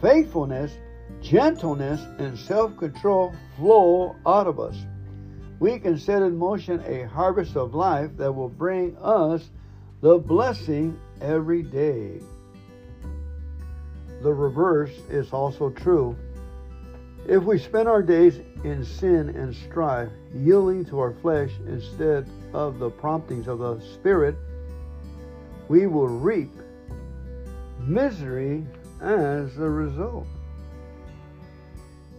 faithfulness, 0.00 0.72
gentleness, 1.20 2.00
and 2.18 2.38
self 2.38 2.76
control 2.76 3.34
flow 3.56 4.16
out 4.26 4.46
of 4.46 4.58
us. 4.58 4.76
We 5.58 5.78
can 5.78 5.98
set 5.98 6.22
in 6.22 6.36
motion 6.36 6.82
a 6.86 7.06
harvest 7.06 7.56
of 7.56 7.74
life 7.74 8.16
that 8.16 8.32
will 8.32 8.48
bring 8.48 8.96
us 8.96 9.50
the 10.00 10.18
blessing 10.18 10.98
every 11.20 11.62
day. 11.62 12.20
The 14.20 14.32
reverse 14.32 14.98
is 15.08 15.32
also 15.32 15.70
true. 15.70 16.16
If 17.26 17.42
we 17.42 17.58
spend 17.58 17.88
our 17.88 18.02
days 18.02 18.40
in 18.64 18.84
sin 18.84 19.30
and 19.30 19.54
strife, 19.54 20.10
yielding 20.34 20.84
to 20.86 20.98
our 20.98 21.12
flesh 21.12 21.52
instead 21.66 22.26
of 22.52 22.78
the 22.78 22.90
promptings 22.90 23.48
of 23.48 23.58
the 23.58 23.80
Spirit, 23.80 24.36
we 25.68 25.86
will 25.86 26.08
reap 26.08 26.50
misery 27.78 28.66
as 29.00 29.56
a 29.58 29.68
result. 29.68 30.26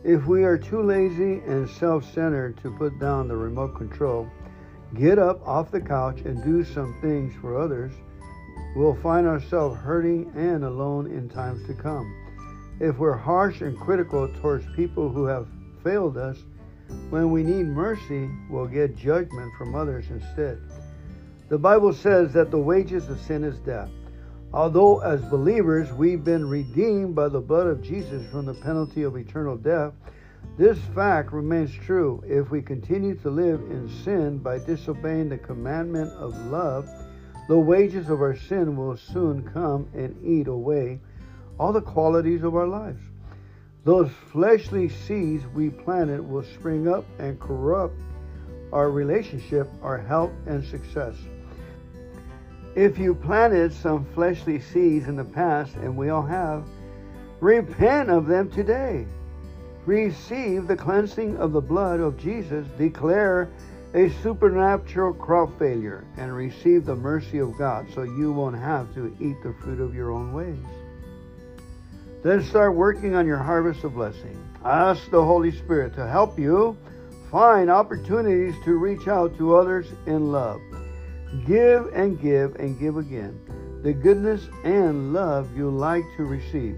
If 0.04 0.26
we 0.26 0.44
are 0.44 0.58
too 0.58 0.82
lazy 0.82 1.42
and 1.46 1.70
self 1.70 2.04
centered 2.12 2.58
to 2.64 2.72
put 2.72 3.00
down 3.00 3.28
the 3.28 3.36
remote 3.36 3.76
control, 3.76 4.28
get 4.96 5.20
up 5.20 5.46
off 5.48 5.70
the 5.70 5.82
couch 5.82 6.22
and 6.22 6.44
do 6.44 6.64
some 6.64 6.96
things 7.02 7.34
for 7.40 7.58
others, 7.60 7.92
we'll 8.76 8.96
find 8.96 9.28
ourselves 9.28 9.78
hurting 9.78 10.32
and 10.36 10.64
alone 10.64 11.08
in 11.08 11.30
times 11.30 11.66
to 11.68 11.74
come. 11.74 12.16
If 12.80 12.98
we're 12.98 13.18
harsh 13.18 13.62
and 13.62 13.80
critical 13.80 14.28
towards 14.42 14.66
people 14.76 15.10
who 15.10 15.26
have 15.26 15.48
failed 15.84 16.18
us, 16.18 16.38
when 17.10 17.32
we 17.32 17.44
need 17.44 17.68
mercy, 17.68 18.30
we'll 18.50 18.68
get 18.68 18.96
judgment 18.96 19.52
from 19.58 19.76
others 19.76 20.06
instead. 20.10 20.60
The 21.50 21.58
Bible 21.58 21.94
says 21.94 22.34
that 22.34 22.52
the 22.52 22.58
wages 22.58 23.10
of 23.10 23.20
sin 23.20 23.44
is 23.44 23.60
death. 23.60 23.90
Although, 24.54 25.00
as 25.00 25.22
believers, 25.22 25.92
we've 25.94 26.24
been 26.24 26.48
redeemed 26.48 27.16
by 27.16 27.30
the 27.30 27.40
blood 27.40 27.68
of 27.68 27.82
Jesus 27.82 28.30
from 28.32 28.46
the 28.46 28.54
penalty 28.54 29.04
of 29.04 29.16
eternal 29.16 29.56
death, 29.56 29.94
this 30.58 30.78
fact 30.94 31.32
remains 31.32 31.74
true 31.74 32.22
if 32.28 32.52
we 32.52 32.62
continue 32.62 33.16
to 33.16 33.30
live 33.30 33.62
in 33.72 33.90
sin 34.04 34.38
by 34.40 34.60
disobeying 34.60 35.30
the 35.30 35.38
commandment 35.38 36.12
of 36.14 36.36
love. 36.48 36.90
The 37.48 37.60
wages 37.60 38.10
of 38.10 38.22
our 38.22 38.36
sin 38.36 38.76
will 38.76 38.98
soon 38.98 39.44
come 39.44 39.90
and 39.94 40.16
eat 40.26 40.48
away 40.48 41.00
all 41.60 41.74
the 41.74 41.82
qualities 41.82 42.44
of 42.44 42.56
our 42.56 42.68
lives. 42.68 43.02
Those 43.84 44.12
fleshly 44.32 44.90
seeds 44.90 45.46
we 45.48 45.70
planted 45.70 46.22
will 46.22 46.44
spring 46.44 46.88
up 46.88 47.06
and 47.20 47.40
corrupt 47.40 48.00
our 48.72 48.90
relationship, 48.90 49.68
our 49.82 49.98
health, 49.98 50.32
and 50.46 50.64
success. 50.64 51.16
If 52.76 52.98
you 52.98 53.14
planted 53.14 53.74
some 53.74 54.06
fleshly 54.14 54.62
seeds 54.62 55.08
in 55.08 55.16
the 55.18 55.26
past, 55.26 55.76
and 55.76 55.98
we 55.98 56.10
all 56.10 56.22
have, 56.22 56.64
repent 57.42 58.10
of 58.10 58.28
them 58.28 58.50
today. 58.50 59.06
Receive 59.86 60.68
the 60.68 60.76
cleansing 60.78 61.38
of 61.38 61.52
the 61.52 61.62
blood 61.62 62.00
of 62.00 62.18
Jesus, 62.18 62.66
declare 62.78 63.50
a 63.94 64.10
supernatural 64.24 65.14
crop 65.14 65.58
failure, 65.60 66.06
and 66.18 66.34
receive 66.34 66.86
the 66.86 66.96
mercy 66.96 67.40
of 67.40 67.58
God 67.58 67.88
so 67.94 68.04
you 68.04 68.32
won't 68.32 68.58
have 68.58 68.94
to 68.96 69.16
eat 69.20 69.36
the 69.44 69.54
fruit 69.62 69.82
of 69.82 69.94
your 69.94 70.12
own 70.12 70.34
ways. 70.34 70.66
Then 72.24 72.44
start 72.44 72.76
working 72.76 73.16
on 73.16 73.26
your 73.28 73.38
harvest 73.38 73.84
of 73.84 73.96
blessing. 73.96 74.38
Ask 74.64 75.10
the 75.10 75.24
Holy 75.24 75.52
Spirit 75.52 75.96
to 75.96 76.08
help 76.08 76.40
you 76.40 76.78
find 77.32 77.70
opportunities 77.70 78.54
to 78.64 78.78
reach 78.78 79.08
out 79.08 79.38
to 79.38 79.56
others 79.56 79.88
in 80.06 80.32
love. 80.32 80.62
Give 81.46 81.88
and 81.94 82.22
give 82.22 82.56
and 82.56 82.80
give 82.80 82.98
again 82.98 83.40
the 83.84 83.94
goodness 83.94 84.48
and 84.64 85.14
love 85.14 85.56
you 85.58 85.70
like 85.70 86.04
to 86.18 86.24
receive. 86.24 86.78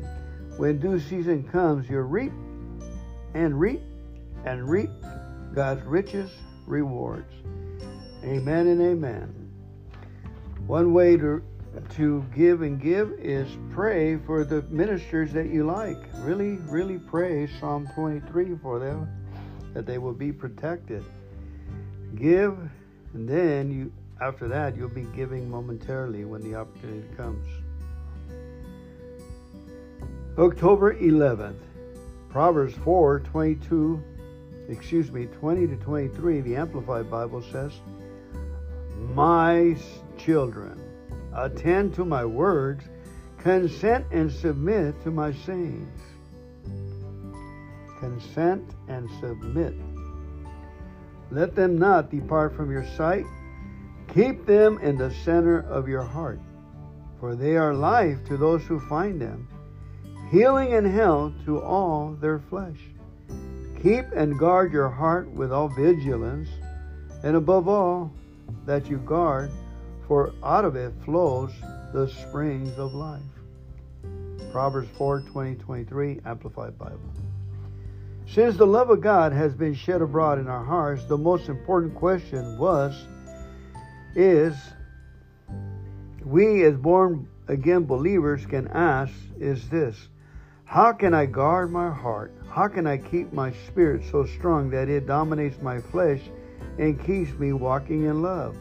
When 0.58 0.80
due 0.80 1.00
season 1.00 1.44
comes, 1.44 1.90
you'll 1.90 2.04
reap 2.04 2.32
and 3.34 3.60
reap 3.60 3.82
and 4.46 4.70
reap 4.70 4.90
God's 5.54 5.84
richest 5.86 6.34
rewards. 6.66 7.34
Amen 8.24 8.68
and 8.68 8.82
amen. 8.82 9.52
One 10.66 10.94
way 10.94 11.18
to 11.18 11.44
to 11.96 12.24
give 12.36 12.62
and 12.62 12.80
give 12.80 13.12
is 13.14 13.48
pray 13.72 14.18
for 14.18 14.44
the 14.44 14.62
ministers 14.64 15.34
that 15.34 15.50
you 15.50 15.66
like. 15.66 15.98
Really, 16.18 16.58
really 16.70 17.00
pray 17.00 17.48
Psalm 17.60 17.90
23 17.96 18.58
for 18.62 18.78
them 18.78 19.08
that 19.74 19.88
they 19.88 19.98
will 19.98 20.14
be 20.14 20.32
protected. 20.32 21.04
Give 22.16 22.58
and 23.14 23.28
then 23.28 23.72
you 23.72 23.92
after 24.22 24.48
that, 24.48 24.78
you'll 24.78 24.90
be 24.90 25.08
giving 25.16 25.50
momentarily 25.50 26.24
when 26.24 26.42
the 26.42 26.56
opportunity 26.56 27.08
comes. 27.18 27.46
October 30.38 30.96
11th, 30.96 31.60
Proverbs 32.30 32.74
4 32.76 33.20
22, 33.20 34.02
excuse 34.70 35.12
me, 35.12 35.26
20 35.26 35.68
to 35.68 35.76
23, 35.78 36.42
the 36.42 36.56
Amplified 36.56 37.10
Bible 37.10 37.44
says, 37.52 37.74
My 39.14 39.76
children, 40.18 40.80
attend 41.36 41.96
to 41.96 42.06
my 42.06 42.26
words, 42.26 42.84
consent 43.38 44.06
and 44.12 44.32
submit 44.32 45.02
to 45.04 45.12
my 45.12 45.32
sayings. 45.32 46.00
Consent 48.00 48.64
and 48.88 49.10
submit. 49.20 49.74
Let 51.32 51.56
them 51.56 51.78
not 51.78 52.12
depart 52.12 52.56
from 52.56 52.72
your 52.72 52.86
sight 52.98 53.26
Keep 54.14 54.46
them 54.46 54.78
in 54.78 54.96
the 54.96 55.10
center 55.10 55.60
of 55.60 55.88
your 55.88 56.04
heart, 56.04 56.40
for 57.20 57.36
they 57.36 57.58
are 57.58 57.74
life 57.74 58.24
to 58.26 58.38
those 58.38 58.64
who 58.64 58.80
find 58.80 59.20
them, 59.20 59.48
healing 60.30 60.74
and 60.74 60.86
health 60.86 61.34
to 61.46 61.60
all 61.60 62.16
their 62.22 62.38
flesh. 62.38 62.80
Keep 63.84 64.14
and 64.14 64.40
guard 64.40 64.72
your 64.72 64.88
heart 64.88 65.30
with 65.30 65.52
all 65.52 65.68
vigilance, 65.68 66.48
and 67.22 67.36
above 67.36 67.68
all, 67.68 68.14
that 68.66 68.90
you 68.90 68.98
guard, 69.00 69.52
for 70.08 70.34
out 70.42 70.64
of 70.64 70.78
it 70.78 70.94
flows 71.04 71.52
the 71.92 72.08
springs 72.08 72.80
of 72.80 72.94
life. 72.94 73.22
Proverbs 74.54 74.88
4 74.98 75.24
20 75.24 75.56
23, 75.56 76.22
Amplified 76.26 76.80
Bible. 76.80 77.12
Since 78.26 78.56
the 78.56 78.66
love 78.66 78.90
of 78.90 79.02
God 79.02 79.34
has 79.34 79.54
been 79.54 79.74
shed 79.74 80.02
abroad 80.02 80.40
in 80.40 80.48
our 80.48 80.64
hearts, 80.64 81.04
the 81.04 81.18
most 81.18 81.50
important 81.50 81.94
question 81.94 82.58
was 82.58 82.96
is 84.16 84.56
we 86.24 86.64
as 86.64 86.78
born 86.78 87.28
again 87.50 87.84
believers 87.84 88.46
can 88.46 88.70
ask 88.70 89.14
is 89.42 89.68
this 89.68 90.08
how 90.66 90.92
can 90.94 91.14
I 91.14 91.26
guard 91.26 91.72
my 91.72 91.90
heart? 91.90 92.34
How 92.50 92.68
can 92.68 92.88
I 92.88 92.98
keep 92.98 93.32
my 93.34 93.52
spirit 93.68 94.04
so 94.10 94.26
strong 94.26 94.70
that 94.72 94.90
it 94.90 95.06
dominates 95.06 95.62
my 95.62 95.80
flesh 95.80 96.22
and 96.78 97.04
keeps 97.06 97.32
me 97.34 97.54
walking 97.54 98.06
in 98.06 98.22
love? 98.22 98.56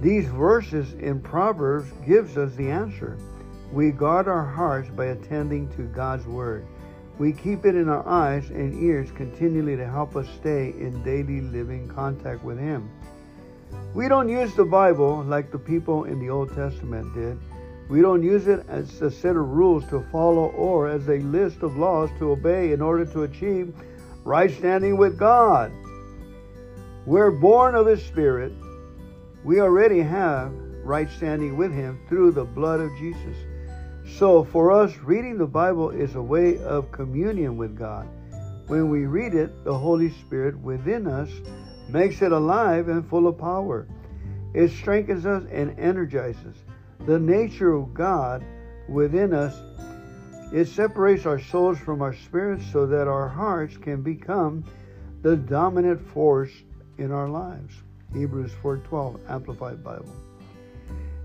These 0.00 0.28
verses 0.28 0.94
in 0.94 1.20
Proverbs 1.20 1.90
gives 2.06 2.38
us 2.38 2.54
the 2.54 2.70
answer. 2.70 3.18
We 3.72 3.90
guard 3.90 4.28
our 4.28 4.44
hearts 4.44 4.88
by 4.88 5.06
attending 5.06 5.68
to 5.76 5.82
God's 5.82 6.26
word. 6.26 6.66
We 7.18 7.32
keep 7.32 7.66
it 7.66 7.74
in 7.74 7.88
our 7.88 8.06
eyes 8.08 8.48
and 8.48 8.82
ears 8.82 9.10
continually 9.12 9.76
to 9.76 9.86
help 9.86 10.16
us 10.16 10.26
stay 10.40 10.70
in 10.78 11.02
daily 11.02 11.42
living 11.42 11.86
contact 11.86 12.42
with 12.42 12.58
him. 12.58 12.90
We 13.94 14.08
don't 14.08 14.28
use 14.28 14.54
the 14.54 14.64
Bible 14.64 15.22
like 15.24 15.50
the 15.50 15.58
people 15.58 16.04
in 16.04 16.18
the 16.18 16.30
Old 16.30 16.54
Testament 16.54 17.12
did. 17.14 17.38
We 17.90 18.02
don't 18.02 18.22
use 18.22 18.46
it 18.46 18.64
as 18.68 19.02
a 19.02 19.10
set 19.10 19.34
of 19.34 19.48
rules 19.48 19.84
to 19.86 20.00
follow 20.12 20.46
or 20.52 20.88
as 20.88 21.08
a 21.08 21.18
list 21.18 21.62
of 21.62 21.76
laws 21.76 22.08
to 22.20 22.30
obey 22.30 22.72
in 22.72 22.80
order 22.80 23.04
to 23.04 23.24
achieve 23.24 23.74
right 24.22 24.48
standing 24.48 24.96
with 24.96 25.18
God. 25.18 25.72
We're 27.04 27.32
born 27.32 27.74
of 27.74 27.86
His 27.86 28.00
Spirit. 28.06 28.52
We 29.42 29.60
already 29.60 30.02
have 30.02 30.52
right 30.84 31.10
standing 31.10 31.56
with 31.56 31.72
Him 31.72 31.98
through 32.08 32.30
the 32.30 32.44
blood 32.44 32.78
of 32.78 32.96
Jesus. 32.96 33.36
So 34.18 34.44
for 34.44 34.70
us, 34.70 34.96
reading 34.98 35.36
the 35.36 35.46
Bible 35.46 35.90
is 35.90 36.14
a 36.14 36.22
way 36.22 36.58
of 36.58 36.92
communion 36.92 37.56
with 37.56 37.76
God. 37.76 38.06
When 38.68 38.88
we 38.88 39.06
read 39.06 39.34
it, 39.34 39.64
the 39.64 39.76
Holy 39.76 40.10
Spirit 40.10 40.56
within 40.60 41.08
us 41.08 41.28
makes 41.88 42.22
it 42.22 42.30
alive 42.30 42.88
and 42.88 43.04
full 43.08 43.26
of 43.26 43.36
power. 43.36 43.88
It 44.54 44.70
strengthens 44.70 45.26
us 45.26 45.42
and 45.50 45.76
energizes. 45.76 46.56
The 47.06 47.18
nature 47.18 47.72
of 47.72 47.94
God 47.94 48.44
within 48.88 49.32
us, 49.32 49.56
it 50.52 50.66
separates 50.66 51.26
our 51.26 51.40
souls 51.40 51.78
from 51.78 52.02
our 52.02 52.14
spirits 52.14 52.64
so 52.72 52.86
that 52.86 53.08
our 53.08 53.28
hearts 53.28 53.76
can 53.76 54.02
become 54.02 54.64
the 55.22 55.36
dominant 55.36 56.00
force 56.12 56.52
in 56.98 57.12
our 57.12 57.28
lives. 57.28 57.74
Hebrews 58.12 58.52
4:12 58.62 59.20
Amplified 59.28 59.82
Bible. 59.84 60.12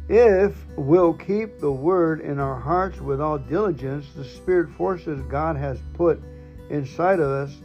If 0.07 0.55
we'll 0.77 1.13
keep 1.13 1.59
the 1.59 1.71
word 1.71 2.21
in 2.21 2.39
our 2.39 2.59
hearts 2.59 3.01
with 3.01 3.19
all 3.19 3.39
diligence, 3.39 4.05
the 4.15 4.23
spirit 4.23 4.69
forces 4.69 5.21
God 5.23 5.55
has 5.55 5.79
put 5.93 6.21
inside 6.69 7.19
of 7.19 7.29
us, 7.29 7.57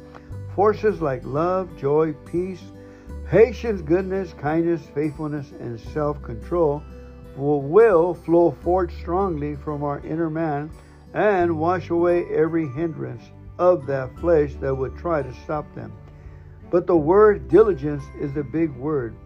forces 0.54 1.02
like 1.02 1.22
love, 1.24 1.68
joy, 1.76 2.14
peace, 2.24 2.62
Patience, 3.30 3.80
goodness, 3.80 4.34
kindness, 4.40 4.82
faithfulness, 4.92 5.52
and 5.60 5.78
self 5.78 6.20
control 6.20 6.78
will, 6.78 6.82
will 7.40 8.14
flow 8.14 8.50
forth 8.62 8.92
strongly 8.98 9.56
from 9.56 9.82
our 9.82 10.00
inner 10.00 10.30
man 10.30 10.70
and 11.14 11.58
wash 11.58 11.90
away 11.90 12.24
every 12.26 12.68
hindrance 12.68 13.22
of 13.58 13.86
that 13.86 14.16
flesh 14.18 14.54
that 14.60 14.74
would 14.74 14.96
try 14.96 15.22
to 15.22 15.34
stop 15.44 15.66
them. 15.74 15.92
But 16.70 16.86
the 16.86 16.96
word 16.96 17.48
diligence 17.48 18.04
is 18.20 18.36
a 18.36 18.44
big 18.44 18.70
word. 18.70 19.16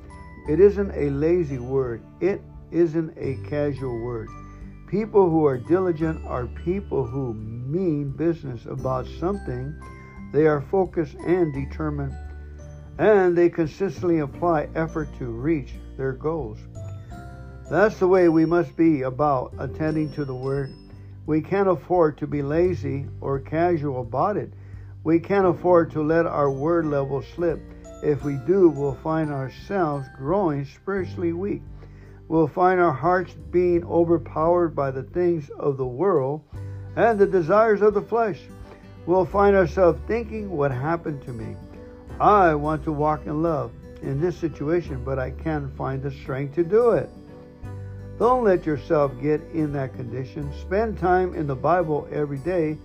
It 0.49 0.61
isn't 0.61 0.93
a 0.93 1.11
lazy 1.11 1.59
word, 1.59 2.03
it 2.21 2.41
isn't 2.71 3.17
a 3.17 3.37
casual 3.49 3.99
word. 4.01 4.29
People 4.87 5.29
who 5.29 5.47
are 5.47 5.59
diligent 5.59 6.25
are 6.27 6.47
people 6.47 7.07
who 7.07 7.35
mean 7.35 8.11
business 8.11 8.65
about 8.67 9.07
something. 9.19 9.75
They 10.33 10.47
are 10.47 10.61
focused 10.61 11.15
and 11.27 11.53
determined, 11.53 12.17
and 12.99 13.37
they 13.37 13.49
consistently 13.49 14.21
apply 14.21 14.69
effort 14.75 15.09
to 15.19 15.27
reach 15.27 15.75
their 15.97 16.13
goals. 16.13 16.59
That's 17.71 17.99
the 17.99 18.09
way 18.09 18.29
we 18.29 18.45
must 18.45 18.77
be 18.77 19.03
about 19.03 19.55
attending 19.59 20.13
to 20.13 20.25
the 20.25 20.35
Word. 20.35 20.71
We 21.27 21.41
can't 21.41 21.69
afford 21.69 22.19
to 22.19 22.27
be 22.27 22.43
lazy 22.43 23.07
or 23.23 23.41
casual 23.41 24.03
about 24.03 24.37
it. 24.37 24.53
We 25.03 25.19
can't 25.19 25.47
afford 25.47 25.91
to 25.93 26.03
let 26.03 26.27
our 26.27 26.51
word 26.51 26.85
level 26.85 27.23
slip. 27.23 27.61
If 28.03 28.23
we 28.23 28.35
do, 28.47 28.69
we'll 28.69 28.99
find 29.03 29.31
ourselves 29.31 30.07
growing 30.17 30.67
spiritually 30.67 31.33
weak. 31.33 31.63
We'll 32.29 32.49
find 32.49 32.81
our 32.81 32.93
hearts 32.93 33.33
being 33.51 33.85
overpowered 33.85 34.77
by 34.77 34.91
the 34.91 35.03
things 35.03 35.49
of 35.59 35.79
the 35.79 35.87
world 35.87 36.43
and 36.97 37.19
the 37.19 37.27
desires 37.27 37.81
of 37.81 37.95
the 37.95 38.03
flesh. 38.03 38.41
We'll 39.07 39.25
find 39.27 39.57
ourselves 39.57 40.01
thinking, 40.07 40.51
What 40.51 40.71
happened 40.71 41.23
to 41.25 41.33
me? 41.33 41.57
I 42.21 42.55
want 42.55 42.85
to 42.85 42.93
walk 42.93 43.27
in 43.27 43.43
love 43.43 43.73
in 44.03 44.21
this 44.21 44.37
situation, 44.37 45.03
but 45.03 45.19
I 45.19 45.31
can't 45.31 45.75
find 45.77 46.03
the 46.03 46.11
strength 46.11 46.55
to 46.57 46.65
do 46.65 46.91
it. 46.91 47.09
Don't 48.19 48.45
let 48.45 48.65
yourself 48.65 49.13
get 49.21 49.41
in 49.53 49.73
that 49.73 49.95
condition. 49.95 50.53
Spend 50.61 50.99
time 50.99 51.35
in 51.35 51.47
the 51.47 51.57
Bible 51.57 52.07
every 52.13 52.39
day. 52.39 52.79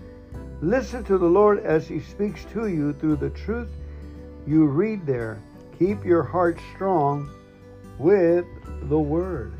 Listen 0.62 1.04
to 1.04 1.18
the 1.18 1.26
Lord 1.26 1.60
as 1.60 1.88
He 1.88 2.00
speaks 2.00 2.46
to 2.54 2.68
you 2.68 2.94
through 2.94 3.18
the 3.18 3.30
truth 3.30 3.70
you 4.48 4.66
read 4.66 5.06
there. 5.06 5.40
Keep 5.78 6.04
your 6.04 6.24
heart 6.24 6.60
strong 6.74 7.30
with 8.00 8.46
the 8.90 9.00
Word. 9.00 9.54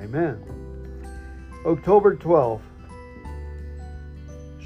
Amen. 0.00 0.42
October 1.64 2.16
12th, 2.16 2.60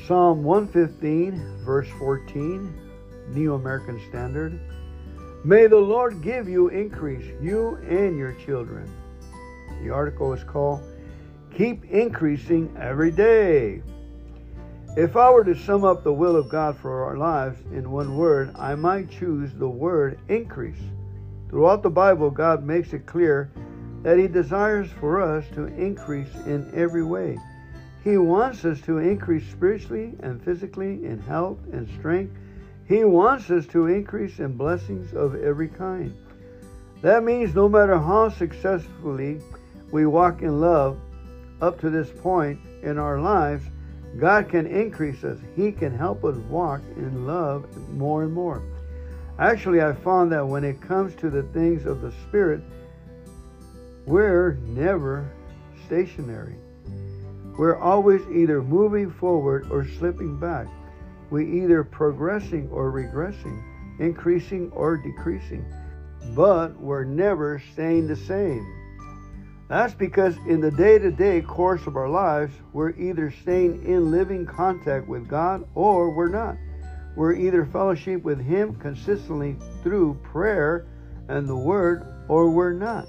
Psalm 0.06 0.42
115, 0.42 1.58
verse 1.64 1.88
14, 1.98 2.74
New 3.28 3.54
American 3.54 4.00
Standard. 4.08 4.58
May 5.44 5.66
the 5.66 5.76
Lord 5.76 6.22
give 6.22 6.48
you 6.48 6.68
increase, 6.68 7.26
you 7.42 7.76
and 7.88 8.16
your 8.16 8.32
children. 8.32 8.90
The 9.82 9.90
article 9.90 10.32
is 10.32 10.44
called 10.44 10.82
Keep 11.56 11.84
Increasing 11.86 12.74
Every 12.78 13.10
Day. 13.10 13.82
If 14.96 15.16
I 15.16 15.30
were 15.30 15.44
to 15.44 15.54
sum 15.54 15.84
up 15.84 16.02
the 16.02 16.12
will 16.12 16.34
of 16.34 16.48
God 16.48 16.76
for 16.76 17.04
our 17.04 17.16
lives 17.16 17.60
in 17.72 17.90
one 17.90 18.16
word, 18.16 18.54
I 18.56 18.74
might 18.74 19.10
choose 19.10 19.52
the 19.54 19.68
word 19.68 20.18
increase. 20.28 20.80
Throughout 21.48 21.82
the 21.82 21.90
Bible, 21.90 22.30
God 22.30 22.64
makes 22.64 22.92
it 22.92 23.06
clear 23.06 23.50
that 24.02 24.18
He 24.18 24.28
desires 24.28 24.90
for 25.00 25.20
us 25.20 25.44
to 25.54 25.66
increase 25.66 26.34
in 26.46 26.70
every 26.74 27.04
way. 27.04 27.38
He 28.04 28.16
wants 28.16 28.64
us 28.64 28.80
to 28.82 28.98
increase 28.98 29.48
spiritually 29.50 30.14
and 30.20 30.42
physically 30.42 31.04
in 31.04 31.20
health 31.20 31.58
and 31.72 31.88
strength. 31.98 32.36
He 32.86 33.04
wants 33.04 33.50
us 33.50 33.66
to 33.68 33.86
increase 33.86 34.38
in 34.38 34.56
blessings 34.56 35.12
of 35.12 35.34
every 35.34 35.68
kind. 35.68 36.14
That 37.02 37.22
means 37.22 37.54
no 37.54 37.68
matter 37.68 37.98
how 37.98 38.30
successfully 38.30 39.40
we 39.91 40.07
walk 40.07 40.43
in 40.43 40.61
love 40.61 40.99
up 41.61 41.80
to 41.80 41.91
this 41.91 42.11
point 42.11 42.61
in 42.82 42.99
our 42.99 43.20
lives, 43.20 43.64
God 44.18 44.49
can 44.49 44.66
increase 44.66 45.22
us. 45.24 45.39
He 45.57 45.72
can 45.72 45.97
help 45.97 46.24
us 46.24 46.36
walk 46.49 46.80
in 46.97 47.26
love 47.26 47.64
more 47.91 48.22
and 48.22 48.32
more. 48.32 48.62
Actually, 49.39 49.80
I 49.82 49.93
found 49.93 50.32
that 50.32 50.47
when 50.47 50.64
it 50.64 50.80
comes 50.80 51.14
to 51.16 51.30
the 51.30 51.43
things 51.45 51.86
of 51.86 52.01
the 52.01 52.12
Spirit, 52.26 52.61
we're 54.07 54.55
never 54.64 55.30
stationary. 55.86 56.57
We're 57.59 57.78
always 57.78 58.22
either 58.28 58.62
moving 58.62 59.11
forward 59.11 59.70
or 59.70 59.86
slipping 59.86 60.39
back. 60.39 60.66
We 61.30 61.62
either 61.62 61.84
progressing 61.84 62.68
or 62.72 62.91
regressing, 62.91 63.62
increasing 64.01 64.70
or 64.72 64.97
decreasing. 64.97 65.64
But 66.34 66.76
we're 66.80 67.05
never 67.05 67.62
staying 67.72 68.09
the 68.09 68.16
same. 68.16 68.77
That's 69.68 69.92
because 69.92 70.34
in 70.46 70.62
the 70.62 70.70
day 70.70 70.98
to 70.98 71.10
day 71.10 71.42
course 71.42 71.86
of 71.86 71.96
our 71.96 72.08
lives, 72.08 72.54
we're 72.72 72.96
either 72.96 73.30
staying 73.42 73.84
in 73.84 74.10
living 74.10 74.46
contact 74.46 75.06
with 75.06 75.28
God 75.28 75.68
or 75.74 76.10
we're 76.10 76.30
not. 76.30 76.56
We're 77.16 77.34
either 77.34 77.66
fellowship 77.66 78.22
with 78.22 78.40
Him 78.40 78.76
consistently 78.76 79.56
through 79.82 80.20
prayer 80.22 80.86
and 81.28 81.46
the 81.46 81.56
Word 81.56 82.06
or 82.28 82.50
we're 82.50 82.72
not. 82.72 83.06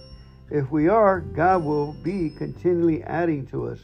If 0.51 0.69
we 0.69 0.89
are, 0.89 1.21
God 1.21 1.63
will 1.63 1.93
be 2.03 2.29
continually 2.31 3.03
adding 3.03 3.45
to 3.47 3.67
us. 3.67 3.79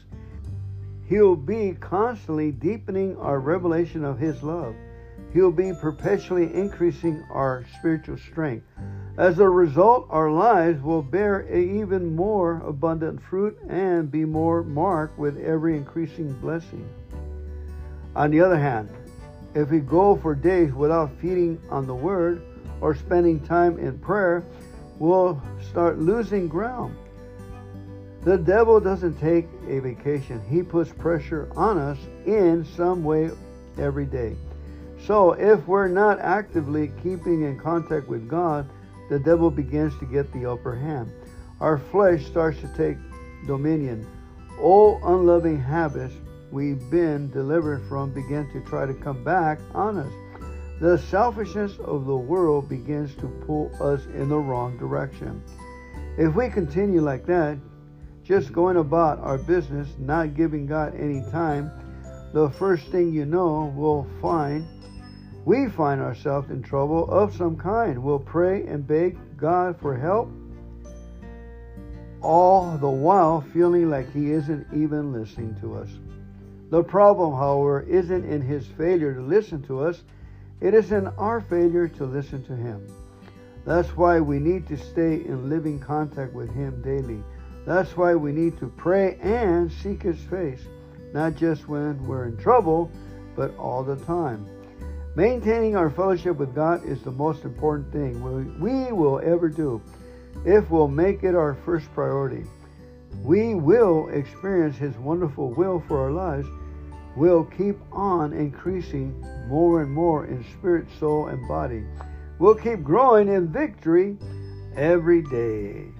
He'll 1.08 1.36
be 1.36 1.76
constantly 1.80 2.50
deepening 2.50 3.16
our 3.16 3.38
revelation 3.40 4.04
of 4.04 4.18
His 4.18 4.42
love. 4.42 4.74
He'll 5.32 5.52
be 5.52 5.72
perpetually 5.80 6.52
increasing 6.52 7.24
our 7.30 7.64
spiritual 7.78 8.18
strength. 8.18 8.66
As 9.18 9.38
a 9.38 9.48
result, 9.48 10.08
our 10.10 10.30
lives 10.30 10.82
will 10.82 11.00
bear 11.00 11.50
even 11.50 12.14
more 12.14 12.60
abundant 12.66 13.22
fruit 13.22 13.58
and 13.66 14.10
be 14.10 14.26
more 14.26 14.62
marked 14.62 15.18
with 15.18 15.42
every 15.42 15.74
increasing 15.74 16.34
blessing. 16.34 16.86
On 18.14 18.30
the 18.30 18.42
other 18.42 18.58
hand, 18.58 18.90
if 19.54 19.70
we 19.70 19.78
go 19.78 20.16
for 20.16 20.34
days 20.34 20.70
without 20.74 21.10
feeding 21.18 21.58
on 21.70 21.86
the 21.86 21.94
Word 21.94 22.42
or 22.82 22.94
spending 22.94 23.40
time 23.40 23.78
in 23.78 23.98
prayer, 23.98 24.44
we'll 24.98 25.42
start 25.70 25.98
losing 25.98 26.46
ground. 26.46 26.94
The 28.20 28.36
devil 28.36 28.80
doesn't 28.80 29.18
take 29.18 29.46
a 29.66 29.78
vacation, 29.78 30.42
he 30.46 30.62
puts 30.62 30.92
pressure 30.92 31.48
on 31.56 31.78
us 31.78 31.98
in 32.26 32.66
some 32.76 33.02
way 33.02 33.30
every 33.78 34.04
day. 34.04 34.36
So, 35.06 35.32
if 35.32 35.66
we're 35.66 35.88
not 35.88 36.18
actively 36.20 36.92
keeping 37.02 37.42
in 37.42 37.58
contact 37.58 38.08
with 38.08 38.28
God, 38.28 38.68
the 39.08 39.18
devil 39.18 39.50
begins 39.50 39.96
to 39.98 40.06
get 40.06 40.32
the 40.32 40.50
upper 40.50 40.74
hand. 40.74 41.10
Our 41.60 41.78
flesh 41.78 42.24
starts 42.26 42.60
to 42.60 42.68
take 42.76 42.98
dominion. 43.46 44.06
All 44.60 45.00
unloving 45.04 45.60
habits 45.60 46.14
we've 46.50 46.90
been 46.90 47.30
delivered 47.30 47.86
from 47.88 48.12
begin 48.12 48.50
to 48.52 48.60
try 48.68 48.86
to 48.86 48.94
come 48.94 49.22
back 49.24 49.58
on 49.74 49.98
us. 49.98 50.12
The 50.80 50.98
selfishness 50.98 51.78
of 51.78 52.04
the 52.04 52.16
world 52.16 52.68
begins 52.68 53.14
to 53.16 53.28
pull 53.46 53.70
us 53.80 54.04
in 54.06 54.28
the 54.28 54.38
wrong 54.38 54.76
direction. 54.78 55.42
If 56.18 56.34
we 56.34 56.50
continue 56.50 57.00
like 57.00 57.26
that, 57.26 57.58
just 58.24 58.52
going 58.52 58.76
about 58.76 59.18
our 59.20 59.38
business, 59.38 59.88
not 59.98 60.34
giving 60.34 60.66
God 60.66 60.94
any 60.98 61.22
time, 61.30 61.70
the 62.32 62.50
first 62.50 62.88
thing 62.88 63.12
you 63.12 63.24
know, 63.24 63.72
we'll 63.74 64.06
find 64.20 64.66
we 65.46 65.68
find 65.68 66.00
ourselves 66.00 66.50
in 66.50 66.60
trouble 66.60 67.08
of 67.08 67.34
some 67.34 67.56
kind. 67.56 68.02
We'll 68.02 68.18
pray 68.18 68.66
and 68.66 68.84
beg 68.84 69.16
God 69.36 69.80
for 69.80 69.96
help, 69.96 70.28
all 72.20 72.76
the 72.76 72.90
while 72.90 73.42
feeling 73.52 73.88
like 73.88 74.12
He 74.12 74.32
isn't 74.32 74.66
even 74.74 75.12
listening 75.12 75.56
to 75.60 75.76
us. 75.76 75.88
The 76.70 76.82
problem, 76.82 77.32
however, 77.32 77.82
isn't 77.82 78.24
in 78.24 78.42
His 78.42 78.66
failure 78.66 79.14
to 79.14 79.20
listen 79.20 79.62
to 79.68 79.82
us, 79.82 80.02
it 80.60 80.74
is 80.74 80.90
in 80.90 81.06
our 81.16 81.40
failure 81.40 81.86
to 81.86 82.04
listen 82.04 82.44
to 82.46 82.56
Him. 82.56 82.84
That's 83.64 83.96
why 83.96 84.18
we 84.18 84.40
need 84.40 84.66
to 84.66 84.76
stay 84.76 85.14
in 85.14 85.48
living 85.48 85.78
contact 85.78 86.32
with 86.32 86.52
Him 86.52 86.82
daily. 86.82 87.22
That's 87.64 87.96
why 87.96 88.16
we 88.16 88.32
need 88.32 88.58
to 88.58 88.66
pray 88.66 89.16
and 89.22 89.70
seek 89.70 90.02
His 90.02 90.18
face, 90.22 90.66
not 91.12 91.36
just 91.36 91.68
when 91.68 92.04
we're 92.04 92.26
in 92.26 92.36
trouble, 92.36 92.90
but 93.36 93.56
all 93.58 93.84
the 93.84 93.96
time. 94.06 94.48
Maintaining 95.16 95.76
our 95.76 95.88
fellowship 95.88 96.36
with 96.36 96.54
God 96.54 96.84
is 96.84 97.00
the 97.00 97.10
most 97.10 97.44
important 97.44 97.90
thing 97.90 98.60
we 98.60 98.92
will 98.92 99.18
ever 99.24 99.48
do 99.48 99.80
if 100.44 100.70
we'll 100.70 100.88
make 100.88 101.24
it 101.24 101.34
our 101.34 101.54
first 101.64 101.90
priority. 101.94 102.44
We 103.22 103.54
will 103.54 104.10
experience 104.10 104.76
His 104.76 104.94
wonderful 104.98 105.54
will 105.54 105.82
for 105.88 106.04
our 106.04 106.10
lives. 106.10 106.46
We'll 107.16 107.44
keep 107.44 107.78
on 107.92 108.34
increasing 108.34 109.18
more 109.48 109.80
and 109.80 109.90
more 109.90 110.26
in 110.26 110.44
spirit, 110.58 110.86
soul, 111.00 111.28
and 111.28 111.48
body. 111.48 111.86
We'll 112.38 112.54
keep 112.54 112.82
growing 112.82 113.28
in 113.28 113.50
victory 113.50 114.18
every 114.76 115.22
day. 115.22 115.95